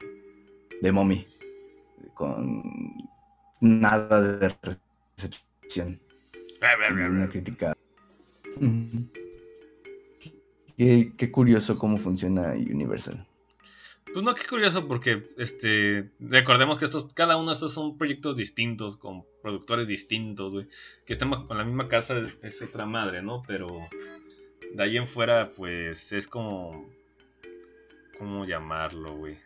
[0.80, 1.26] The Mommy,
[2.16, 2.64] con
[3.60, 6.00] nada de recepción.
[6.98, 7.74] una crítica.
[10.76, 13.24] qué curioso cómo funciona Universal.
[14.12, 18.34] Pues no, qué curioso porque este recordemos que estos cada uno de estos son proyectos
[18.34, 20.68] distintos con productores distintos, güey,
[21.04, 23.42] que están con la misma casa es otra madre, ¿no?
[23.46, 23.68] Pero
[24.72, 26.88] de ahí en fuera pues es como
[28.18, 29.36] cómo llamarlo, güey.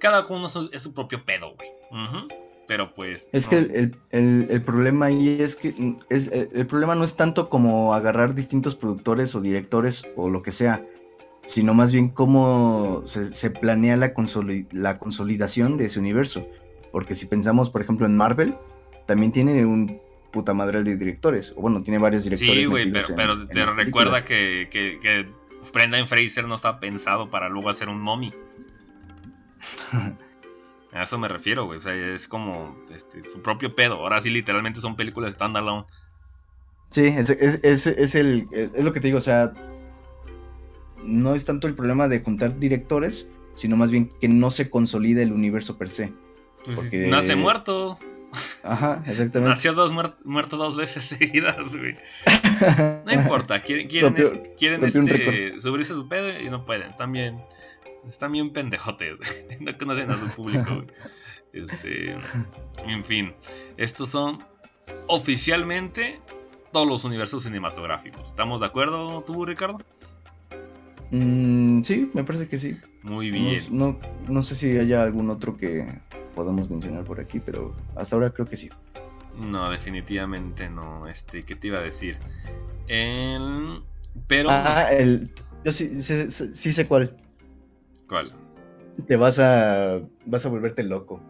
[0.00, 1.70] Cada uno es su propio pedo, güey.
[2.66, 3.28] Pero pues.
[3.32, 8.34] Es que el, problema ahí es que es, el problema no es tanto como agarrar
[8.34, 10.84] distintos productores o directores o lo que sea
[11.44, 14.12] sino más bien cómo se, planea la,
[14.72, 16.46] la, consolidación de ese universo.
[16.92, 18.54] Porque si pensamos, por ejemplo, en Marvel,
[19.06, 20.00] también tiene un
[20.30, 21.52] puta madre de directores.
[21.56, 22.62] O bueno, tiene varios directores.
[22.62, 25.26] Sí, güey, pero, te recuerda que, que,
[25.72, 28.32] Brendan Fraser no está pensado para luego hacer un mommy.
[30.92, 31.78] A eso me refiero, güey.
[31.78, 33.94] O sea, es como este, su propio pedo.
[33.94, 35.84] Ahora sí, literalmente son películas standalone.
[36.88, 39.18] Sí, es, es, es, el, es lo que te digo.
[39.18, 39.52] O sea,
[41.04, 45.22] no es tanto el problema de juntar directores, sino más bien que no se consolida
[45.22, 46.12] el universo per se.
[46.64, 47.06] Pues porque...
[47.06, 47.96] Nace muerto.
[48.62, 49.50] Ajá, exactamente.
[49.50, 49.92] Nació dos
[50.24, 51.96] muerto dos veces seguidas, güey.
[53.06, 54.14] No importa, quieren, quieren,
[54.58, 56.94] quieren este, subirse su pedo y no pueden.
[56.96, 57.40] También
[58.08, 60.84] están bien pendejotes, no conocen a su público.
[61.52, 62.16] Este,
[62.86, 63.34] en fin,
[63.76, 64.44] estos son
[65.06, 66.20] oficialmente
[66.72, 68.28] todos los universos cinematográficos.
[68.28, 69.78] ¿Estamos de acuerdo tú, Ricardo?
[71.10, 72.76] Mm, sí, me parece que sí.
[73.02, 73.60] Muy bien.
[73.70, 73.98] No,
[74.28, 75.86] no, sé si haya algún otro que
[76.34, 78.70] podamos mencionar por aquí, pero hasta ahora creo que sí.
[79.36, 81.08] No, definitivamente no.
[81.08, 82.18] Este, ¿qué te iba a decir?
[82.86, 83.82] El...
[84.26, 84.48] Pero.
[84.50, 85.30] Ah, el.
[85.64, 87.16] Yo sí, sí, sí, sé cuál.
[88.10, 88.32] ¿Cuál?
[89.06, 90.00] Te vas a.
[90.26, 91.22] vas a volverte loco.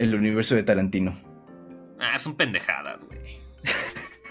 [0.00, 1.16] El universo de Tarantino.
[2.00, 3.20] Ah, son pendejadas, güey.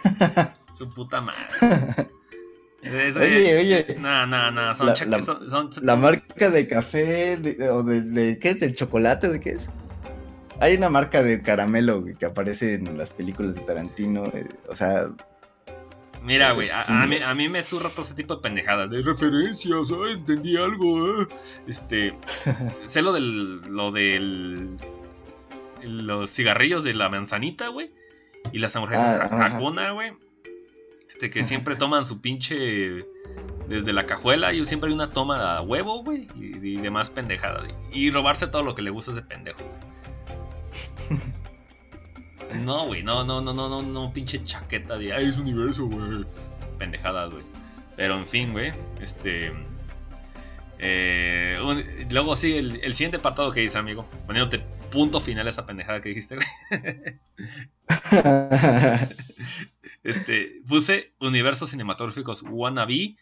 [0.73, 2.09] Su puta madre.
[2.83, 3.95] oye, oye.
[3.99, 4.75] No, no, no.
[4.75, 7.35] Son, la, la marca de café
[7.71, 8.61] o de, ¿Qué es?
[8.61, 9.29] ¿El chocolate?
[9.29, 9.69] ¿De qué es?
[10.59, 14.25] Hay una marca de caramelo que aparece en las películas de Tarantino.
[14.25, 15.07] Eh, o sea.
[16.23, 18.89] Mira, güey, a, mí, a, mí, me surra todo ese tipo de pendejadas.
[18.89, 21.27] De referencias, ay, entendí algo, eh.
[21.67, 22.13] Este.
[22.87, 23.61] sé lo del.
[23.73, 24.77] Lo del.
[25.83, 27.91] Los cigarrillos de la manzanita, güey.
[28.51, 30.13] Y las hamburguesas ah, güey
[31.17, 33.05] este, que siempre toman su pinche.
[33.67, 36.27] Desde la cajuela, y siempre hay una toma a huevo, güey.
[36.35, 37.67] Y, demás pendejada.
[37.91, 39.59] Y robarse todo lo que le gusta a ese pendejo,
[42.55, 45.13] No, güey, no, no, no, no, no, no, pinche chaqueta de.
[45.13, 46.25] Ay, es universo, güey.
[46.77, 47.43] Pendejadas, güey.
[47.95, 48.73] Pero en fin, güey.
[49.01, 49.51] Este.
[50.79, 51.59] Eh,
[52.11, 54.05] luego sí, el, el, siguiente apartado que dice, amigo.
[54.25, 54.59] Poniéndote
[54.91, 56.47] punto final a esa pendejada que dijiste, güey.
[60.03, 63.17] Este, puse universos cinematográficos wannabe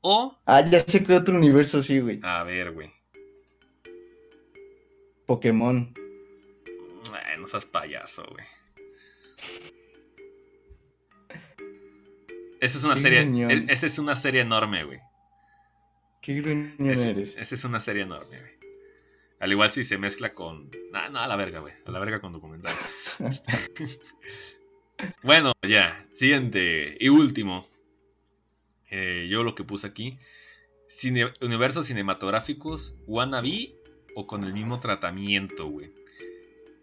[0.00, 0.36] o...
[0.46, 2.18] Ah, ya sé que otro universo sí, güey.
[2.24, 2.90] A ver, güey.
[5.26, 5.94] Pokémon.
[7.48, 8.44] No seas payaso, güey.
[12.60, 13.64] Esa es una serie.
[13.68, 15.00] Esa es una serie enorme, güey.
[16.20, 17.36] Qué gruñón eres.
[17.38, 18.52] Esa es una serie enorme, güey.
[19.40, 20.70] Al igual si se mezcla con.
[20.92, 21.72] Ah, no, a la verga, güey.
[21.86, 22.74] A la verga con documental.
[25.22, 27.64] Bueno, ya, siguiente y último.
[28.90, 30.18] Eh, yo lo que puse aquí.
[31.40, 33.76] universos cinematográficos wannabe
[34.16, 35.92] o con el mismo tratamiento, güey.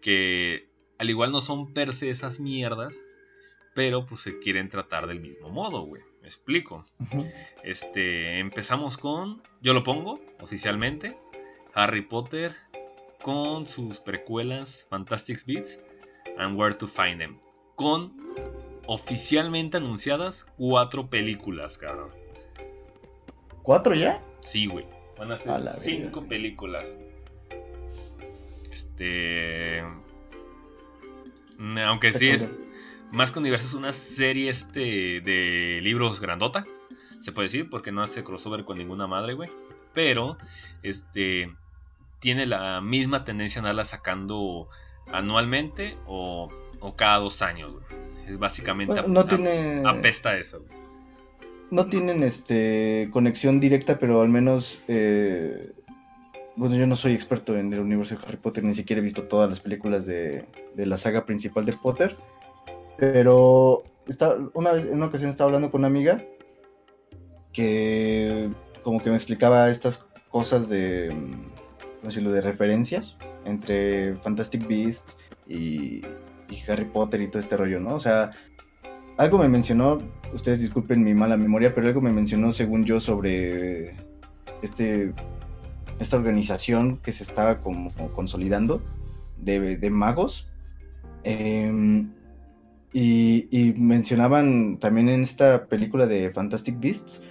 [0.06, 0.68] Que
[0.98, 3.04] al igual no son per se esas mierdas,
[3.74, 6.00] pero pues se quieren tratar del mismo modo, güey.
[6.22, 6.84] Me explico.
[7.64, 11.18] Este, empezamos con, yo lo pongo oficialmente,
[11.74, 12.52] Harry Potter
[13.20, 15.80] con sus precuelas Fantastic Beasts
[16.38, 17.40] and Where to Find Them,
[17.74, 18.12] con
[18.86, 22.12] oficialmente anunciadas cuatro películas, cabrón.
[23.64, 24.22] ¿Cuatro ya?
[24.38, 24.86] Sí, güey.
[25.18, 26.96] Van a ser cinco películas.
[28.76, 29.82] Este.
[31.86, 32.46] Aunque sí es.
[33.10, 36.66] Más que universo es una serie este de libros grandota.
[37.20, 39.48] Se puede decir, porque no hace crossover con ninguna madre, güey.
[39.94, 40.36] Pero,
[40.82, 41.48] este.
[42.18, 44.68] Tiene la misma tendencia a andarla sacando
[45.12, 46.50] anualmente o,
[46.96, 47.84] cada dos años, güey.
[48.28, 49.82] Es básicamente no tiene...
[49.84, 50.64] apesta eso,
[51.70, 55.72] No tienen este conexión directa, pero al menos eh,
[56.56, 59.24] bueno, yo no soy experto en el universo de Harry Potter, ni siquiera he visto
[59.24, 62.16] todas las películas de, la saga principal de Potter.
[62.96, 63.84] Pero
[64.54, 66.24] una vez, en una ocasión estaba hablando con una amiga
[67.52, 68.48] que
[68.82, 71.14] como que me explicaba estas cosas de,
[72.02, 76.00] no sé, de referencias entre Fantastic Beasts y,
[76.48, 77.94] y Harry Potter y todo este rollo, ¿no?
[77.94, 78.30] O sea,
[79.18, 80.00] algo me mencionó,
[80.32, 83.96] ustedes disculpen mi mala memoria, pero algo me mencionó según yo sobre
[84.62, 85.12] este
[85.98, 88.82] esta organización que se estaba como consolidando
[89.38, 90.46] de, magos.
[91.24, 92.12] Em,
[92.92, 97.22] y, mencionaban también en esta película de Fantastic Beasts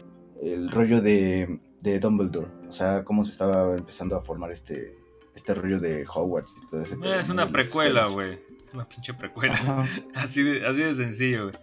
[0.42, 2.48] el rollo de, de Dumbledore.
[2.68, 4.96] O sea, cómo se estaba empezando a formar este,
[5.36, 6.96] este rollo de Hogwarts y todo ese.
[6.96, 8.40] Eh, es una precuela, güey.
[8.64, 9.86] Es una pinche precuela.
[10.16, 11.56] así, de, así de sencillo, güey.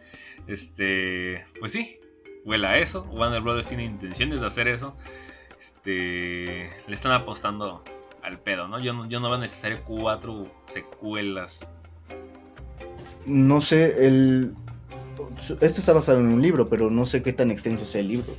[0.47, 2.01] Este, pues sí,
[2.45, 3.05] huela a eso.
[3.13, 4.97] Warner Brothers tiene intenciones de hacer eso
[5.63, 7.85] este, le están apostando
[8.23, 8.81] al pedo, ¿no?
[8.81, 11.69] Yo no, yo no veo necesario cuatro secuelas.
[13.27, 14.57] No sé, el...
[15.61, 18.37] Esto está basado en un libro, pero no sé qué tan extenso sea el libro.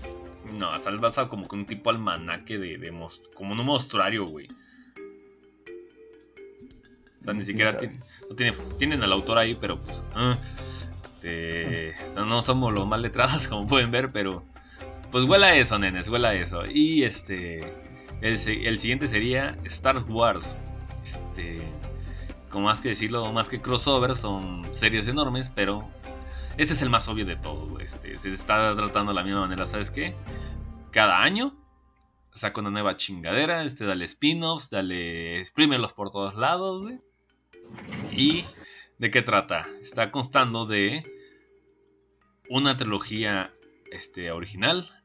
[0.59, 2.91] No, está basado como que un tipo almanaque de, de
[3.33, 4.49] como un monstruario, güey.
[7.19, 10.03] O sea, ni siquiera tiene, no tiene, tienen al autor ahí, pero pues...
[10.13, 10.37] Ah,
[10.93, 14.43] este, no somos los más letrados como pueden ver, pero
[15.13, 16.65] pues huela eso, nenes, huela eso.
[16.65, 17.63] Y este.
[18.19, 20.57] El, siguiente sería Star Wars.
[21.03, 21.61] Este.
[22.49, 25.87] Como más que decirlo, más que crossover, son series enormes, pero.
[26.57, 27.79] Este es el más obvio de todo.
[27.79, 30.15] Este, se está tratando de la misma manera, ¿sabes qué?
[30.89, 31.55] Cada año
[32.33, 33.65] saca una nueva chingadera.
[33.65, 35.39] Este, dale spin-offs, dale.
[35.39, 36.87] Exprímelos por todos lados.
[38.11, 38.43] ¿Y
[38.97, 39.67] de qué trata?
[39.79, 41.05] Está constando de
[42.49, 43.53] una trilogía
[43.91, 45.02] este, original,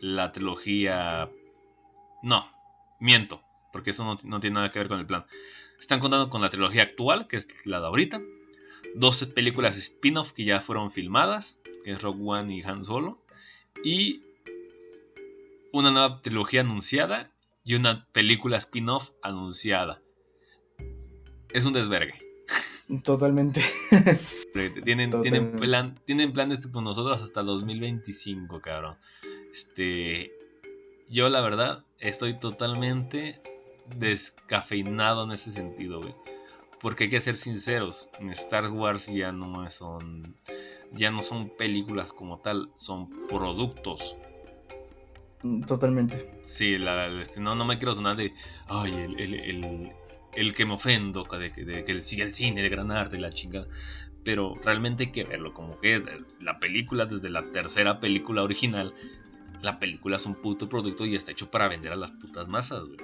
[0.00, 1.30] la trilogía...
[2.22, 2.50] No,
[3.00, 3.42] miento,
[3.72, 5.26] porque eso no, tiene nada que ver con el plan.
[5.78, 8.22] Están contando con la trilogía actual, que es la de ahorita.
[8.94, 13.22] Dos películas spin-off que ya fueron filmadas, que es Rogue One y Han Solo.
[13.84, 14.22] Y
[15.72, 17.30] una nueva trilogía anunciada
[17.64, 20.00] y una película spin-off anunciada.
[21.50, 22.14] Es un desvergue.
[23.02, 23.62] Totalmente.
[24.84, 28.96] tienen, tienen, plan, tienen planes con nosotros hasta 2025, cabrón.
[29.52, 30.32] Este,
[31.08, 33.40] yo la verdad estoy totalmente
[33.98, 36.14] descafeinado en ese sentido, güey.
[36.80, 40.34] Porque hay que ser sinceros, en Star Wars ya no son
[40.92, 44.16] ya no son películas como tal, son productos.
[45.66, 46.30] Totalmente.
[46.42, 48.32] Sí, la, este, no, no me quiero sonar de,
[48.68, 49.92] ay, el,
[50.34, 53.66] el, que me ofendo, de, de, que el, el cine, el gran arte, la chingada.
[54.26, 56.02] Pero realmente hay que verlo como que
[56.40, 58.92] la película, desde la tercera película original,
[59.62, 62.82] la película es un puto producto y está hecho para vender a las putas masas,
[62.86, 62.98] güey.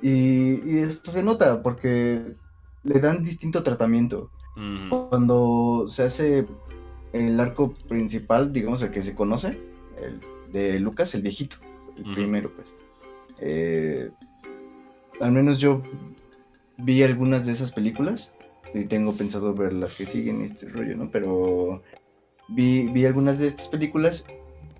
[0.00, 2.36] Y, esto se nota porque
[2.84, 4.30] le dan distinto tratamiento.
[5.10, 6.46] Cuando se hace
[7.12, 9.58] el arco principal, digamos el que se conoce,
[10.00, 10.20] el
[10.52, 11.56] de Lucas, el viejito,
[11.98, 12.74] el primero, pues.
[13.40, 14.08] Eh,
[15.20, 15.82] al menos yo
[16.78, 18.30] vi algunas de esas películas
[18.74, 21.10] y tengo pensado ver las que siguen este rollo, ¿no?
[21.10, 21.82] Pero
[22.48, 24.26] vi, vi algunas de estas películas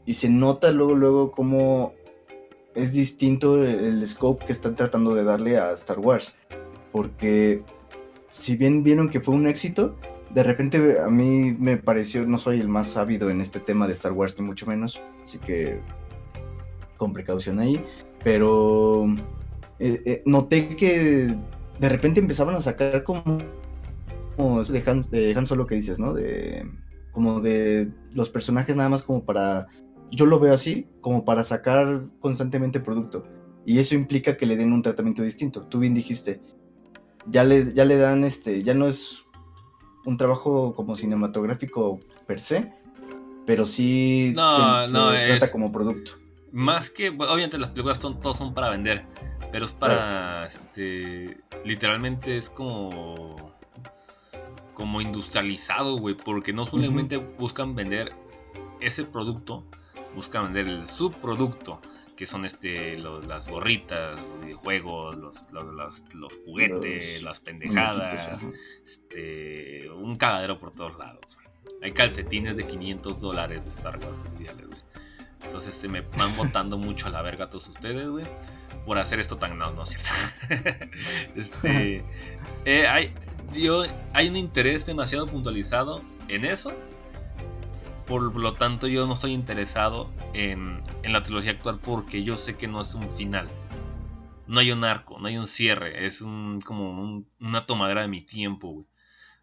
[0.04, 1.94] y se nota luego, luego cómo
[2.74, 6.34] es distinto el, scope que están tratando de darle a Star Wars.
[6.92, 7.62] Porque
[8.28, 9.96] si bien vieron que fue un éxito,
[10.30, 13.92] de repente a mí me pareció, no soy el más sabido en este tema de
[13.92, 15.78] Star Wars, ni mucho menos, así que
[16.96, 17.84] con precaución ahí,
[18.22, 19.06] pero
[19.78, 21.34] eh, eh, noté que
[21.78, 23.38] de repente empezaban a sacar como,
[24.36, 26.14] como de, Han, de Han Solo que dices, ¿no?
[26.14, 26.66] De
[27.12, 29.68] como de los personajes nada más como para
[30.10, 33.26] yo lo veo así, como para sacar constantemente producto.
[33.66, 35.62] Y eso implica que le den un tratamiento distinto.
[35.62, 36.40] Tú bien dijiste,
[37.26, 39.20] ya le, ya le dan este, ya no es
[40.04, 42.72] un trabajo como cinematográfico per se,
[43.46, 46.12] pero sí no, se, no, trata como producto.
[46.52, 49.06] Más que, obviamente las películas son, todos son para vender,
[49.50, 53.53] pero es para, este, literalmente es como,
[54.74, 58.12] como industrializado, güey, porque no solamente buscan vender
[58.80, 59.64] ese producto,
[60.14, 61.80] buscan vender el subproducto
[62.16, 65.52] que son este las gorritas, los videojuegos, los,
[66.14, 68.46] los, juguetes, las pendejadas,
[68.84, 71.38] este un cagadero por todos lados.
[71.82, 74.80] Hay calcetines de 500 dólares de Star Wars oficiales, güey.
[75.44, 78.24] Entonces se me van botando mucho a la verga todos ustedes, güey.
[78.86, 79.58] Por hacer esto tan...
[79.58, 80.86] No, no es cierto.
[81.36, 82.04] este...
[82.66, 83.12] Eh, hay,
[83.52, 86.72] yo, hay un interés demasiado puntualizado en eso
[88.06, 92.68] por lo tanto, yo no estoy interesado en, la trilogía actual porque yo sé que
[92.68, 93.48] no es un final.
[94.46, 96.06] No hay un arco, no hay un cierre.
[96.06, 98.86] Es un, como una tomadera de mi tiempo, güey.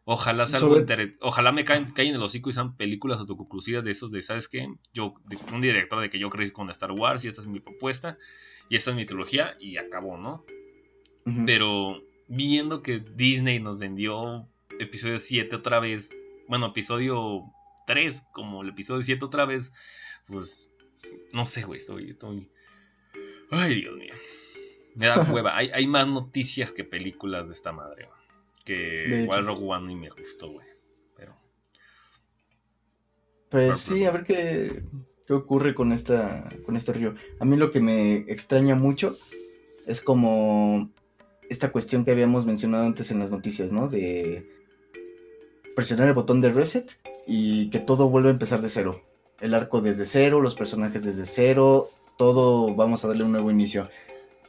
[0.04, 0.78] Ojalá sea algo
[1.22, 4.68] Ojalá me caigan, en el hocico y sean películas autoconclusivas de esos de, ¿sabes qué?
[4.94, 7.60] Yo, de, un director de que yo crecí con Star Wars y esta es mi
[7.60, 8.18] propuesta
[8.68, 10.44] y esta es mi trilogía y acabó, ¿no?
[11.46, 14.48] Pero viendo que Disney nos vendió
[14.80, 16.16] episodio 7 otra vez,
[16.48, 17.44] bueno, episodio
[17.88, 19.74] 3, como el episodio 7 otra vez,
[20.28, 20.72] pues
[21.34, 22.50] no sé, güey, estoy, estoy...
[23.50, 24.14] Ay, Dios mío.
[24.96, 25.58] Me da hueva.
[25.58, 28.08] hay, hay, más noticias que películas de esta madre,
[28.64, 30.66] Que igual Rogue One ni me gustó, güey.
[31.18, 31.36] Pero...
[33.50, 34.84] Pues sí, a ver qué,
[35.28, 37.14] qué ocurre con esta con este río.
[37.42, 39.18] A mí lo que me extraña mucho
[39.86, 40.90] es como
[41.52, 43.90] esta cuestión que habíamos mencionado antes en las noticias, ¿no?
[43.90, 44.50] De
[45.76, 46.98] presionar el botón de reset
[47.28, 49.04] y que todo vuelve a empezar de cero.
[49.42, 53.90] El arco desde cero, los personajes desde cero, todo vamos a darle un nuevo inicio.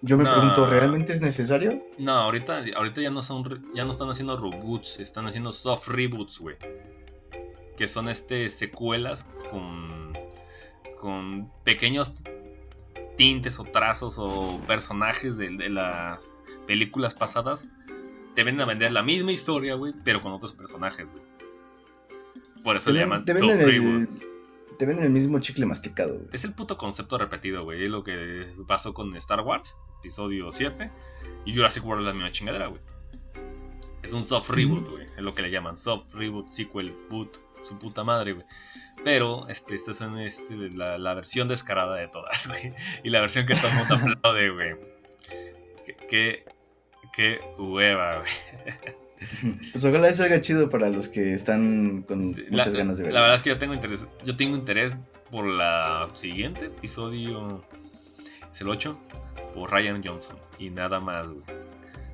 [0.00, 1.82] Yo me pregunto, ¿realmente es necesario?
[1.98, 6.38] No, ahorita, ahorita ya no son ya no están haciendo reboots, están haciendo soft reboots,
[6.38, 6.54] güey.
[7.76, 10.12] Que son este secuelas con
[11.00, 12.14] con pequeños
[13.16, 17.68] tintes o trazos o personajes de, de las películas pasadas.
[18.34, 21.24] Te venden a vender la misma historia, güey, pero con otros personajes, güey.
[22.64, 24.08] Por eso le llaman te venden, el,
[24.78, 26.20] te venden el mismo chicle masticado.
[26.32, 27.82] Es el puto concepto repetido, güey.
[27.84, 30.90] Es lo que pasó con Star Wars, episodio 7.
[31.44, 32.80] Y Jurassic World la misma chingadera, güey.
[34.02, 35.06] Es un soft reboot, güey.
[35.06, 38.46] Es lo que le llaman soft reboot, sequel, boot, su puta madre, güey.
[39.04, 42.74] Pero este, esta es este, la, la, versión descarada de todas, güey.
[43.02, 44.76] Y la versión que todo el mundo aplaude, güey.
[46.08, 46.44] Qué,
[47.12, 49.02] qué hueva, güey.
[49.70, 53.12] Pues ojalá salga chido para los que están con muchas ganas de ver.
[53.12, 54.06] La verdad es que yo tengo interés.
[54.24, 54.96] Yo tengo interés
[55.30, 57.64] por la siguiente episodio.
[58.52, 58.98] Es el 8.
[59.54, 60.36] Por Ryan Johnson.
[60.58, 61.44] Y nada más, güey.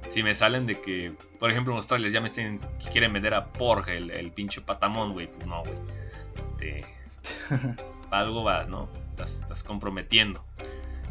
[0.08, 2.58] Si me salen de que, por ejemplo, en Australia ya me que
[2.90, 5.30] quieren vender a Porge, el, el pinche patamón, güey.
[5.30, 5.76] Pues no, güey.
[6.36, 6.84] Este.
[8.10, 8.88] algo vas, ¿no?
[9.10, 10.44] Estás, estás comprometiendo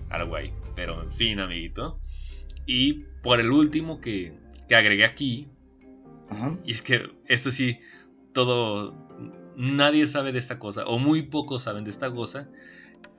[0.10, 0.54] algo ahí.
[0.76, 2.00] Pero en fin, amiguito.
[2.68, 4.38] Y por el último que,
[4.68, 5.48] que agregué aquí,
[6.64, 7.80] y es que esto sí,
[8.34, 8.94] todo,
[9.56, 12.50] nadie sabe de esta cosa, o muy pocos saben de esta cosa,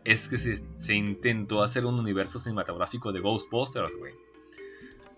[0.05, 4.13] es que se, intentó hacer un universo cinematográfico de Ghostbusters, güey.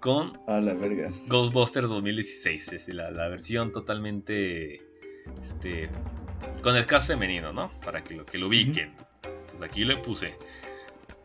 [0.01, 1.13] Con a la verga.
[1.29, 4.83] Ghostbusters 2016, es la, versión totalmente,
[5.41, 5.91] este,
[6.63, 7.71] con el cast femenino, ¿no?
[7.85, 8.95] Para que lo, que lo ubiquen.
[9.23, 10.35] Entonces aquí le puse,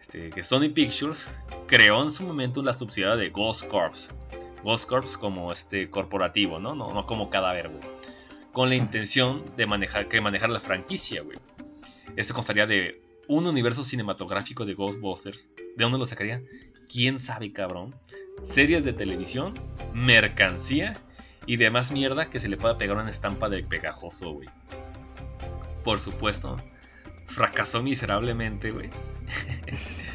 [0.05, 1.31] este, que Sony Pictures
[1.65, 4.13] creó en su momento la subsidiaria de Ghost Corps
[4.63, 6.75] Ghost Corps como este corporativo, ¿no?
[6.75, 7.81] No, no como cadáver, güey.
[8.51, 11.37] Con la intención de manejar, que manejar la franquicia, güey.
[12.15, 15.49] Esto constaría de un universo cinematográfico de Ghostbusters.
[15.57, 16.41] ¿De dónde lo sacaría?
[16.91, 17.95] ¿Quién sabe, cabrón?
[18.43, 19.53] Series de televisión,
[19.93, 20.99] mercancía
[21.47, 24.49] y demás mierda que se le pueda pegar una estampa de pegajoso, güey.
[25.83, 26.57] Por supuesto,
[27.27, 28.89] fracasó miserablemente, güey.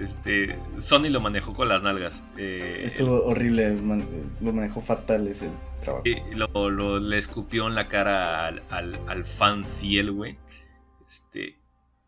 [0.00, 2.24] Este, Sony lo manejó con las nalgas.
[2.38, 3.76] Eh, Estuvo horrible,
[4.40, 5.50] lo manejó fatal ese
[5.82, 6.04] trabajo.
[6.70, 10.38] lo, le escupió en la cara al, fan fiel, güey.
[11.06, 11.58] Este,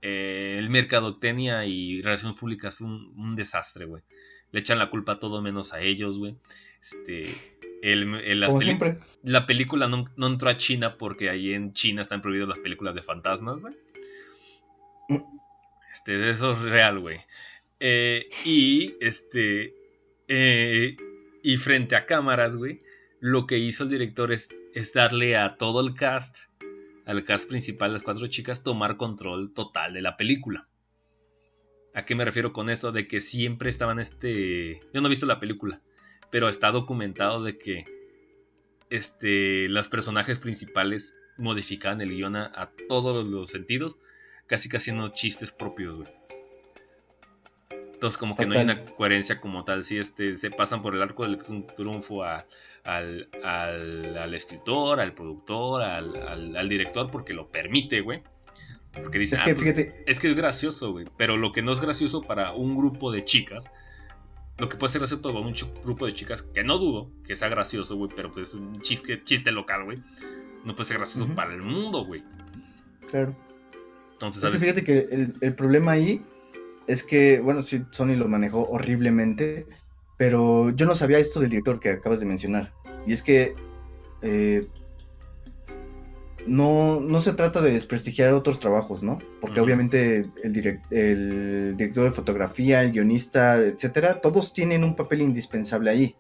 [0.01, 4.03] eh, el mercadotecnia y relaciones públicas fue un, desastre, güey.
[4.53, 6.37] Le echan la culpa a todo menos a ellos, güey.
[6.81, 7.29] Este,
[7.83, 8.99] el, Como siempre.
[9.23, 12.95] La película no, no, entró a China porque ahí en China están prohibidas las películas
[12.95, 13.75] de fantasmas, güey.
[15.93, 17.21] Este, eso es real, güey.
[17.81, 19.75] Eh, y este.
[20.29, 20.97] Eh,
[21.43, 22.83] y frente a cámaras, güey.
[23.21, 24.49] Lo que hizo el director es,
[24.95, 26.49] darle a todo el cast,
[27.07, 30.69] al cast principal, las cuatro chicas, tomar control total de la película.
[31.95, 32.91] ¿A qué me refiero con eso?
[32.91, 34.81] De que siempre estaban este.
[34.95, 35.81] Yo no he visto la película.
[36.31, 37.85] pero está documentado de que
[38.89, 43.99] este, los personajes principales modificaban el guion a, todos los sentidos,
[44.53, 46.11] casi casi haciendo chistes propios, güey.
[47.95, 51.01] Entonces como que no hay una coherencia como tal, si este, se pasan por el
[51.01, 51.39] arco del
[51.75, 52.45] triunfo al,
[53.43, 58.23] al, escritor, al productor, al, director, porque lo permite, güey.
[58.93, 61.07] Porque dice, es que, ah, pues, es que es gracioso, güey.
[61.17, 63.71] Pero lo que no es gracioso para un grupo de chicas,
[64.59, 67.49] lo que puede ser gracioso para un grupo de chicas, que no dudo que sea
[67.49, 70.03] gracioso, güey, pero pues es un chiste, chiste local, güey.
[70.67, 72.23] No puede ser gracioso para el mundo, güey.
[73.09, 73.35] Claro.
[74.23, 74.61] Entonces, ¿sabes?
[74.61, 76.23] fíjate que el, problema ahí
[76.87, 79.67] es que, bueno, sí, Sony lo manejó horriblemente,
[80.17, 82.73] pero yo no sabía esto del director que acabas de mencionar.
[83.05, 83.55] Y es que
[84.23, 84.69] eh,
[86.47, 89.19] no, no se trata de desprestigiar otros trabajos, ¿no?
[89.41, 95.91] Porque obviamente el, el director de fotografía, el guionista, etcétera, todos tienen un papel indispensable
[95.91, 96.15] ahí.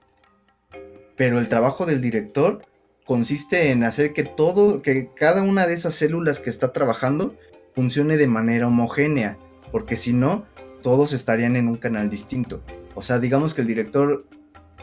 [1.14, 2.62] Pero el trabajo del director
[3.04, 7.36] consiste en hacer que todo, que cada una de esas células que está trabajando
[7.74, 9.38] funcione de manera homogénea,
[9.70, 10.44] porque si no,
[10.82, 12.62] todos estarían en un canal distinto.
[12.94, 14.26] O sea, digamos que el director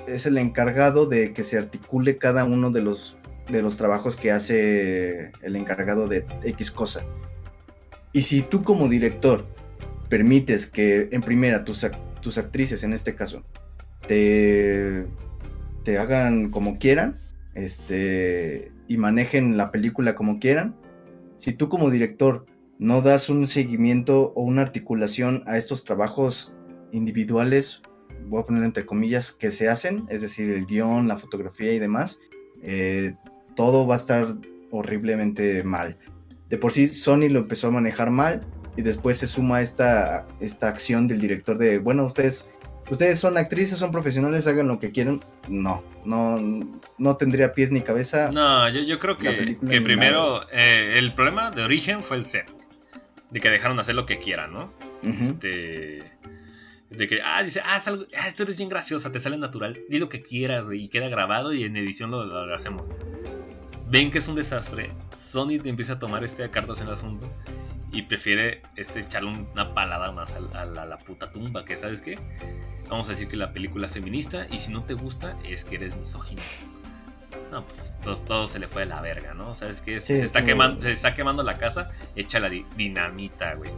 [0.08, 3.18] es el encargado de que se articule cada uno de los
[3.50, 7.02] de los trabajos que hace el encargado de X cosa.
[8.14, 9.46] Y si tú como director
[10.08, 11.86] permites que en primera tus,
[12.22, 13.44] tus actrices, en este caso,
[14.08, 15.06] te,
[15.84, 17.20] te hagan como quieran,
[17.54, 20.76] este, y manejen la película como quieran,
[21.36, 22.46] si tú como director
[22.80, 26.54] no das un seguimiento o una articulación a estos trabajos
[26.92, 27.82] individuales,
[28.26, 31.80] voy a poner entre comillas, que se hacen, es decir, el guion, la fotografía y
[31.80, 32.18] demás,
[32.64, 33.16] eh,
[33.56, 34.36] todo va a estar
[34.72, 35.98] horriblemente mal.
[36.48, 38.48] De por sí Sony lo empezó a manejar mal
[38.78, 42.50] y después se suma esta, esta acción del director de, bueno, ustedes,
[42.90, 45.22] ustedes son actrices, son profesionales, hagan lo que quieran.
[45.50, 46.40] No, no,
[46.98, 48.32] no tendría pies ni cabeza.
[48.34, 52.59] No, yo, creo que, que primero eh, el problema de origen fue el set.
[53.32, 54.74] De que dejaron hacer lo que quieran, ¿no?
[55.04, 56.04] Este
[56.90, 60.10] de que, ah, dice, ah, ah, esto eres bien graciosa, te sale natural, di lo
[60.10, 62.90] que quieras, y queda grabado y en edición lo, lo, hacemos
[63.90, 67.28] ven que es un desastre, Sony te empieza a tomar este cartas en el asunto
[67.92, 72.20] y prefiere este, echarle una palada más a, la, puta tumba, que sabes qué,
[72.88, 75.76] vamos a decir que la película es feminista y si no te gusta es que
[75.76, 76.42] eres misógino.
[77.52, 77.94] No, pues
[78.26, 79.56] todo, se le fue a la verga, ¿no?
[79.56, 80.02] ¿Sabes qué?
[80.02, 83.72] se, está quemando, se está quemando la casa, echa la dinamita, güey.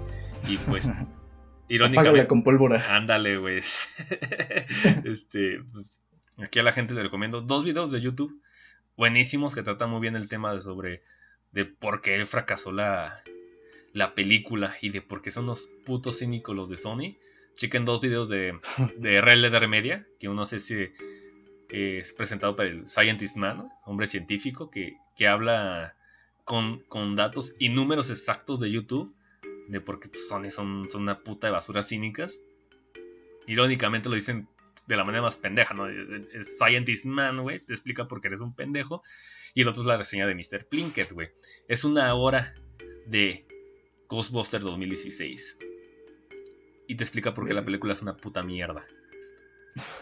[0.47, 0.89] Y pues
[1.67, 2.27] irónicamente.
[2.27, 2.95] con pólvora.
[2.95, 3.57] Ándale, güey.
[5.05, 6.01] este, pues,
[6.37, 8.41] aquí a la gente le recomiendo dos videos de YouTube
[9.01, 11.01] buenísimos que tratan muy bien el tema de sobre
[11.51, 13.23] de por qué fracasó la,
[13.93, 17.17] la película y de por qué son los putos cínicos los de Sony.
[17.55, 18.59] Chequen dos videos de,
[18.97, 20.93] de Red Leather Media, que uno sé si
[21.71, 25.95] eh, es presentado por el Scientist Man, hombre científico, que, que habla
[26.43, 29.15] con, con, datos y números exactos de YouTube
[29.67, 32.41] de por qué Sony son, son una puta de basuras cínicas.
[33.47, 34.47] Irónicamente lo dicen
[34.85, 35.87] de la manera más pendeja, ¿no?
[35.87, 39.01] Es Scientist Man, güey, te explica por qué eres un pendejo.
[39.53, 40.67] Y el otro es la reseña de Mr.
[40.67, 41.29] Plinkett, güey.
[41.67, 42.53] Es una hora
[43.05, 43.45] de
[44.09, 45.57] Ghostbusters 2016.
[46.87, 48.85] Y te explica por qué la película es una puta mierda.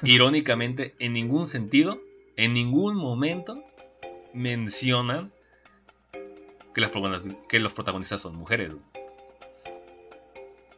[0.03, 2.01] Irónicamente, en ningún sentido,
[2.35, 3.63] en ningún momento
[4.33, 5.31] mencionan
[6.73, 6.91] que, las
[7.47, 8.75] que los protagonistas son mujeres.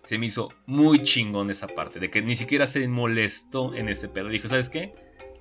[0.03, 4.09] Se me hizo muy chingón esa parte, de que ni siquiera se molestó en ese
[4.09, 4.29] pedo.
[4.29, 4.93] Dijo, ¿sabes qué?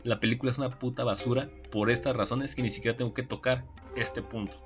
[0.05, 3.65] La película es una puta basura por estas razones que ni siquiera tengo que tocar
[3.97, 4.59] este punto.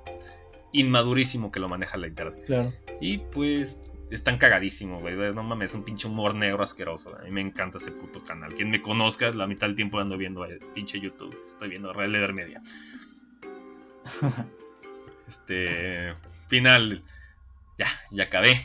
[0.73, 2.43] Inmadurísimo que lo maneja la internet.
[2.45, 2.73] Claro.
[3.01, 3.79] Y pues
[4.09, 5.15] están cagadísimos, güey.
[5.33, 7.15] No mames, es un pinche humor negro asqueroso.
[7.17, 8.53] A mí me encanta ese puto canal.
[8.53, 11.37] Quien me conozca, la mitad del tiempo ando viendo el pinche YouTube.
[11.41, 12.61] Estoy viendo Red Leather Media.
[15.27, 16.13] este.
[16.47, 17.03] Final.
[17.77, 18.55] Ya, ya acabé.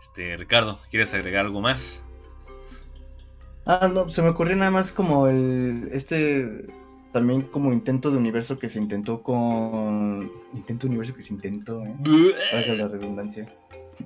[0.00, 2.04] Este, Ricardo, ¿quieres agregar algo más?
[3.64, 5.88] Ah, no, se me ocurrió nada más como el.
[5.92, 6.66] Este.
[7.12, 10.30] También como intento de universo que se intentó con.
[10.54, 11.94] Intento de universo que se intentó, ¿eh?
[12.52, 13.52] La redundancia.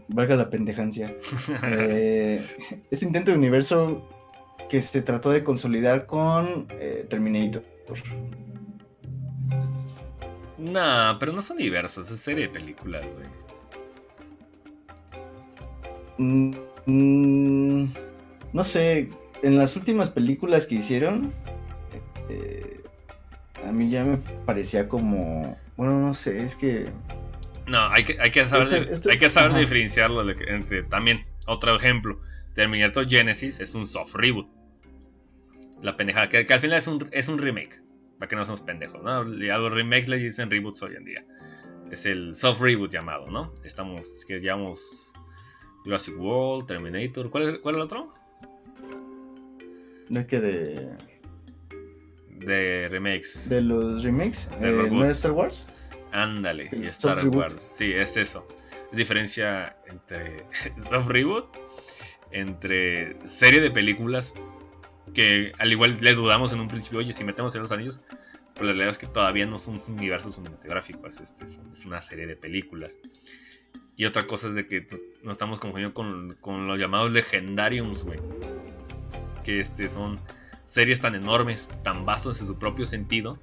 [0.09, 1.15] Valga la pendejancia.
[1.65, 2.45] Eh,
[2.91, 4.07] este intento de universo
[4.69, 7.65] que se trató de consolidar con eh, Terminator.
[10.59, 13.41] Nah, pero no son universos, es serie de películas, güey.
[16.87, 17.87] Mm,
[18.53, 19.09] no sé,
[19.43, 21.33] en las últimas películas que hicieron,
[22.29, 22.83] eh,
[23.67, 26.91] a mí ya me parecía como, bueno, no sé, es que...
[27.70, 32.18] No, hay que, hay que saber, este, hay que saber diferenciarlo entre, también, otro ejemplo,
[32.52, 34.48] Terminator Genesis es un soft reboot.
[35.80, 37.80] la pendejada, que, al final es un, es un remake,
[38.18, 39.10] para que no seamos pendejos, ¿no?
[39.10, 41.24] A los remakes le dicen reboots hoy en día.
[41.92, 43.55] Es el soft reboot llamado, ¿no?
[43.62, 45.12] Estamos, que llamamos
[45.84, 48.14] Jurassic World, Terminator, ¿cuál, cuál es el otro?
[50.09, 50.40] ¿De qué?
[50.40, 50.88] De...
[52.30, 53.48] De remakes.
[53.48, 54.48] ¿De los remakes?
[54.60, 55.68] De eh, ¿No es Star Wars?
[56.12, 57.61] Ándale, y Star Wars.
[57.61, 58.47] Sí, es eso.
[58.91, 60.45] Es diferencia entre
[60.89, 61.47] soft reboot,
[62.32, 64.35] entre serie de películas
[65.15, 68.03] que al igual le dudamos en un principio, oye, si metemos en los anillos,
[68.55, 72.37] pero la realidad es que todavía no son universos cinematográficos, este, es una serie de
[72.37, 72.99] películas.
[73.97, 74.87] Y otra cosa es de que
[75.23, 78.19] nos estamos confundiendo con, con los llamados legendariums, güey.
[79.45, 80.19] Que este, son
[80.65, 83.39] series tan enormes, tan vastos en su propio sentido,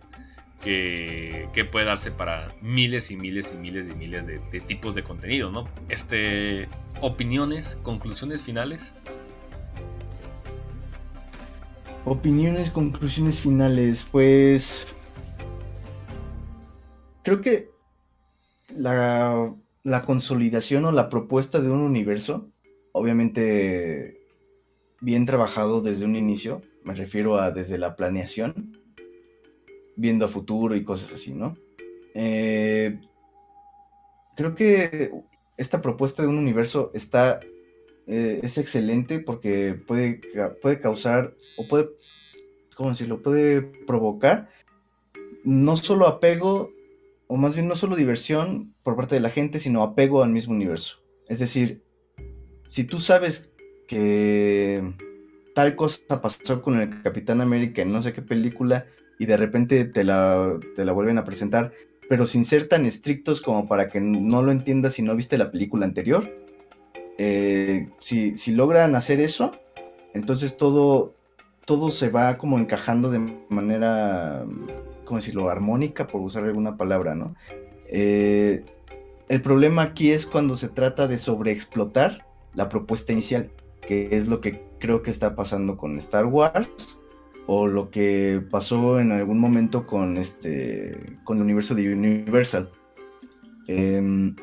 [0.64, 5.04] que, puede darse para miles y miles y miles y miles de, de, tipos de
[5.04, 5.68] contenido, ¿no?
[5.90, 6.68] Este,
[7.02, 8.94] opiniones, conclusiones finales.
[12.06, 14.88] Opiniones, conclusiones finales, pues
[17.24, 17.70] creo que
[18.70, 19.54] la,
[19.84, 22.48] la consolidación o la propuesta de un universo,
[22.94, 24.22] obviamente
[25.02, 28.78] bien trabajado desde un inicio, me refiero a desde la planeación,
[29.98, 31.58] viendo a futuro y cosas así, ¿no?
[32.14, 33.00] Eh,
[34.36, 35.12] creo que
[35.58, 37.42] esta propuesta de un universo está
[38.08, 40.22] eh, es excelente porque puede,
[40.62, 41.90] puede causar o puede,
[42.76, 43.22] ¿cómo decirlo?
[43.22, 44.50] Puede provocar
[45.44, 46.72] no solo apego,
[47.28, 50.54] o más bien no solo diversión por parte de la gente, sino apego al mismo
[50.54, 51.04] universo.
[51.28, 51.84] Es decir,
[52.66, 53.52] si tú sabes
[53.88, 54.84] que
[55.54, 58.86] tal cosa pasó con el Capitán América en no sé qué película
[59.20, 61.72] y de repente te la, te la vuelven a presentar,
[62.10, 65.52] pero sin ser tan estrictos como para que no lo entiendas si no viste la
[65.52, 66.30] película anterior,
[67.18, 69.52] eh, si, logran hacer eso,
[70.14, 71.16] entonces todo,
[71.66, 73.20] todo se va como encajando de
[73.50, 74.46] manera,
[75.04, 77.36] ¿cómo decirlo?, armónica, por usar alguna palabra, ¿no?
[77.88, 78.64] Eh,
[79.30, 84.40] el problema aquí es cuando se trata de sobreexplotar la propuesta inicial, que es lo
[84.40, 86.97] que creo que está pasando con Star Wars
[87.48, 92.70] o lo que pasó en algún momento con este con el universo de Universal.
[93.68, 94.36] Em,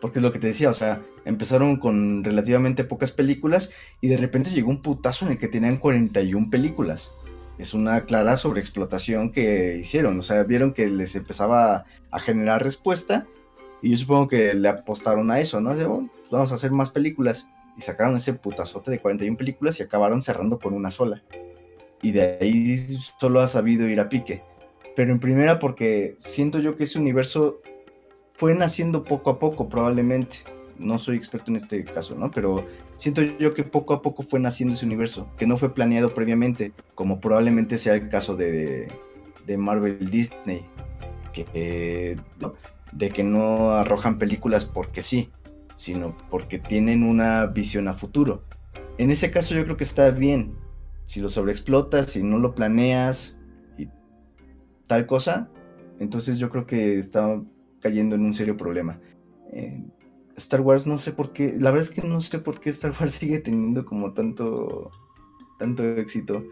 [0.00, 3.70] porque es lo que te decía, o sea, empezaron con relativamente pocas películas
[4.00, 7.12] y de repente llegó un putazo en el que tenían 41 películas.
[7.58, 13.26] Es una clara sobreexplotación que hicieron, o sea, vieron que les empezaba a generar respuesta
[13.82, 15.76] y yo supongo que le apostaron a eso, ¿no?
[15.76, 15.84] De,
[16.30, 20.58] vamos a hacer más películas y sacaron ese putazote de 41 películas y acabaron cerrando
[20.58, 21.22] con una sola.
[22.02, 22.76] Y de ahí
[23.18, 24.42] solo ha sabido ir a pique.
[24.94, 27.60] Pero en primera porque siento yo que ese universo
[28.32, 30.38] fue naciendo poco a poco probablemente
[30.82, 32.30] no soy experto en este caso, ¿no?
[32.30, 32.66] Pero
[32.96, 36.72] siento yo que poco a poco fue naciendo ese universo, que no fue planeado previamente,
[36.94, 38.88] como probablemente sea el caso de,
[39.46, 40.64] de Marvel Disney,
[41.32, 42.18] que,
[42.92, 45.30] de que no arrojan películas porque sí,
[45.74, 48.44] sino porque tienen una visión a futuro.
[48.98, 50.54] En ese caso yo creo que está bien.
[51.04, 53.36] Si lo sobreexplotas, si no lo planeas
[53.76, 53.88] y
[54.86, 55.50] tal cosa,
[55.98, 57.42] entonces yo creo que está
[57.80, 59.00] cayendo en un serio problema.
[59.52, 59.84] Eh,
[60.36, 62.94] Star Wars no sé por qué, la verdad es que no sé por qué Star
[62.98, 64.90] Wars sigue teniendo como tanto,
[65.58, 66.44] tanto éxito.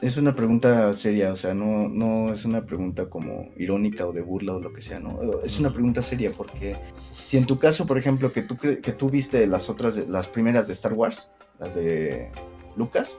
[0.00, 4.20] Es una pregunta seria, o sea, no, no es una pregunta como irónica o de
[4.20, 5.42] burla o lo que sea, ¿no?
[5.42, 6.76] Es una pregunta seria porque
[7.24, 10.68] si en tu caso, por ejemplo, que tú, que tú viste las otras, las primeras
[10.68, 12.30] de Star Wars, las de
[12.78, 13.16] Lucas,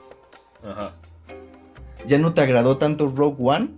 [2.06, 3.68] ya no te agradó tanto Rogue One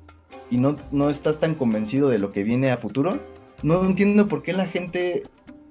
[0.51, 3.19] y no, no estás tan convencido de lo que viene a futuro,
[3.63, 5.25] no entiendo por qué la gente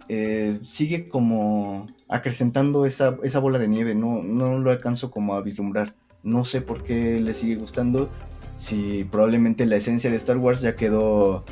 [0.09, 5.95] eh, sigue como acrecentando esa, bola de nieve, no, no lo alcanzo como a vislumbrar.
[6.23, 8.09] No sé por qué le sigue gustando,
[8.57, 11.45] si probablemente la esencia de Star Wars ya quedó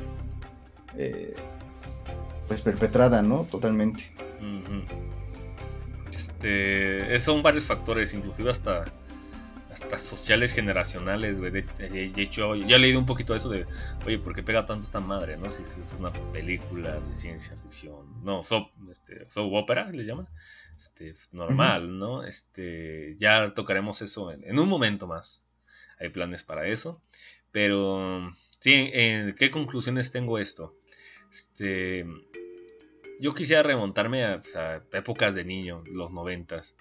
[0.97, 1.33] eh,
[2.47, 3.47] pues perpetrada, ¿no?
[3.49, 4.11] Totalmente.
[6.19, 8.85] Este, son varios factores, inclusive hasta
[9.71, 11.51] hasta sociales generacionales, güey.
[11.51, 13.65] De, hecho, ya he leído un poquito de eso de,
[14.05, 15.49] oye, ¿por qué pega tanto esta madre, no?
[15.51, 20.27] Si, es una película de ciencia ficción, no, soap, este, soap opera, le llaman,
[20.75, 22.25] este, normal, ¿no?
[22.25, 25.45] Este, ya tocaremos eso en, un momento más.
[25.99, 27.01] Hay planes para eso.
[27.51, 28.91] Pero, sí,
[29.37, 30.75] ¿qué conclusiones tengo esto?
[31.31, 32.05] Este,
[33.19, 36.75] yo quisiera remontarme a, pues, a épocas de niño, los noventas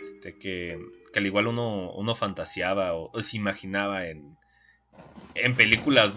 [0.00, 0.78] este, que,
[1.14, 4.36] al igual uno, uno fantaseaba o, se imaginaba en,
[5.34, 6.12] en películas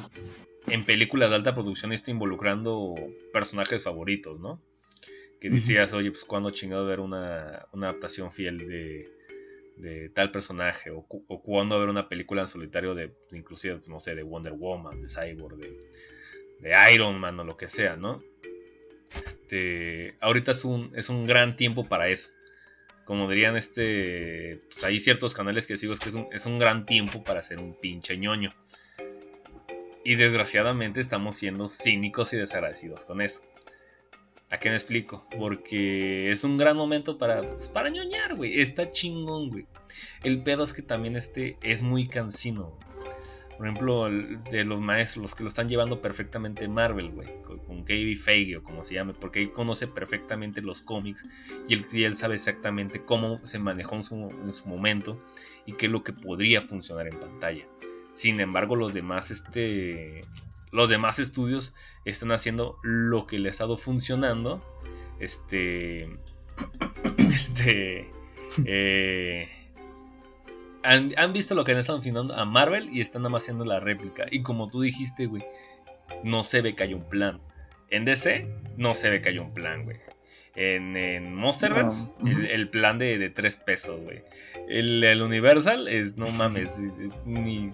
[0.67, 2.95] en películas de alta producción está involucrando
[3.31, 4.59] personajes favoritos, ¿no?
[5.39, 9.07] Que decías, oye, pues cuando chingado ver una, una adaptación fiel de,
[9.77, 14.15] de tal personaje o, o cuándo ver una película en solitario de inclusive no sé
[14.15, 15.77] de Wonder Woman de Cyborg de,
[16.61, 18.23] de Iron Man o lo que sea no
[19.23, 22.29] este ahorita es un es un gran tiempo para eso
[23.05, 26.59] como dirían este pues hay ciertos canales que sigo es que es un, es un
[26.59, 28.53] gran tiempo para ser un pinche ñoño
[30.03, 33.43] y desgraciadamente estamos siendo cínicos y desagradecidos con eso
[34.51, 35.27] ¿A qué me explico?
[35.37, 38.61] Porque es un gran momento para, pues, para ñoñar, güey.
[38.61, 39.65] Está chingón, güey.
[40.23, 42.77] El pedo es que también este es muy cansino.
[43.57, 47.29] Por ejemplo, de los maestros, los que lo están llevando perfectamente Marvel, güey.
[47.43, 49.13] Con, Kevin Feige o como se llame.
[49.13, 51.25] Porque él conoce perfectamente los cómics.
[51.67, 55.17] Y él, y él sabe exactamente cómo se manejó en su, en su momento.
[55.65, 57.65] Y qué es lo que podría funcionar en pantalla.
[58.13, 60.25] Sin embargo, los demás, este
[60.75, 61.73] los demás estudios
[62.03, 64.61] están haciendo lo que le ha estado funcionando.
[65.19, 66.09] Este.
[67.17, 68.11] Este.
[68.65, 69.49] Eh,
[70.85, 73.79] han, visto lo que han estado funcionando a Marvel y están nada más haciendo la
[73.79, 74.25] réplica.
[74.29, 75.43] Y como tú dijiste, güey,
[76.23, 77.41] no se ve que hay un plan.
[77.89, 78.47] En DC,
[78.77, 79.97] no se ve que hay un plan, güey.
[80.55, 82.11] En, en Monsterverse,
[82.49, 84.23] el, plan de, de tres pesos, güey.
[84.69, 86.79] El, Universal es, no mames,
[87.25, 87.69] ni,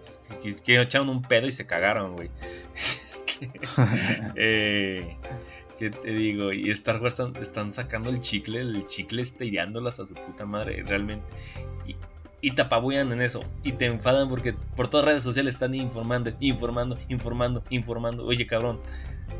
[0.65, 2.29] que echaron un pedo y se cagaron, güey.
[4.35, 5.17] eh,
[5.77, 6.53] ¿Qué te digo?
[6.53, 11.25] Y Star Wars están, sacando el chicle, el chicle estirándolas a su puta madre, realmente.
[11.87, 11.95] Y,
[12.41, 13.45] y te apabuyan en eso.
[13.63, 18.25] Y te enfadan porque por todas redes sociales están informando, informando, informando, informando.
[18.25, 18.81] Oye, cabrón,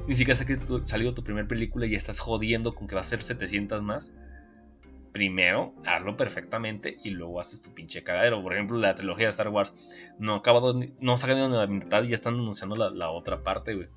[0.08, 3.06] ni siquiera sé que salió tu primera película y estás jodiendo con que va a
[3.06, 4.12] ser 700 más.
[5.12, 8.42] Primero, hazlo perfectamente y luego haces tu pinche cagadero.
[8.42, 9.74] Por ejemplo, la trilogía de Star Wars
[10.20, 13.76] no acabado, no se ha ni la mitad y ya están anunciando la, otra parte,
[13.76, 13.90] güey.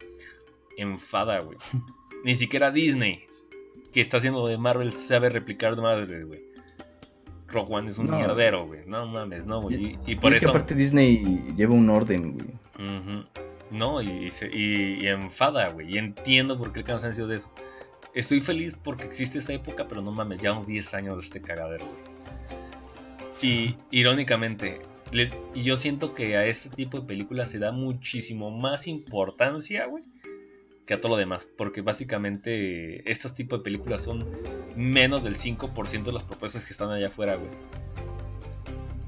[0.76, 1.59] Enfada, güey.
[2.24, 3.26] Ni siquiera Disney,
[3.93, 6.53] que está haciendo de Marvel, sabe replicar de madre, güey.
[7.55, 8.81] Rogue One es un mierdero, güey.
[8.86, 9.98] No mames, no, güey.
[10.06, 10.51] Y, por eso.
[10.51, 13.26] aparte Disney lleva un orden, güey.
[13.70, 15.94] No, y, y, enfada, güey.
[15.94, 17.51] Y entiendo por qué el cansancio de eso.
[18.14, 21.85] Estoy feliz porque existe esa época, pero no mames, llevamos 10 años de este cagadero,
[21.85, 22.14] güey.
[23.43, 24.81] Y irónicamente,
[25.55, 30.05] y yo siento que a este tipo de películas se da muchísimo más importancia, güey,
[30.86, 31.47] que a todo lo demás.
[31.56, 34.28] Porque básicamente estos tipos de películas son
[34.77, 37.51] menos del 5% de las propuestas que están allá afuera, güey.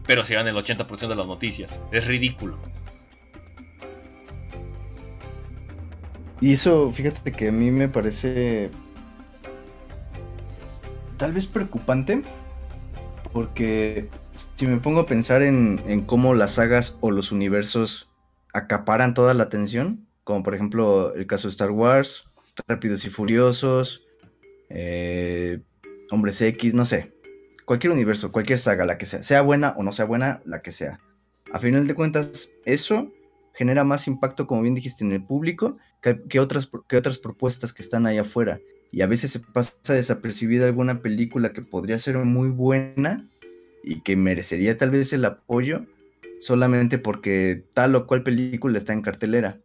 [0.06, 1.82] Pero se dan el 80% de las noticias.
[1.90, 2.58] Es ridículo.
[6.40, 8.70] Y eso, fíjate que a mí me parece
[11.16, 12.22] tal vez preocupante,
[13.32, 14.08] porque
[14.54, 18.08] si me pongo a pensar en, cómo las sagas o los universos
[18.52, 22.24] acaparan toda la atención, como por ejemplo el caso de Star Wars,
[22.66, 24.04] Rápidos y Furiosos,
[24.68, 25.60] eh,
[26.10, 27.12] Hombres X, no sé,
[27.64, 30.72] cualquier universo, cualquier saga, la que sea, sea buena o no sea buena, la que
[30.72, 30.98] sea.
[31.52, 33.12] A final de cuentas, eso
[33.54, 37.84] genera más impacto, como bien dijiste, en el público que, otras, que otras propuestas que
[37.84, 38.60] están ahí afuera.
[38.90, 43.28] Y a veces se pasa desapercibida alguna película que podría ser muy buena
[43.84, 45.86] y que merecería tal vez el apoyo
[46.40, 49.60] solamente porque tal o cual película está en cartelera.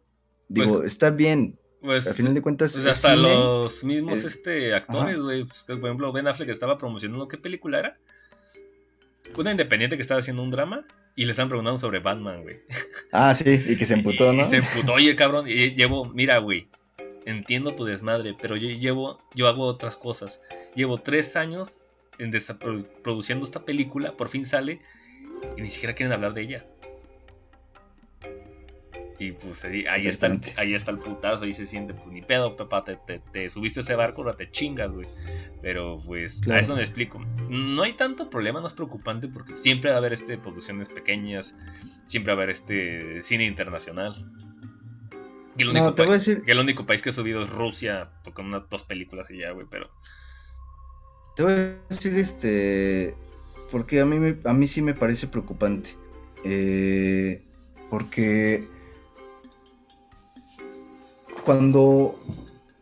[0.52, 1.58] Digo, pues, está bien.
[1.80, 2.74] Pues, al final de cuentas.
[2.74, 5.44] Pues hasta los mismos este, actores, güey.
[5.44, 7.96] Pues, por ejemplo, Ben Affleck estaba promocionando qué película era.
[9.36, 10.86] Una independiente que estaba haciendo un drama.
[11.14, 12.60] Y le están preguntando sobre Batman, güey.
[13.12, 14.42] Ah, sí, y que se emputó, ¿no?
[14.42, 16.68] Y se emputó, oye, cabrón, y llevo, mira, güey,
[17.26, 20.40] entiendo tu desmadre, pero yo llevo, yo hago otras cosas.
[20.74, 21.80] Llevo tres años
[22.18, 22.32] en
[23.02, 24.80] produciendo esta película, por fin sale,
[25.56, 26.66] y ni siquiera quieren hablar de ella.
[29.22, 32.56] Y pues ahí, está, el, ahí está el putazo, ahí se siente, pues ni pedo,
[32.56, 35.06] papá, te, te, subiste ese barco, ahora te chingas, güey.
[35.60, 37.20] Pero pues a eso me explico.
[37.48, 41.56] No hay tanto problema, no es preocupante porque siempre va a haber este producciones pequeñas,
[42.04, 44.28] siempre va a haber este cine internacional.
[45.56, 48.82] Que el, único que el único país que ha subido es Rusia, con unas dos
[48.82, 49.88] películas y ya, güey, pero...
[51.36, 53.14] Te voy a decir este...
[53.70, 55.94] Porque a mí, a mí sí me parece preocupante.
[56.44, 57.40] Eh,
[57.88, 58.66] porque
[61.44, 62.18] cuando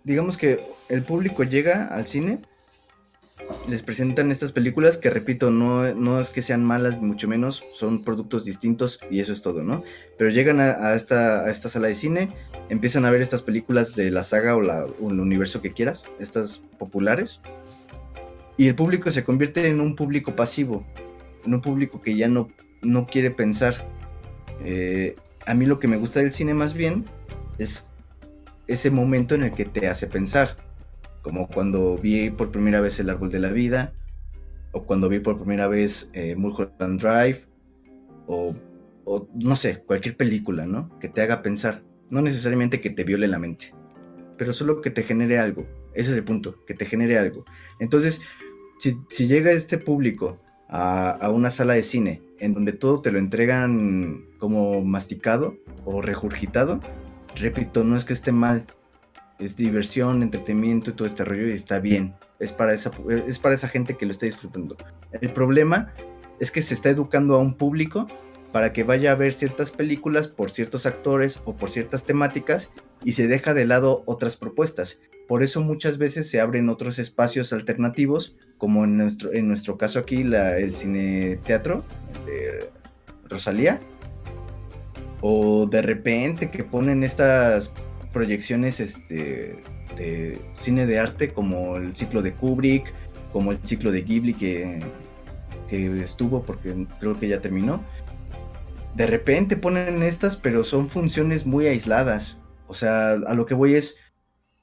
[0.04, 2.40] digamos que el público llega al cine,
[3.68, 7.64] les presentan estas películas que, repito, no, no es que sean malas, ni mucho menos,
[7.72, 9.82] son productos distintos y eso es todo, ¿no?
[10.18, 12.32] Pero llegan a, esta, a esta sala de cine,
[12.68, 16.62] empiezan a ver estas películas de la saga o, la, el universo que quieras, estas
[16.78, 17.40] populares,
[18.56, 20.84] y el público se convierte en un público pasivo,
[21.44, 22.50] en un público que ya no,
[22.82, 23.86] no quiere pensar.
[24.64, 25.16] Eh,
[25.46, 27.04] a mí lo que me gusta del cine más bien
[27.58, 27.84] es
[28.72, 30.56] ese momento en el que te hace pensar,
[31.22, 33.92] como cuando vi por primera vez el árbol de la vida,
[34.72, 37.46] o cuando vi por primera vez eh, Mulholland Drive,
[38.26, 38.54] o,
[39.34, 40.96] no sé, cualquier película, ¿no?
[41.00, 41.82] Que te haga pensar.
[42.10, 43.74] No necesariamente que te viole la mente,
[44.38, 45.66] pero solo que te genere algo.
[45.94, 47.44] Ese es el punto, que te genere algo.
[47.80, 48.20] Entonces,
[48.78, 53.10] si, si llega este público a, a, una sala de cine en donde todo te
[53.10, 56.80] lo entregan como masticado o regurgitado,
[57.36, 58.66] repito, no es que esté mal,
[59.38, 62.14] es diversión, entretenimiento y todo este rollo y está bien.
[62.38, 62.90] Es para, esa,
[63.26, 64.76] es para esa gente que lo está disfrutando.
[65.20, 65.92] El problema
[66.38, 68.06] es que se está educando a un público
[68.52, 72.70] para que vaya a ver ciertas películas por ciertos actores o por ciertas temáticas
[73.04, 75.00] y se deja de lado otras propuestas.
[75.28, 80.00] Por eso muchas veces se abren otros espacios alternativos, como en nuestro, en nuestro caso
[80.00, 81.84] aquí el cine teatro
[82.26, 82.68] de
[83.28, 83.80] Rosalía,
[85.20, 87.72] o de repente que ponen estas
[88.12, 89.56] proyecciones este,
[89.96, 92.92] de cine de arte como el ciclo de Kubrick,
[93.32, 94.80] como el ciclo de Ghibli que,
[95.68, 97.84] que estuvo porque creo que ya terminó.
[98.94, 102.38] De repente ponen estas, pero son funciones muy aisladas.
[102.66, 103.96] O sea, a lo que voy es,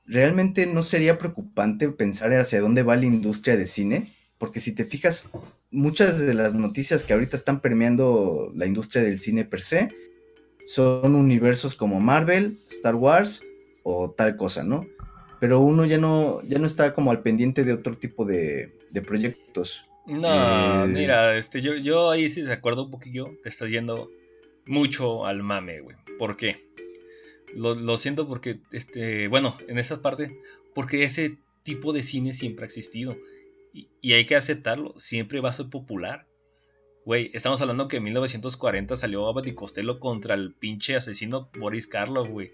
[0.06, 4.12] ¿realmente no sería preocupante pensar hacia dónde va la industria de cine?
[4.38, 5.32] Porque si te fijas,
[5.72, 9.90] muchas de las noticias que ahorita están permeando la industria del cine per se,
[10.68, 13.42] son universos como Marvel, Star Wars
[13.84, 14.86] o tal cosa, ¿no?
[15.40, 19.02] Pero uno ya no, ya no está como al pendiente de otro tipo de, de
[19.02, 19.86] proyectos.
[20.06, 20.88] No, eh...
[20.88, 24.12] mira, este, yo, yo ahí sí de acuerdo un poquillo, te estás yendo
[24.66, 25.96] mucho al mame, güey.
[26.20, 26.68] ¿Por qué?
[27.56, 30.38] Lo, lo, siento porque, este, bueno, en esa parte,
[30.76, 33.16] porque ese tipo de cine siempre ha existido.
[33.74, 36.28] Y, y hay que aceptarlo, siempre va a ser popular.
[37.08, 41.88] Güey, estamos hablando que en 1940 salió Abbott y Costello contra el pinche asesino Boris
[41.88, 42.52] Karloff, güey.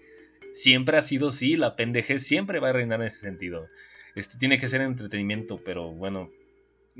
[0.52, 3.66] Siempre ha sido así, la pendejez siempre va a reinar en ese sentido.
[4.14, 6.30] Esto tiene que ser entretenimiento, pero bueno,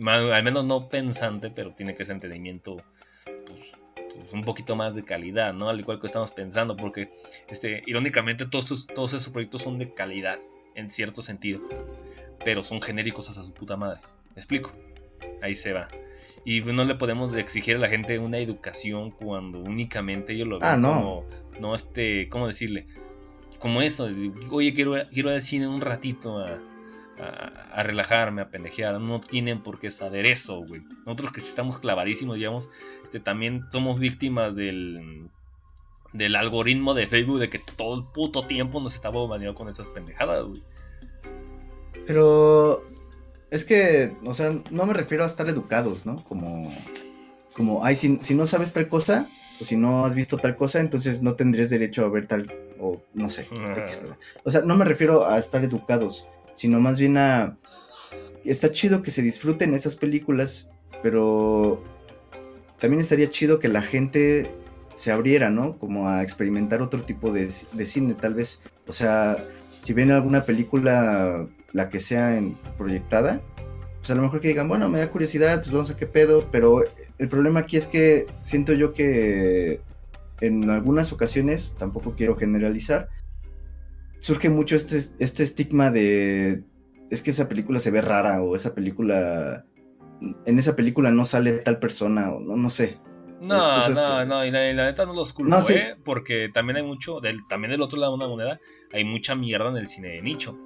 [0.05, 2.82] al menos no pensante, pero tiene que ser entretenimiento,
[3.47, 3.76] pues,
[4.16, 5.68] pues, un poquito más de calidad, ¿no?
[5.68, 7.09] Al igual que estamos pensando, porque,
[7.47, 10.40] este, irónicamente, todos, todos esos proyectos son de calidad,
[10.74, 11.60] en cierto sentido,
[12.44, 14.01] pero son genéricos hasta su puta madre.
[14.31, 14.72] ¿Me explico?
[15.40, 15.89] Ahí se va.
[16.44, 20.68] Y no le podemos exigir a la gente una educación cuando únicamente ellos lo ven
[20.68, 20.92] ah, no.
[20.92, 21.24] como,
[21.60, 22.86] no este, ¿cómo decirle?
[23.58, 24.08] Como eso,
[24.50, 26.60] oye, quiero, quiero ir al cine un ratito a,
[27.18, 29.00] a, a, relajarme, a pendejear.
[29.00, 30.82] No tienen por qué saber eso, güey.
[31.06, 32.68] Nosotros que estamos clavadísimos, digamos,
[33.02, 35.30] este, también somos víctimas del,
[36.12, 39.88] del algoritmo de Facebook de que todo el puto tiempo nos está bombardeando con esas
[39.88, 40.62] pendejadas, güey.
[42.06, 42.84] Pero
[43.55, 46.24] es que, o sea, no me refiero a estar educados, ¿no?
[46.24, 46.74] Como,
[47.55, 49.28] como, ay, si, si no sabes tal cosa,
[49.60, 53.01] o si no has visto tal cosa, entonces no tendrías derecho a ver tal, o
[53.14, 54.18] no sé, X cosa.
[54.43, 57.56] O sea, no me refiero a estar educados, sino más bien a...
[58.44, 60.68] Está chido que se disfruten esas películas,
[61.01, 61.81] pero
[62.81, 64.51] también estaría chido que la gente
[64.97, 65.78] se abriera, ¿no?
[65.78, 68.59] Como a experimentar otro tipo de, de cine, tal vez.
[68.89, 69.39] O sea,
[69.81, 73.42] si ven alguna película la que sea en, proyectada,
[73.98, 76.48] pues a lo mejor que digan, bueno, me da curiosidad, pues vamos a qué pedo,
[76.51, 76.84] pero
[77.18, 79.80] el problema aquí es que siento yo que
[80.40, 83.09] en algunas ocasiones, tampoco quiero generalizar,
[84.20, 86.62] surge mucho este, este estigma de,
[87.10, 89.64] es que esa película se ve rara o esa película,
[90.46, 92.98] en esa película no sale tal persona o no, no sé.
[93.42, 94.26] No, no, que...
[94.26, 95.72] no, y la, y la, neta no los culpo, no, sí.
[95.72, 95.96] ¿eh?
[96.05, 98.60] porque también hay mucho, del, también del otro lado de una moneda,
[98.92, 100.56] hay mucha mierda en el cine de nicho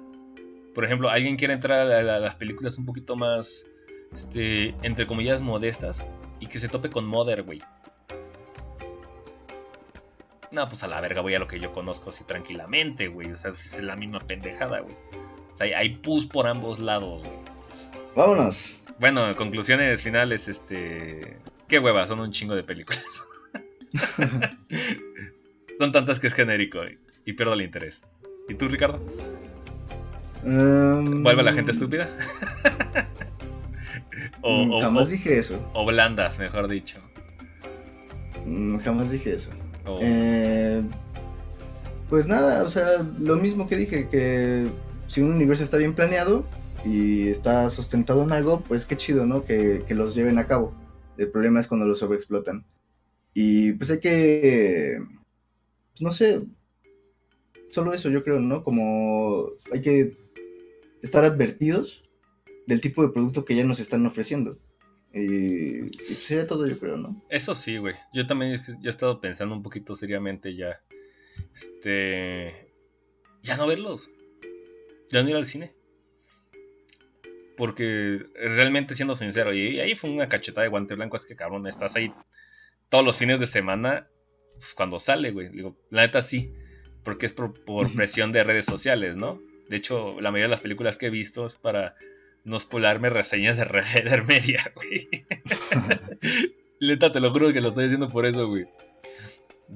[0.73, 3.65] por ejemplo, alguien quiere entrar a, la, a, las películas un poquito más,
[4.13, 6.05] este, entre comillas, modestas
[6.39, 7.61] y que se tope con Mother, güey.
[10.51, 13.31] No, pues a la verga voy a lo que yo conozco así tranquilamente, güey.
[13.31, 14.95] O sea, es la misma pendejada, güey.
[15.53, 17.37] O sea, hay, hay pus por ambos lados, güey.
[18.15, 18.75] Vámonos.
[18.99, 21.37] Bueno, conclusiones finales, este...
[21.67, 23.23] Qué hueva, son un chingo de películas.
[25.77, 26.97] son tantas que es genérico, güey.
[27.25, 28.03] Y pierdo el interés.
[28.47, 28.99] ¿Y tú, Ricardo?
[30.43, 32.07] Um, ¿Vuelve la gente estúpida?
[34.41, 35.59] o, jamás o, dije eso.
[35.73, 36.99] O blandas, mejor dicho.
[38.45, 39.51] Mm, jamás dije eso.
[39.85, 39.99] Oh.
[40.01, 40.81] Eh,
[42.09, 44.67] pues nada, o sea, lo mismo que dije, que
[45.07, 46.45] si un universo está bien planeado
[46.85, 49.43] y está sustentado en algo, pues qué chido, ¿no?
[49.43, 50.73] Que, que los lleven a cabo.
[51.17, 52.65] El problema es cuando los sobreexplotan.
[53.33, 54.97] Y pues hay que,
[55.91, 56.41] pues no sé,
[57.69, 58.63] solo eso yo creo, ¿no?
[58.63, 60.17] Como hay que
[61.01, 62.03] estar advertidos
[62.67, 64.59] del tipo de producto que ya nos están ofreciendo.
[65.13, 67.23] Y, y pues sería todo, yo creo, ¿no?
[67.29, 67.95] Eso sí, güey.
[68.13, 70.81] Yo también ya he estado pensando un poquito seriamente ya.
[71.53, 72.71] Este.
[73.41, 74.11] Ya no verlos.
[75.11, 75.73] Ya no ir al cine.
[77.57, 81.67] Porque realmente siendo sincero, y ahí fue una cachetada de guante blanco, es que cabrón,
[81.67, 82.13] estás ahí
[82.89, 84.07] todos los fines de semana,
[84.53, 85.49] pues, cuando sale, güey.
[85.49, 86.53] Digo, la neta sí,
[87.03, 87.53] porque es por,
[87.95, 89.41] presión de redes sociales, ¿no?
[89.69, 91.95] De hecho, la mayoría de las películas que he visto es para
[92.43, 95.09] no spoilarme reseñas de Red Media, güey.
[96.81, 98.65] Neta, te lo juro que lo estoy haciendo por eso, güey.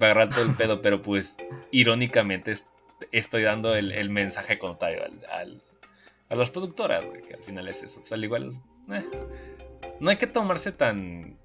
[0.02, 1.38] Va a agarrar todo el pedo, pero pues
[1.72, 2.54] irónicamente
[3.12, 5.62] estoy dando el, mensaje contrario al,
[6.30, 8.00] a las productoras, güey, que al final es eso.
[8.00, 8.50] Pues al igual,
[8.92, 9.04] eh,
[10.00, 11.38] no hay que tomarse tan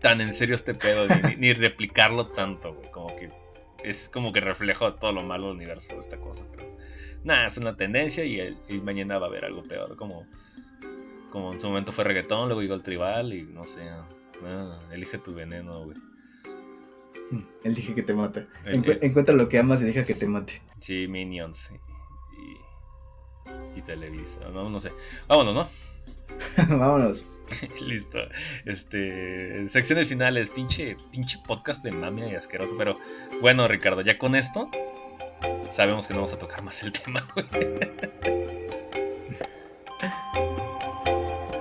[0.00, 1.06] tan en serio este pedo,
[1.38, 3.30] ni, replicarlo tanto, güey, como que
[3.82, 6.76] es como que reflejo todo lo malo del universo de esta cosa, pero
[7.26, 10.26] nada, es una tendencia y, mañana va a haber algo peor, como,
[11.30, 13.82] como en su momento fue reggaetón, luego llegó el tribal y no sé,
[14.92, 15.98] elige tu veneno, güey.
[17.64, 18.46] Él dije que te mata.
[18.64, 20.62] encuentra lo que amas y deja que te mate.
[20.78, 21.72] Sí, Minions
[23.74, 24.48] y, y Televisa.
[24.50, 24.92] No, no sé.
[25.26, 25.68] Vámonos, ¿no?
[26.78, 27.26] Vámonos.
[27.80, 28.18] Listo.
[28.64, 29.68] Este.
[29.68, 30.50] Secciones finales.
[30.50, 32.76] Pinche, pinche podcast de mami y asqueroso.
[32.78, 32.98] Pero
[33.40, 34.70] bueno, Ricardo, ya con esto.
[35.70, 37.26] Sabemos que no vamos a tocar más el tema,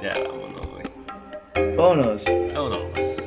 [0.02, 1.76] ya, vámonos, güey.
[1.76, 2.24] Vámonos.
[2.54, 3.25] Vámonos.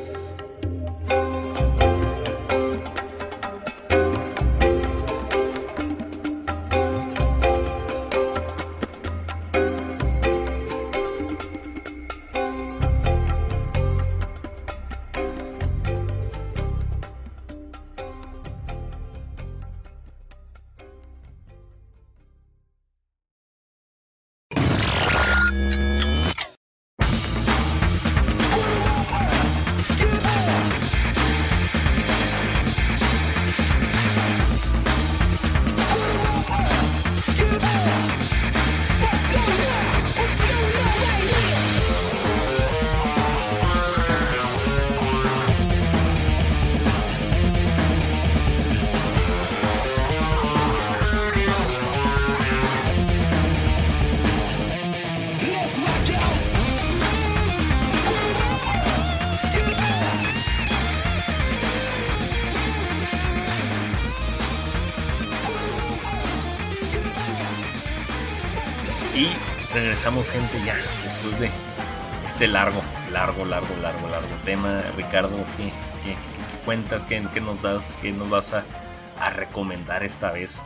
[69.98, 71.50] Regresamos gente ya después de
[72.24, 72.80] este largo,
[73.10, 74.80] largo, largo, largo, largo tema.
[74.96, 75.72] Ricardo, ¿qué,
[76.64, 77.04] cuentas?
[77.04, 77.96] ¿Qué, nos das?
[78.00, 78.64] ¿Qué nos vas a,
[79.30, 80.62] recomendar esta vez?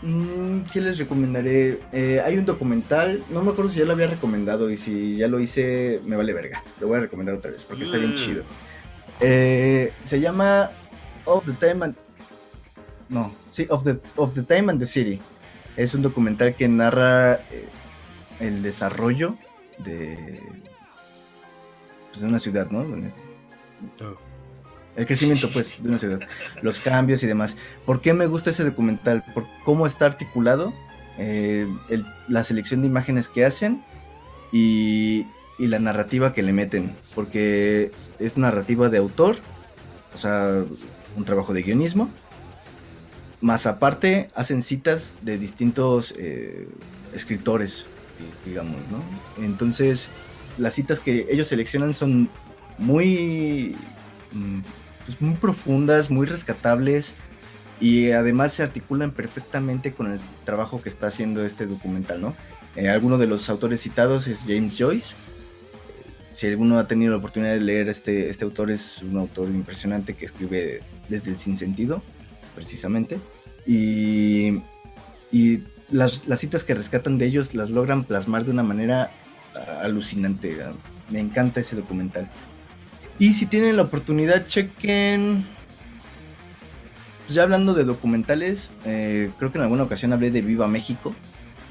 [0.00, 1.80] Mm, ¿Qué les recomendaré?
[1.92, 5.28] Eh, hay un documental, no me acuerdo si ya lo había recomendado y si ya
[5.28, 6.64] lo hice, me vale verga.
[6.80, 8.14] Lo voy a recomendar otra vez porque está bien mm.
[8.14, 8.42] chido.
[9.20, 10.70] Eh, se llama
[11.26, 11.96] Of the Time and...
[13.10, 15.20] No, sí, Of the, of the Time and the City.
[15.76, 17.68] Es un documental que narra eh,
[18.40, 19.36] el desarrollo
[19.78, 20.40] de,
[22.10, 22.80] pues, de una ciudad, ¿no?
[22.80, 24.16] Oh.
[24.96, 26.20] El crecimiento, pues, de una ciudad.
[26.62, 27.56] Los cambios y demás.
[27.84, 29.24] ¿Por qué me gusta ese documental?
[29.34, 30.72] Por cómo está articulado,
[31.18, 31.66] eh,
[32.28, 33.82] la selección de imágenes que hacen
[34.52, 35.26] y,
[35.58, 36.94] y la narrativa que le meten.
[37.14, 37.90] Porque
[38.20, 39.38] es narrativa de autor,
[40.12, 40.64] o sea,
[41.16, 42.08] un trabajo de guionismo.
[43.40, 46.68] Más aparte, hacen citas de distintos eh,
[47.12, 47.86] escritores
[48.44, 49.02] digamos, ¿no?
[49.42, 50.08] Entonces,
[50.58, 52.28] las citas que ellos seleccionan son
[52.78, 53.76] muy,
[54.32, 54.60] mm,
[55.04, 57.14] pues muy profundas, muy rescatables
[57.80, 62.36] y además se articulan perfectamente con el trabajo que está haciendo este documental, ¿no?
[62.76, 65.14] Eh, alguno de los autores citados es James Joyce.
[66.32, 70.14] Si alguno ha tenido la oportunidad de leer este, este autor, es un autor impresionante
[70.14, 72.02] que escribe desde el sinsentido,
[72.56, 73.20] precisamente.
[73.66, 74.60] Y,
[75.30, 79.12] y las, citas que rescatan de ellos las logran plasmar de una manera
[79.54, 80.62] ah, alucinante.
[80.62, 80.72] Ah,
[81.10, 82.28] me encanta ese documental.
[83.18, 85.44] Y si tienen la oportunidad, chequen.
[87.24, 91.14] Pues ya hablando de documentales, eh, creo que en alguna ocasión hablé de Viva México,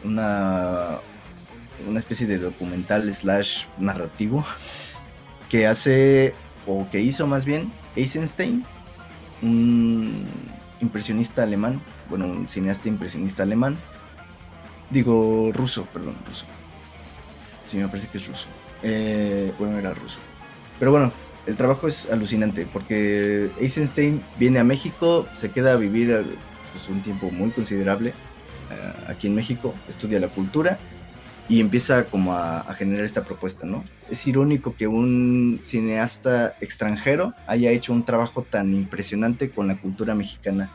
[0.03, 0.98] una,
[1.88, 4.44] una especie de documental slash narrativo
[5.49, 6.34] que hace,
[6.65, 8.65] o que hizo más bien, Eisenstein,
[9.44, 10.26] un
[10.81, 13.77] impresionista alemán, bueno, un cineasta impresionista alemán,
[14.94, 16.45] Digo, ruso, perdón, ruso.
[17.65, 18.45] Sí, me parece que es ruso.
[18.84, 20.20] Eh, bueno, era ruso.
[20.78, 21.11] Pero bueno,
[21.48, 26.24] el trabajo es alucinante porque Eisenstein viene a México, se queda a vivir eh,
[26.74, 30.78] pues, un tiempo muy considerable eh, aquí en México, estudia la cultura
[31.49, 33.84] y empieza como a, generar esta propuesta, ¿no?
[34.11, 40.14] Es irónico que un cineasta extranjero haya hecho un trabajo tan impresionante con la cultura
[40.14, 40.70] mexicana,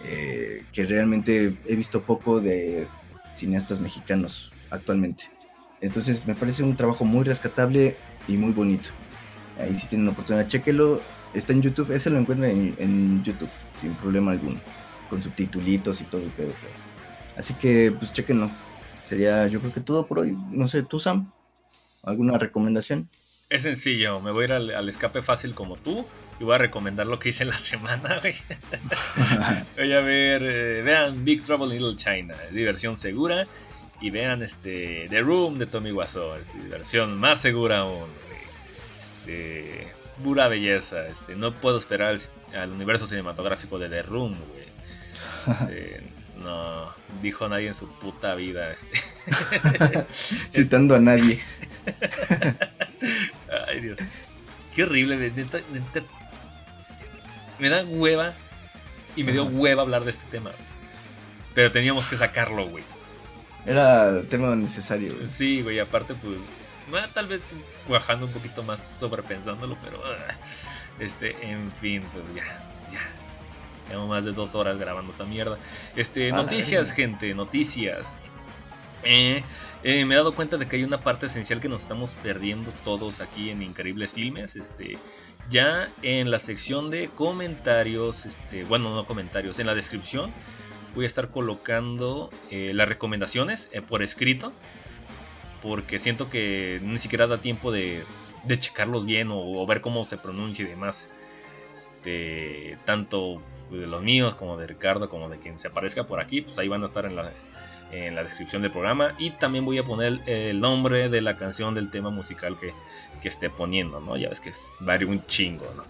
[0.00, 2.88] que realmente he visto poco de
[3.34, 5.30] cineastas mexicanos actualmente.
[5.80, 7.96] Entonces me parece un trabajo muy rescatable
[8.28, 8.90] y muy bonito.
[9.58, 11.00] Ahí si tienen oportunidad, chequenlo.
[11.34, 14.60] Está en YouTube, ese lo encuentran en, YouTube, sin problema alguno.
[15.08, 16.52] Con subtitulitos y todo el pedo.
[17.36, 18.50] Así que pues chequenlo.
[19.02, 20.36] Sería yo creo que todo por hoy.
[20.50, 21.32] No sé, tú Sam,
[22.02, 23.08] ¿alguna recomendación?
[23.48, 26.06] Es sencillo, me voy al, escape fácil como tú
[26.40, 28.20] y voy a recomendar lo que hice en la semana,
[29.76, 33.46] voy a ver, eh, vean Big Trouble in Little China, diversión segura
[34.00, 38.08] y vean este The Room de Tommy Wiseau, diversión más segura aún,
[38.98, 39.86] Este,
[40.22, 42.16] pura belleza, este, no puedo esperar
[42.54, 44.36] al, universo cinematográfico de The Room,
[45.46, 46.02] este,
[46.42, 46.92] no,
[47.22, 50.06] dijo nadie en su puta vida, este.
[50.50, 51.38] Citando a nadie.
[53.68, 53.98] Ay, Dios.
[54.74, 55.32] Qué horrible,
[57.58, 58.34] me da hueva
[59.16, 60.52] y me dio hueva hablar de este tema.
[61.54, 62.84] Pero teníamos que sacarlo, güey.
[63.66, 65.14] Era tema necesario.
[65.14, 65.28] Güey.
[65.28, 66.38] Sí, güey, aparte pues
[67.14, 67.52] tal vez
[67.86, 70.34] cuajando un poquito más sobrepensándolo, pero ah,
[70.98, 72.44] este, en fin, pues ya,
[72.90, 73.00] ya.
[73.88, 75.58] Tengo más de dos horas grabando esta mierda.
[75.96, 78.16] Este, noticias, gente, noticias.
[79.04, 79.42] Eh,
[79.82, 82.70] eh, me he dado cuenta de que hay una parte esencial que nos estamos perdiendo
[82.84, 84.54] todos aquí en Increíbles Filmes.
[84.54, 84.98] Este,
[85.52, 90.32] ya en la sección de comentarios, este, bueno, no comentarios, en la descripción
[90.94, 94.52] voy a estar colocando eh, las recomendaciones eh, por escrito.
[95.60, 98.02] Porque siento que ni siquiera da tiempo de,
[98.58, 101.08] checarlos bien o, ver cómo se pronuncia y demás.
[101.72, 106.42] Este, tanto de los míos como de Ricardo, como de quien se aparezca por aquí,
[106.42, 107.32] pues ahí van a estar en la,
[107.92, 109.14] en la descripción del programa.
[109.18, 112.74] Y también voy a poner el nombre de la canción del tema musical que,
[113.20, 114.16] que esté poniendo, ¿no?
[114.16, 115.84] Ya ves que varía un chingo, ¿no?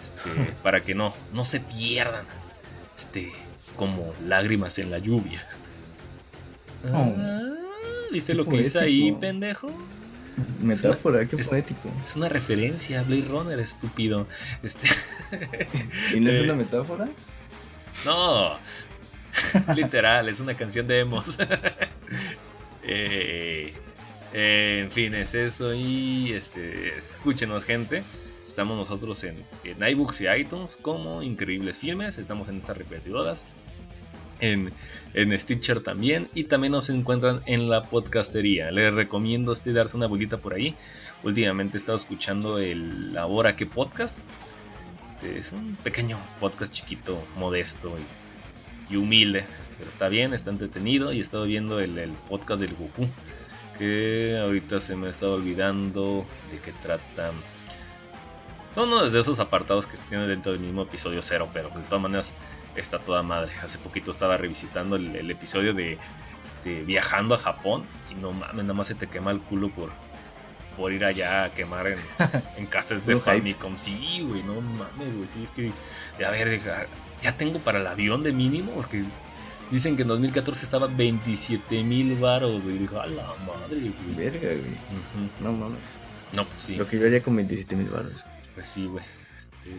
[0.00, 0.30] Este,
[0.62, 2.24] para que no, no se pierdan.
[2.96, 3.32] Este,
[3.78, 5.46] como lágrimas en la lluvia.
[6.92, 7.14] Oh.
[7.16, 7.40] Ah,
[8.12, 9.70] ¿Viste lo que hice ahí, pendejo?
[10.60, 11.90] Metáfora, qué poético.
[12.02, 14.26] Es una referencia a Blade Runner, estúpido.
[14.62, 14.88] Este...
[16.14, 17.08] ¿Y no es una metáfora?
[18.04, 18.58] No,
[19.76, 21.38] literal, es una canción de emos.
[22.90, 23.74] Eh,
[24.32, 25.74] eh, en fin, es eso.
[25.74, 28.02] Y este, escúchenos, gente.
[28.46, 32.16] Estamos nosotros en, en iBooks y iTunes como Increíbles Filmes.
[32.16, 33.46] Estamos en estas repetidoras
[34.40, 38.70] en, Stitcher también y también nos encuentran en la podcastería.
[38.70, 40.74] Les recomiendo este darse una vueltita por ahí.
[41.22, 44.24] Últimamente he estado escuchando el Ahora que podcast.
[45.04, 48.02] Este es un pequeño podcast chiquito, modesto y,
[48.96, 49.44] humilde.
[49.60, 53.08] Este, pero está bien, está entretenido y he estado viendo el, podcast del Goku.
[53.76, 57.30] Que ahorita se me ha estado olvidando de qué trata.
[58.74, 62.02] Son uno de esos apartados que tiene dentro del mismo episodio cero, pero de todas
[62.02, 62.34] maneras
[62.76, 63.52] está toda madre.
[63.62, 65.98] Hace poquito estaba revisitando el, episodio de
[66.44, 69.90] este, viajando a Japón y no mames, nada más se te quema el culo por,
[70.76, 71.98] por ir allá a quemar en,
[72.56, 73.76] en casas de Famicom.
[73.78, 75.26] Sí, güey, no mames, güey.
[75.26, 75.72] Sí, es que,
[76.24, 76.60] a ver,
[77.22, 79.04] ya tengo para el avión de mínimo porque
[79.70, 82.78] dicen que en 2014 estaba 27 mil baros, güey.
[82.78, 84.16] Dijo, a la madre, güey.
[84.16, 85.30] Verga, güey.
[85.40, 85.98] No mames.
[86.32, 86.76] No, pues sí.
[86.76, 88.24] Lo que yo haría con 27 mil baros.
[88.54, 89.04] Pues sí, güey.
[89.36, 89.70] Este,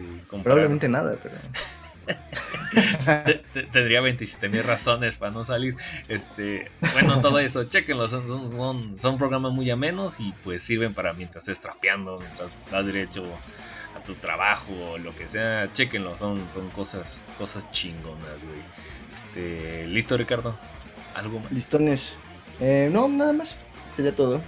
[0.42, 1.34] Probablemente nada, pero.
[3.72, 5.76] Tendría 27 mil razones para no salir.
[6.08, 8.08] Este, bueno, todo eso, chequenlo.
[8.08, 12.86] Son, son, son, programas muy amenos y pues sirven para mientras estés trapeando, mientras das
[12.86, 13.24] derecho
[14.00, 15.70] a tu trabajo o lo que sea.
[15.72, 18.60] Chequenlo, son, son cosas, cosas chingonas, güey.
[19.12, 20.56] Este, ¿listo, Ricardo?
[21.14, 21.52] ¿Algo más?
[21.52, 22.14] Listones.
[22.60, 23.56] Eh, no, nada más.
[23.90, 24.40] Sería todo.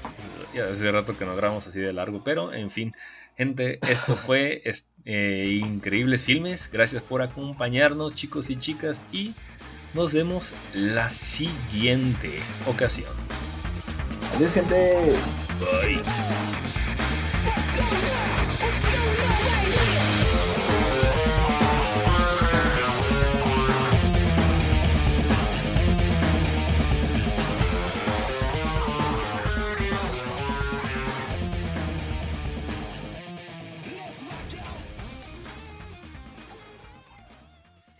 [0.55, 2.95] Ya hace rato que no grabamos así de largo, pero en fin.
[3.37, 4.63] Gente, esto fue
[5.05, 6.71] eh, Increíbles Filmes.
[6.73, 9.03] Gracias por acompañarnos, chicos y chicas.
[9.13, 9.35] Y
[9.95, 13.11] nos vemos la siguiente ocasión.
[14.37, 15.15] Adiós, gente.
[15.59, 16.82] Bye.